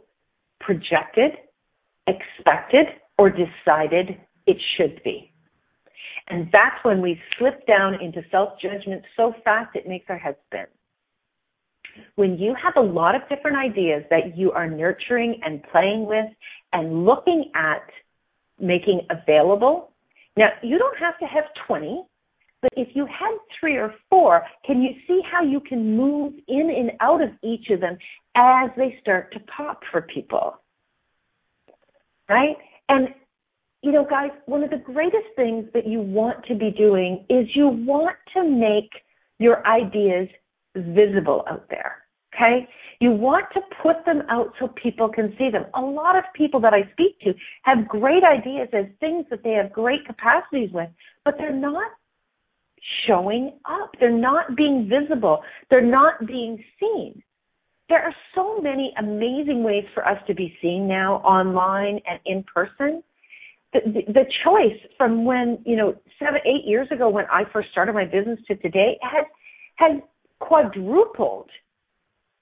projected 0.60 1.32
expected 2.06 2.86
or 3.18 3.30
decided 3.30 4.16
it 4.46 4.56
should 4.76 5.02
be. 5.04 5.32
And 6.28 6.48
that's 6.52 6.82
when 6.82 7.00
we 7.02 7.20
slip 7.38 7.66
down 7.66 7.94
into 8.00 8.22
self 8.30 8.60
judgment 8.60 9.02
so 9.16 9.34
fast 9.44 9.74
it 9.74 9.86
makes 9.86 10.06
our 10.08 10.18
head 10.18 10.36
spin. 10.46 10.66
When 12.14 12.38
you 12.38 12.54
have 12.62 12.74
a 12.76 12.86
lot 12.86 13.14
of 13.14 13.22
different 13.28 13.56
ideas 13.56 14.04
that 14.10 14.36
you 14.36 14.50
are 14.52 14.68
nurturing 14.68 15.40
and 15.44 15.62
playing 15.70 16.06
with 16.06 16.26
and 16.72 17.04
looking 17.04 17.50
at 17.54 17.82
making 18.58 19.06
available, 19.10 19.92
now 20.36 20.48
you 20.62 20.78
don't 20.78 20.96
have 20.98 21.18
to 21.18 21.26
have 21.26 21.44
20, 21.66 22.02
but 22.62 22.70
if 22.76 22.88
you 22.94 23.04
had 23.06 23.36
three 23.58 23.76
or 23.76 23.92
four, 24.08 24.42
can 24.64 24.80
you 24.80 24.90
see 25.06 25.20
how 25.30 25.42
you 25.42 25.60
can 25.60 25.96
move 25.96 26.32
in 26.48 26.70
and 26.70 26.92
out 27.00 27.20
of 27.20 27.30
each 27.42 27.68
of 27.70 27.80
them 27.80 27.98
as 28.36 28.70
they 28.76 28.96
start 29.02 29.32
to 29.32 29.40
pop 29.40 29.82
for 29.90 30.02
people? 30.02 30.54
Right? 32.32 32.56
And, 32.88 33.08
you 33.82 33.92
know, 33.92 34.06
guys, 34.08 34.30
one 34.46 34.64
of 34.64 34.70
the 34.70 34.78
greatest 34.78 35.28
things 35.36 35.66
that 35.74 35.86
you 35.86 36.00
want 36.00 36.44
to 36.46 36.54
be 36.54 36.70
doing 36.70 37.26
is 37.28 37.46
you 37.54 37.68
want 37.68 38.16
to 38.34 38.42
make 38.44 38.90
your 39.38 39.66
ideas 39.66 40.28
visible 40.74 41.44
out 41.50 41.66
there. 41.68 41.96
Okay? 42.34 42.66
You 43.00 43.10
want 43.10 43.46
to 43.52 43.60
put 43.82 44.04
them 44.06 44.22
out 44.30 44.54
so 44.58 44.68
people 44.82 45.08
can 45.08 45.34
see 45.36 45.50
them. 45.50 45.66
A 45.74 45.80
lot 45.80 46.16
of 46.16 46.24
people 46.34 46.60
that 46.60 46.72
I 46.72 46.90
speak 46.92 47.20
to 47.20 47.34
have 47.64 47.86
great 47.86 48.22
ideas 48.24 48.68
as 48.72 48.86
things 49.00 49.26
that 49.30 49.42
they 49.44 49.52
have 49.52 49.72
great 49.72 50.06
capacities 50.06 50.70
with, 50.72 50.88
but 51.24 51.34
they're 51.36 51.52
not 51.52 51.90
showing 53.06 53.52
up. 53.66 53.90
They're 54.00 54.10
not 54.10 54.56
being 54.56 54.88
visible. 54.88 55.42
They're 55.68 55.84
not 55.84 56.26
being 56.26 56.64
seen 56.80 57.22
there 57.92 58.02
are 58.02 58.14
so 58.34 58.58
many 58.62 58.94
amazing 58.98 59.62
ways 59.62 59.84
for 59.92 60.08
us 60.08 60.16
to 60.26 60.32
be 60.34 60.56
seen 60.62 60.88
now 60.88 61.16
online 61.16 62.00
and 62.08 62.18
in 62.24 62.42
person. 62.42 63.02
The, 63.74 63.80
the, 63.84 64.12
the 64.12 64.24
choice 64.42 64.80
from 64.96 65.26
when, 65.26 65.58
you 65.66 65.76
know, 65.76 65.94
seven, 66.18 66.40
eight 66.46 66.66
years 66.66 66.88
ago 66.90 67.10
when 67.10 67.26
I 67.30 67.42
first 67.52 67.68
started 67.70 67.92
my 67.92 68.06
business 68.06 68.38
to 68.48 68.56
today 68.56 68.98
has, 69.02 69.26
has 69.74 70.00
quadrupled. 70.38 71.50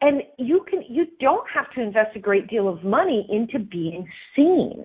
And 0.01 0.23
you 0.39 0.65
can, 0.71 0.85
you 0.89 1.07
don't 1.19 1.45
have 1.53 1.67
to 1.75 1.83
invest 1.83 2.15
a 2.15 2.21
great 2.21 2.47
deal 2.47 2.69
of 2.69 2.85
money 2.85 3.27
into 3.29 3.59
being 3.59 4.07
seen. 4.37 4.85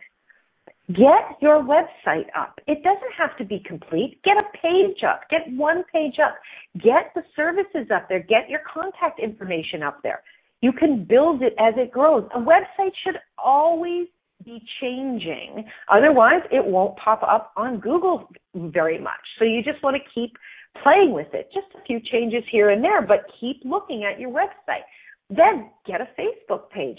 Get 0.87 1.37
your 1.41 1.63
website 1.63 2.25
up. 2.35 2.59
It 2.65 2.81
doesn't 2.83 3.13
have 3.19 3.37
to 3.37 3.45
be 3.45 3.61
complete. 3.67 4.19
Get 4.23 4.37
a 4.37 4.45
page 4.57 5.03
up. 5.07 5.21
Get 5.29 5.41
one 5.55 5.83
page 5.93 6.15
up. 6.25 6.35
Get 6.73 7.11
the 7.13 7.21
services 7.35 7.91
up 7.93 8.09
there. 8.09 8.21
Get 8.21 8.49
your 8.49 8.61
contact 8.71 9.19
information 9.19 9.83
up 9.83 9.99
there. 10.01 10.21
You 10.61 10.71
can 10.71 11.03
build 11.03 11.41
it 11.41 11.53
as 11.59 11.73
it 11.77 11.91
grows. 11.91 12.27
A 12.33 12.39
website 12.39 12.91
should 13.03 13.17
always 13.37 14.07
be 14.43 14.63
changing. 14.81 15.65
Otherwise, 15.89 16.41
it 16.51 16.63
won't 16.63 16.97
pop 16.97 17.23
up 17.23 17.51
on 17.55 17.79
Google 17.79 18.29
very 18.53 18.99
much. 18.99 19.19
So 19.39 19.45
you 19.45 19.61
just 19.63 19.81
want 19.83 19.95
to 19.95 20.09
keep 20.13 20.35
playing 20.83 21.13
with 21.13 21.33
it. 21.33 21.49
Just 21.53 21.67
a 21.75 21.83
few 21.85 21.99
changes 21.99 22.43
here 22.51 22.69
and 22.69 22.83
there, 22.83 23.01
but 23.01 23.25
keep 23.39 23.61
looking 23.63 24.03
at 24.03 24.19
your 24.19 24.29
website. 24.29 24.83
Then 25.29 25.71
get 25.85 26.01
a 26.01 26.07
Facebook 26.19 26.69
page. 26.69 26.97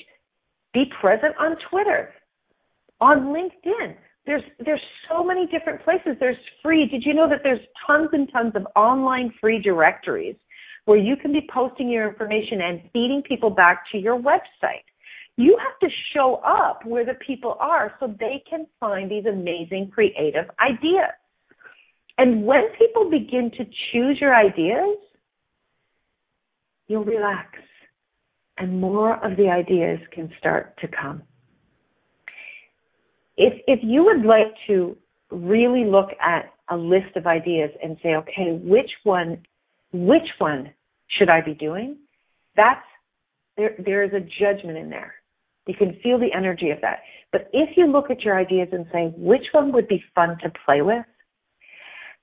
Be 0.73 0.85
present 1.01 1.35
on 1.39 1.57
Twitter, 1.71 2.13
on 3.01 3.27
LinkedIn. 3.27 3.97
There's 4.27 4.43
there's 4.65 4.81
so 5.09 5.23
many 5.23 5.47
different 5.47 5.83
places. 5.85 6.17
There's 6.19 6.37
free. 6.63 6.87
Did 6.87 7.05
you 7.07 7.15
know 7.15 7.29
that 7.29 7.41
there's 7.45 7.61
tons 7.87 8.09
and 8.13 8.31
tons 8.33 8.53
of 8.57 8.67
online 8.75 9.33
free 9.41 9.61
directories 9.61 10.35
where 10.87 10.99
you 10.99 11.17
can 11.17 11.33
be 11.33 11.47
posting 11.53 11.89
your 11.91 12.09
information 12.09 12.63
and 12.63 12.81
feeding 12.93 13.23
people 13.27 13.51
back 13.51 13.85
to 13.93 13.99
your 13.99 14.19
website. 14.19 14.87
You 15.37 15.59
have 15.59 15.79
to 15.81 15.95
show 16.15 16.37
up 16.37 16.87
where 16.87 17.05
the 17.05 17.19
people 17.27 17.57
are 17.61 17.95
so 18.01 18.15
they 18.19 18.43
can 18.49 18.67
find 18.81 19.11
these 19.11 19.27
amazing 19.27 19.91
creative 19.93 20.47
ideas. 20.59 21.13
And 22.19 22.47
when 22.47 22.63
people 22.79 23.11
begin 23.11 23.51
to 23.59 23.65
choose 23.93 24.19
your 24.21 24.35
ideas, 24.35 24.97
you'll 26.89 27.05
relax 27.05 27.59
and 28.59 28.81
more 28.81 29.23
of 29.25 29.37
the 29.37 29.49
ideas 29.49 29.99
can 30.13 30.31
start 30.39 30.79
to 30.79 30.89
come. 30.89 31.23
If, 33.37 33.53
if 33.67 33.81
you 33.83 34.05
would 34.05 34.25
like 34.25 34.55
to 34.67 34.97
really 35.31 35.85
look 35.85 36.09
at 36.25 36.53
a 36.71 36.77
list 36.77 37.17
of 37.17 37.27
ideas 37.27 37.71
and 37.83 37.97
say, 38.03 38.15
okay, 38.17 38.59
which 38.63 38.91
one, 39.05 39.43
which 40.05 40.29
one 40.39 40.73
should 41.09 41.29
I 41.29 41.41
be 41.41 41.55
doing? 41.55 41.99
That's 42.57 42.85
there 43.57 43.75
there 43.85 44.05
is 44.05 44.13
a 44.13 44.21
judgment 44.21 44.79
in 44.79 44.91
there. 44.91 45.15
You 45.67 45.75
can 45.75 45.99
feel 46.03 46.19
the 46.19 46.33
energy 46.37 46.71
of 46.71 46.81
that. 46.83 47.01
But 47.33 47.51
if 47.53 47.77
you 47.77 47.87
look 47.87 48.11
at 48.11 48.23
your 48.23 48.39
ideas 48.39 48.69
and 48.73 48.87
say, 48.93 49.13
which 49.17 49.47
one 49.53 49.73
would 49.73 49.89
be 49.89 50.03
fun 50.15 50.39
to 50.43 50.53
play 50.65 50.81
with? 50.81 51.05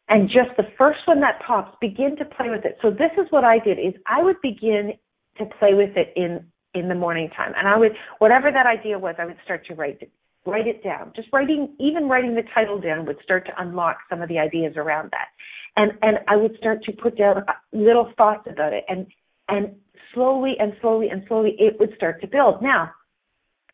And 0.08 0.30
just 0.30 0.56
the 0.58 0.68
first 0.78 1.00
one 1.06 1.20
that 1.22 1.42
pops, 1.46 1.76
begin 1.82 2.16
to 2.18 2.26
play 2.26 2.50
with 2.50 2.66
it. 2.66 2.78
So 2.82 2.90
this 2.90 3.12
is 3.18 3.28
what 3.30 3.44
I 3.44 3.60
did 3.60 3.80
is 3.80 3.94
I 4.06 4.24
would 4.24 4.42
begin 4.42 4.94
to 5.38 5.46
play 5.60 5.74
with 5.74 5.96
it 5.96 6.14
in 6.16 6.46
in 6.74 6.88
the 6.88 6.96
morning 6.96 7.30
time. 7.36 7.54
And 7.58 7.68
I 7.68 7.78
would 7.78 7.94
whatever 8.20 8.52
that 8.52 8.66
idea 8.66 8.98
was, 8.98 9.16
I 9.18 9.26
would 9.26 9.38
start 9.44 9.66
to 9.68 9.76
write 9.76 10.00
it 10.02 10.12
write 10.46 10.68
it 10.68 10.84
down. 10.84 11.14
Just 11.16 11.30
writing 11.32 11.76
even 11.80 12.08
writing 12.08 12.36
the 12.36 12.44
title 12.54 12.80
down 12.80 13.06
would 13.06 13.18
start 13.24 13.46
to 13.48 13.62
unlock 13.62 13.98
some 14.10 14.22
of 14.22 14.30
the 14.30 14.40
ideas 14.40 14.74
around 14.76 15.10
that 15.12 15.28
and 15.76 15.92
and 16.02 16.20
I 16.28 16.36
would 16.36 16.56
start 16.58 16.84
to 16.84 16.92
put 16.92 17.18
down 17.18 17.38
uh, 17.38 17.54
little 17.72 18.12
thoughts 18.18 18.48
about 18.52 18.74
it, 18.74 18.84
and 18.88 19.08
and 19.50 19.76
slowly 20.14 20.56
and 20.60 20.74
slowly 20.82 21.10
and 21.10 21.24
slowly 21.28 21.56
it 21.60 21.80
would 21.80 21.94
start 21.96 22.22
to 22.22 22.28
build. 22.28 22.62
Now, 22.62 22.92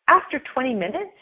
after 0.08 0.40
20 0.54 0.74
minutes, 0.74 1.16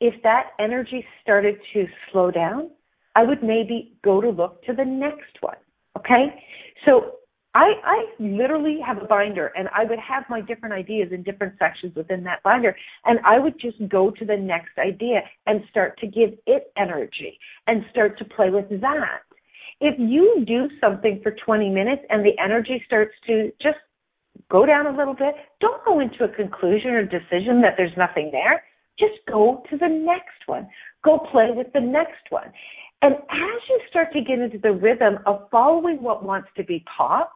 if 0.00 0.14
that 0.22 0.50
energy 0.58 1.04
started 1.22 1.56
to 1.72 1.86
slow 2.10 2.30
down, 2.30 2.70
I 3.14 3.22
would 3.22 3.42
maybe 3.42 3.96
go 4.02 4.20
to 4.20 4.30
look 4.30 4.62
to 4.64 4.72
the 4.72 4.84
next 4.84 5.40
one. 5.40 5.56
Okay, 5.96 6.42
so 6.84 7.12
I, 7.54 7.72
I 7.84 8.06
literally 8.18 8.80
have 8.84 8.98
a 8.98 9.06
binder 9.06 9.52
and 9.56 9.68
I 9.68 9.84
would 9.84 10.00
have 10.00 10.24
my 10.28 10.40
different 10.40 10.74
ideas 10.74 11.10
in 11.12 11.22
different 11.22 11.54
sections 11.58 11.94
within 11.94 12.24
that 12.24 12.42
binder 12.42 12.76
and 13.04 13.20
I 13.24 13.38
would 13.38 13.60
just 13.60 13.76
go 13.88 14.10
to 14.10 14.24
the 14.24 14.36
next 14.36 14.76
idea 14.76 15.20
and 15.46 15.62
start 15.70 15.96
to 16.00 16.08
give 16.08 16.30
it 16.46 16.72
energy 16.76 17.38
and 17.68 17.84
start 17.92 18.18
to 18.18 18.24
play 18.24 18.50
with 18.50 18.68
that 18.80 19.20
if 19.80 19.94
you 19.98 20.44
do 20.46 20.68
something 20.80 21.20
for 21.22 21.32
20 21.44 21.70
minutes 21.70 22.02
and 22.10 22.24
the 22.24 22.38
energy 22.42 22.82
starts 22.86 23.12
to 23.26 23.52
just 23.60 23.78
go 24.50 24.66
down 24.66 24.86
a 24.86 24.96
little 24.96 25.14
bit, 25.14 25.34
don't 25.60 25.84
go 25.84 26.00
into 26.00 26.24
a 26.24 26.28
conclusion 26.28 26.90
or 26.90 27.04
decision 27.04 27.60
that 27.62 27.74
there's 27.76 27.96
nothing 27.96 28.30
there. 28.32 28.64
Just 28.98 29.14
go 29.28 29.62
to 29.70 29.76
the 29.76 29.88
next 29.88 30.46
one. 30.46 30.68
Go 31.04 31.18
play 31.30 31.48
with 31.50 31.72
the 31.72 31.80
next 31.80 32.30
one. 32.30 32.52
And 33.02 33.14
as 33.14 33.60
you 33.68 33.80
start 33.90 34.12
to 34.12 34.20
get 34.22 34.38
into 34.38 34.58
the 34.58 34.72
rhythm 34.72 35.18
of 35.26 35.48
following 35.50 36.02
what 36.02 36.24
wants 36.24 36.48
to 36.56 36.64
be 36.64 36.84
popped, 36.96 37.32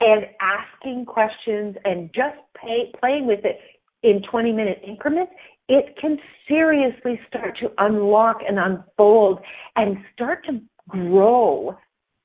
and 0.00 0.26
asking 0.40 1.04
questions 1.04 1.76
and 1.84 2.10
just 2.14 2.36
pay, 2.60 2.92
playing 3.00 3.26
with 3.26 3.40
it 3.44 3.58
in 4.02 4.22
20 4.30 4.52
minute 4.52 4.80
increments, 4.86 5.32
it 5.68 5.96
can 6.00 6.18
seriously 6.46 7.20
start 7.28 7.58
to 7.58 7.70
unlock 7.78 8.38
and 8.46 8.58
unfold 8.58 9.40
and 9.76 9.98
start 10.14 10.44
to 10.46 10.60
grow 10.88 11.76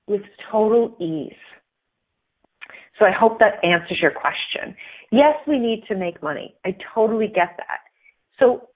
with 0.07 0.21
total 0.51 0.95
ease. 0.99 1.33
So 2.99 3.05
I 3.05 3.11
hope 3.11 3.39
that 3.39 3.63
answers 3.63 3.99
your 4.01 4.11
question. 4.11 4.75
Yes, 5.11 5.35
we 5.47 5.59
need 5.59 5.83
to 5.87 5.95
make 5.95 6.21
money. 6.21 6.55
I 6.65 6.75
totally 6.93 7.27
get 7.27 7.57
that. 7.57 7.79
So 8.39 8.69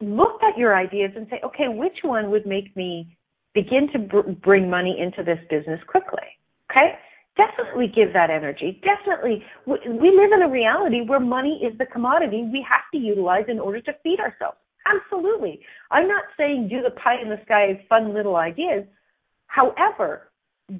look 0.00 0.42
at 0.42 0.58
your 0.58 0.76
ideas 0.76 1.12
and 1.16 1.26
say, 1.30 1.40
okay, 1.44 1.68
which 1.68 1.98
one 2.02 2.30
would 2.30 2.46
make 2.46 2.74
me 2.76 3.16
begin 3.54 3.88
to 3.92 3.98
br- 3.98 4.30
bring 4.42 4.68
money 4.68 4.96
into 4.98 5.22
this 5.22 5.38
business 5.50 5.80
quickly? 5.86 6.26
Okay? 6.70 6.94
Definitely 7.36 7.88
give 7.94 8.12
that 8.12 8.30
energy. 8.30 8.80
Definitely. 8.82 9.42
We 9.66 10.10
live 10.10 10.32
in 10.32 10.42
a 10.42 10.48
reality 10.48 11.00
where 11.04 11.20
money 11.20 11.60
is 11.64 11.76
the 11.78 11.86
commodity 11.86 12.48
we 12.52 12.64
have 12.68 12.84
to 12.92 12.98
utilize 12.98 13.44
in 13.48 13.58
order 13.58 13.80
to 13.82 13.92
feed 14.02 14.20
ourselves. 14.20 14.58
Absolutely. 14.86 15.60
I'm 15.90 16.06
not 16.06 16.24
saying 16.36 16.68
do 16.68 16.82
the 16.82 16.90
pie 16.90 17.20
in 17.20 17.28
the 17.28 17.40
sky 17.44 17.84
fun 17.88 18.14
little 18.14 18.36
ideas. 18.36 18.84
However, 19.54 20.32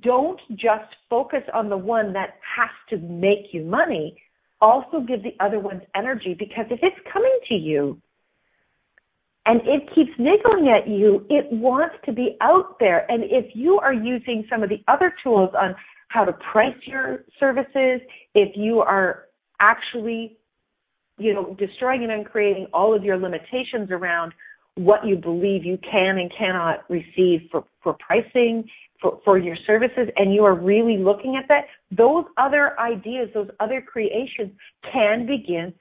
don't 0.03 0.41
just 0.51 0.91
focus 1.09 1.43
on 1.53 1.68
the 1.68 1.77
one 1.77 2.12
that 2.14 2.39
has 2.57 2.70
to 2.91 2.99
make 2.99 3.53
you 3.53 3.64
money. 3.64 4.20
Also 4.61 5.01
give 5.01 5.22
the 5.22 5.35
other 5.39 5.61
ones 5.61 5.83
energy 5.95 6.35
because 6.37 6.64
if 6.70 6.81
it's 6.83 6.97
coming 7.12 7.39
to 7.49 7.55
you 7.55 8.01
and 9.47 9.61
it 9.61 9.83
keeps 9.95 10.11
niggling 10.18 10.68
at 10.68 10.89
you, 10.89 11.25
it 11.31 11.47
wants 11.53 11.95
to 12.07 12.12
be 12.12 12.37
out 12.41 12.81
there. 12.81 13.09
And 13.09 13.22
if 13.25 13.55
you 13.55 13.79
are 13.79 13.93
using 13.93 14.45
some 14.51 14.64
of 14.64 14.70
the 14.70 14.83
other 14.89 15.14
tools 15.22 15.51
on 15.61 15.77
how 16.09 16.25
to 16.25 16.33
price 16.33 16.75
your 16.85 17.25
services, 17.39 18.01
if 18.35 18.57
you 18.57 18.81
are 18.81 19.27
actually, 19.61 20.37
you 21.18 21.33
know, 21.33 21.55
destroying 21.61 22.03
and 22.03 22.11
uncreating 22.11 22.66
all 22.72 22.93
of 22.93 23.05
your 23.05 23.18
limitations 23.18 23.91
around 23.93 24.33
what 24.77 25.07
you 25.07 25.16
believe 25.16 25.64
you 25.64 25.79
can 25.79 26.18
and 26.18 26.33
cannot 26.37 26.89
receive 26.91 27.43
for, 27.51 27.64
for 27.83 27.97
pricing, 28.05 28.64
for, 29.01 29.20
for 29.25 29.39
your 29.39 29.57
services, 29.66 30.09
and 30.16 30.35
you 30.35 30.45
are 30.45 30.55
really 30.55 30.97
looking 30.97 31.37
at 31.37 31.47
that, 31.49 31.64
those 31.91 32.25
other 32.37 32.79
ideas, 32.81 33.29
those 33.35 33.51
other 33.61 33.81
creations 33.81 34.53
can 34.93 35.27
begin 35.27 35.72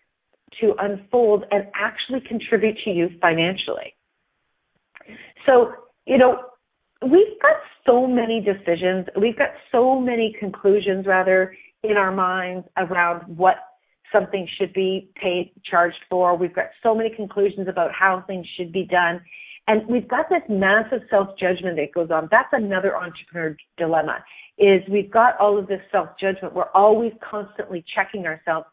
to 0.62 0.74
unfold 0.80 1.46
and 1.52 1.66
actually 1.74 2.22
contribute 2.28 2.78
to 2.84 2.92
you 2.92 3.10
financially. 3.20 3.96
So, 5.46 5.72
you 6.06 6.18
know, 6.18 6.40
we've 7.02 7.42
got 7.42 7.58
so 7.86 8.06
many 8.08 8.42
decisions, 8.42 9.08
we've 9.20 9.38
got 9.38 9.50
so 9.72 10.00
many 10.00 10.36
conclusions 10.40 11.06
rather 11.08 11.56
in 11.84 11.98
our 11.98 12.12
minds 12.12 12.68
around 12.78 13.38
what 13.38 13.56
something 14.14 14.48
should 14.58 14.72
be 14.74 15.10
paid, 15.16 15.52
charged 15.70 15.98
for. 16.10 16.38
We've 16.38 16.56
got 16.56 16.68
so 16.82 16.96
many 16.96 17.10
conclusions 17.14 17.68
about 17.68 17.92
how 17.92 18.24
things 18.26 18.48
should 18.56 18.72
be 18.72 18.86
done. 18.86 19.20
And 19.68 19.86
we've 19.88 20.08
got 20.08 20.30
this 20.30 20.44
massive 20.48 21.02
self-judgment 21.10 21.78
that 21.78 21.94
goes 21.94 22.12
on. 22.12 22.30
That's 22.32 22.50
another 22.52 22.96
entrepreneur 22.96 23.58
dilemma 23.78 24.24
is 24.58 24.82
we've 24.90 25.12
got 25.12 25.38
all 25.40 25.58
of 25.58 25.68
this 25.68 25.82
self-judgment. 25.92 26.54
We're 26.54 26.70
always 26.76 27.12
constantly 27.28 27.84
checking 27.96 28.26
ourselves 28.26 28.68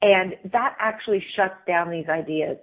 and 0.00 0.34
that 0.52 0.76
actually 0.78 1.22
shuts 1.36 1.56
down 1.66 1.90
these 1.90 2.08
ideas. 2.08 2.56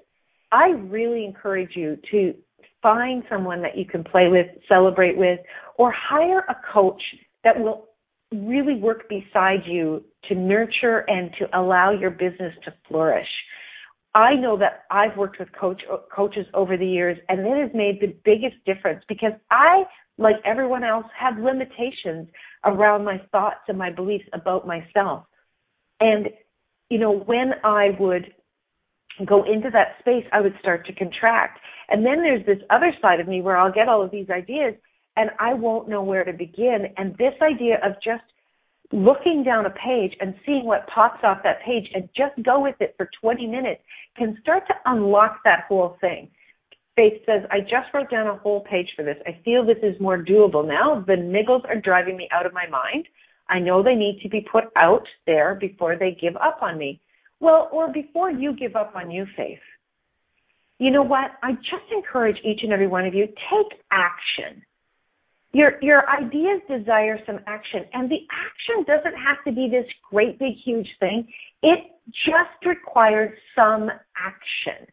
I 0.52 0.70
really 0.70 1.26
encourage 1.26 1.76
you 1.76 1.98
to 2.12 2.34
find 2.82 3.24
someone 3.30 3.62
that 3.64 3.78
you 3.78 3.86
can 3.86 4.04
play 4.04 4.28
with, 4.30 4.48
celebrate 4.70 5.18
with, 5.18 5.40
or 5.78 5.92
hire 5.92 6.40
a 6.48 6.56
coach 6.72 7.02
that 7.44 7.60
will 7.60 7.90
really 8.36 8.76
work 8.76 9.10
beside 9.10 9.62
you 9.66 10.04
to 10.30 10.36
nurture 10.36 11.06
and 11.08 11.32
to 11.40 11.60
allow 11.60 11.92
your 11.92 12.12
business 12.12 12.54
to 12.66 12.74
flourish. 12.88 13.28
I 14.14 14.36
know 14.36 14.58
that 14.58 14.84
I've 14.90 15.18
worked 15.18 15.40
with 15.40 15.50
coach, 15.60 15.82
coaches 16.16 16.46
over 16.54 16.78
the 16.78 16.88
years 16.88 17.18
and 17.28 17.42
it 17.42 17.62
has 17.62 17.72
made 17.74 18.00
the 18.00 18.16
biggest 18.24 18.56
difference 18.66 19.04
because 19.10 19.34
I, 19.52 19.84
like 20.18 20.36
everyone 20.46 20.84
else, 20.84 21.06
have 21.18 21.38
limitations 21.38 22.30
around 22.64 23.04
my 23.04 23.22
thoughts 23.32 23.60
and 23.68 23.78
my 23.78 23.92
beliefs 23.92 24.26
about 24.34 24.66
myself. 24.66 25.26
And 26.00 26.30
you 26.90 27.00
know, 27.00 27.12
when 27.12 27.54
I 27.64 27.90
would 28.00 28.34
go 29.26 29.44
into 29.44 29.70
that 29.72 29.96
space, 30.00 30.26
I 30.32 30.42
would 30.42 30.56
start 30.60 30.86
to 30.88 30.94
contract. 30.94 31.60
And 31.90 32.06
then 32.06 32.22
there's 32.22 32.46
this 32.46 32.60
other 32.70 32.94
side 33.02 33.20
of 33.20 33.28
me 33.28 33.42
where 33.42 33.58
I'll 33.58 33.72
get 33.72 33.88
all 33.88 34.04
of 34.04 34.12
these 34.12 34.30
ideas 34.30 34.76
and 35.16 35.30
I 35.40 35.54
won't 35.54 35.90
know 35.90 36.02
where 36.02 36.24
to 36.24 36.34
begin. 36.34 36.88
And 36.98 37.18
this 37.18 37.34
idea 37.42 37.76
of 37.84 37.94
just 38.04 38.24
looking 38.92 39.44
down 39.44 39.66
a 39.66 39.72
page 39.72 40.14
and 40.20 40.36
seeing 40.46 40.66
what 40.66 40.88
pops 40.88 41.24
off 41.24 41.40
that 41.44 41.62
page 41.66 41.90
and 41.94 42.08
just 42.16 42.36
go 42.44 42.62
with 42.62 42.76
it 42.80 42.94
for 42.98 43.10
20 43.22 43.48
minutes 43.48 43.82
can 44.18 44.38
start 44.42 44.64
to 44.68 44.74
unlock 44.86 45.40
that 45.44 45.66
whole 45.68 45.98
thing. 46.02 46.30
Faith 46.96 47.22
says, 47.26 47.42
I 47.52 47.60
just 47.60 47.94
wrote 47.94 48.10
down 48.10 48.28
a 48.28 48.38
whole 48.38 48.62
page 48.62 48.88
for 48.96 49.04
this. 49.04 49.18
I 49.26 49.40
feel 49.44 49.66
this 49.66 49.78
is 49.84 50.00
more 50.00 50.24
doable 50.24 50.66
now. 50.66 51.04
The 51.06 51.14
niggles 51.14 51.68
are 51.68 51.80
driving 51.80 52.16
me 52.16 52.30
out 52.32 52.46
of 52.46 52.54
my 52.54 52.68
mind. 52.68 53.08
I 53.50 53.60
know 53.60 53.84
they 53.84 53.96
need 53.96 54.20
to 54.24 54.30
be 54.30 54.46
put 54.50 54.66
out 54.82 55.06
there 55.26 55.56
before 55.56 55.98
they 55.98 56.18
give 56.20 56.36
up 56.38 56.60
on 56.62 56.78
me. 56.78 57.02
Well, 57.40 57.70
or 57.72 57.92
before 57.92 58.32
you 58.32 58.56
give 58.56 58.76
up 58.76 58.96
on 58.96 59.12
you, 59.12 59.26
Faith. 59.36 59.60
You 60.78 60.92
know 60.92 61.04
what? 61.04 61.32
I 61.44 61.54
just 61.54 61.92
encourage 61.92 62.38
each 62.44 62.62
and 62.64 62.72
every 62.72 62.88
one 62.88 63.06
of 63.06 63.14
you, 63.14 63.28
take 63.28 63.80
action. 63.92 64.64
Your, 65.56 65.82
your 65.82 66.04
ideas 66.10 66.60
desire 66.68 67.18
some 67.26 67.40
action 67.48 67.86
and 67.94 68.12
the 68.12 68.28
action 68.28 68.84
doesn't 68.84 69.18
have 69.18 69.42
to 69.46 69.54
be 69.54 69.70
this 69.72 69.90
great 70.12 70.38
big 70.38 70.56
huge 70.66 70.90
thing. 71.00 71.26
It 71.64 71.80
just 72.28 72.60
requires 72.66 73.32
some 73.56 73.90
action. 74.18 74.86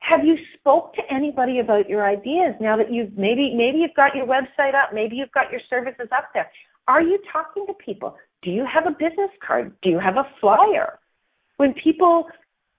Have 0.00 0.20
you 0.22 0.36
spoke 0.58 0.92
to 0.96 1.00
anybody 1.10 1.60
about 1.60 1.88
your 1.88 2.06
ideas 2.06 2.52
now 2.60 2.76
that 2.76 2.92
you've 2.92 3.16
maybe 3.16 3.54
maybe 3.56 3.78
you've 3.78 3.96
got 3.96 4.14
your 4.14 4.26
website 4.26 4.74
up, 4.74 4.92
maybe 4.92 5.16
you've 5.16 5.32
got 5.32 5.50
your 5.50 5.62
services 5.70 6.08
up 6.14 6.28
there. 6.34 6.50
Are 6.86 7.00
you 7.00 7.18
talking 7.32 7.64
to 7.66 7.72
people? 7.72 8.14
Do 8.42 8.50
you 8.50 8.66
have 8.70 8.84
a 8.86 8.90
business 8.90 9.30
card? 9.40 9.72
Do 9.82 9.88
you 9.88 9.98
have 9.98 10.16
a 10.18 10.28
flyer? 10.38 10.98
When 11.56 11.72
people 11.82 12.26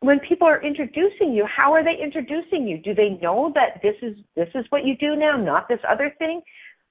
when 0.01 0.19
people 0.19 0.47
are 0.47 0.63
introducing 0.63 1.33
you, 1.33 1.47
how 1.47 1.73
are 1.73 1.83
they 1.83 1.97
introducing 1.99 2.67
you? 2.67 2.77
Do 2.77 2.93
they 2.93 3.17
know 3.19 3.51
that 3.55 3.81
this 3.81 3.95
is 4.03 4.15
this 4.35 4.49
is 4.53 4.65
what 4.69 4.85
you 4.85 4.95
do 4.95 5.15
now, 5.15 5.37
not 5.37 5.67
this 5.67 5.79
other 5.89 6.13
thing? 6.19 6.43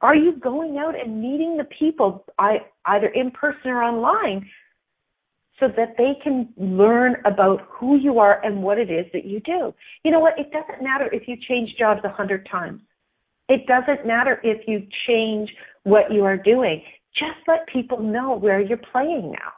Are 0.04 0.14
you 0.14 0.36
going 0.38 0.78
out 0.78 0.94
and 0.98 1.20
meeting 1.20 1.56
the 1.56 1.64
people 1.64 2.24
either 2.38 3.08
in 3.08 3.30
person 3.32 3.70
or 3.70 3.82
online 3.82 4.48
so 5.58 5.66
that 5.76 5.94
they 5.98 6.12
can 6.22 6.48
learn 6.56 7.16
about 7.24 7.62
who 7.68 7.96
you 7.96 8.18
are 8.18 8.44
and 8.44 8.62
what 8.62 8.78
it 8.78 8.90
is 8.90 9.06
that 9.12 9.24
you 9.24 9.40
do? 9.40 9.74
You 10.04 10.12
know 10.12 10.20
what? 10.20 10.38
It 10.38 10.52
doesn't 10.52 10.84
matter 10.84 11.08
if 11.12 11.26
you 11.26 11.36
change 11.48 11.70
jobs 11.78 12.00
a 12.04 12.10
hundred 12.10 12.46
times. 12.50 12.80
It 13.48 13.66
doesn't 13.66 14.06
matter 14.06 14.40
if 14.44 14.68
you 14.68 14.86
change 15.06 15.50
what 15.82 16.12
you 16.12 16.24
are 16.24 16.36
doing 16.36 16.82
just 17.14 17.46
let 17.46 17.66
people 17.68 18.00
know 18.00 18.36
where 18.36 18.60
you're 18.60 18.80
playing 18.92 19.32
now. 19.32 19.52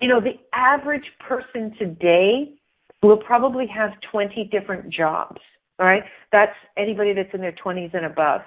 You 0.00 0.08
know, 0.08 0.20
the 0.20 0.38
average 0.52 1.04
person 1.26 1.74
today 1.78 2.54
will 3.02 3.18
probably 3.18 3.66
have 3.66 3.90
20 4.10 4.48
different 4.50 4.92
jobs. 4.92 5.40
All 5.78 5.86
right. 5.86 6.02
That's 6.32 6.54
anybody 6.76 7.12
that's 7.12 7.32
in 7.34 7.40
their 7.40 7.54
20s 7.64 7.94
and 7.94 8.06
above. 8.06 8.40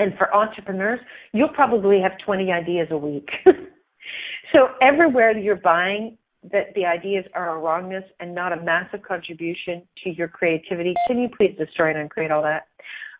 And 0.00 0.16
for 0.16 0.34
entrepreneurs, 0.34 0.98
you'll 1.32 1.50
probably 1.50 2.00
have 2.00 2.12
20 2.24 2.50
ideas 2.50 2.88
a 2.90 2.96
week. 2.96 3.28
so 4.52 4.68
everywhere 4.80 5.36
you're 5.36 5.56
buying 5.56 6.16
that 6.50 6.72
the 6.74 6.86
ideas 6.86 7.26
are 7.34 7.54
a 7.54 7.60
wrongness 7.60 8.04
and 8.18 8.34
not 8.34 8.50
a 8.50 8.62
massive 8.62 9.02
contribution 9.02 9.82
to 10.02 10.10
your 10.10 10.26
creativity, 10.26 10.94
can 11.06 11.18
you 11.18 11.28
please 11.36 11.54
destroy 11.58 11.90
and 11.90 11.98
uncreate 11.98 12.30
all 12.30 12.42
that? 12.42 12.66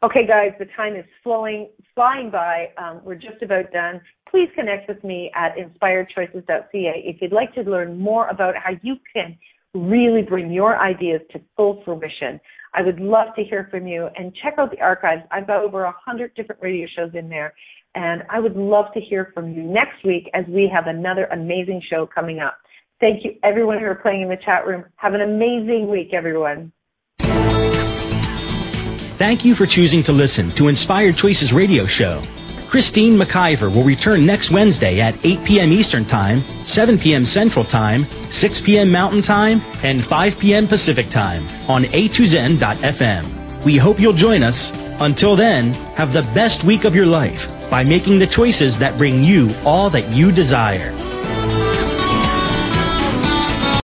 Okay, 0.03 0.26
guys, 0.26 0.53
the 0.59 0.64
time 0.74 0.97
is 0.97 1.05
flowing, 1.22 1.68
flying 1.95 2.31
by. 2.31 2.68
Um, 2.78 3.03
we're 3.05 3.16
just 3.16 3.43
about 3.43 3.70
done. 3.72 4.01
Please 4.31 4.49
connect 4.55 4.89
with 4.89 5.05
me 5.05 5.31
at 5.35 5.55
inspiredchoices.ca 5.57 7.03
if 7.05 7.20
you'd 7.20 7.33
like 7.33 7.53
to 7.57 7.61
learn 7.61 7.99
more 7.99 8.26
about 8.28 8.55
how 8.57 8.70
you 8.81 8.97
can 9.14 9.37
really 9.75 10.23
bring 10.23 10.53
your 10.53 10.79
ideas 10.79 11.21
to 11.33 11.41
full 11.57 11.83
fruition. 11.85 12.41
I 12.75 12.83
would 12.83 13.01
love 13.01 13.29
to 13.37 13.45
hear 13.45 13.68
from 13.71 13.87
you 13.87 14.09
and 14.16 14.35
check 14.43 14.55
out 14.59 14.71
the 14.71 14.81
archives. 14.81 15.23
I've 15.31 15.47
got 15.47 15.62
over 15.62 15.85
a 15.85 15.95
hundred 16.05 16.35
different 16.35 16.62
radio 16.62 16.87
shows 16.97 17.11
in 17.14 17.29
there 17.29 17.55
and 17.95 18.23
I 18.31 18.39
would 18.39 18.57
love 18.57 18.87
to 18.95 19.01
hear 19.01 19.33
from 19.35 19.53
you 19.53 19.62
next 19.62 20.05
week 20.05 20.31
as 20.35 20.45
we 20.49 20.71
have 20.73 20.87
another 20.87 21.25
amazing 21.27 21.83
show 21.91 22.09
coming 22.12 22.39
up. 22.39 22.57
Thank 23.01 23.25
you 23.25 23.33
everyone 23.43 23.79
who 23.79 23.87
are 23.87 23.95
playing 23.95 24.23
in 24.23 24.29
the 24.29 24.37
chat 24.45 24.66
room. 24.66 24.85
Have 24.97 25.14
an 25.14 25.23
amazing 25.23 25.89
week, 25.91 26.12
everyone. 26.12 26.73
Thank 29.21 29.45
you 29.45 29.55
for 29.55 29.66
choosing 29.66 30.03
to 30.05 30.12
listen 30.12 30.51
to 30.53 30.68
Inspired 30.68 31.14
Choices 31.14 31.53
Radio 31.53 31.85
Show. 31.85 32.23
Christine 32.71 33.18
McIver 33.18 33.71
will 33.71 33.85
return 33.85 34.25
next 34.25 34.51
Wednesday 34.51 34.99
at 34.99 35.14
8 35.23 35.45
p.m. 35.45 35.73
Eastern 35.73 36.07
Time, 36.07 36.41
7 36.64 36.99
p.m. 36.99 37.27
Central 37.27 37.66
Time, 37.66 38.05
6 38.05 38.61
p.m. 38.62 38.91
Mountain 38.91 39.21
Time, 39.21 39.61
and 39.83 40.03
5 40.03 40.39
p.m. 40.39 40.66
Pacific 40.66 41.11
Time 41.11 41.47
on 41.68 41.85
a2zen.fm. 41.85 43.62
We 43.62 43.77
hope 43.77 44.01
you'll 44.01 44.14
join 44.14 44.43
us. 44.43 44.73
Until 45.03 45.37
then, 45.37 45.75
have 45.97 46.14
the 46.14 46.23
best 46.35 46.64
week 46.64 46.85
of 46.85 46.97
your 46.97 47.05
life 47.05 47.47
by 47.68 47.85
making 47.85 48.21
the 48.21 48.27
choices 48.27 48.79
that 48.79 48.97
bring 48.97 49.23
you 49.23 49.55
all 49.66 49.91
that 49.91 50.16
you 50.16 50.33
desire. 50.33 50.97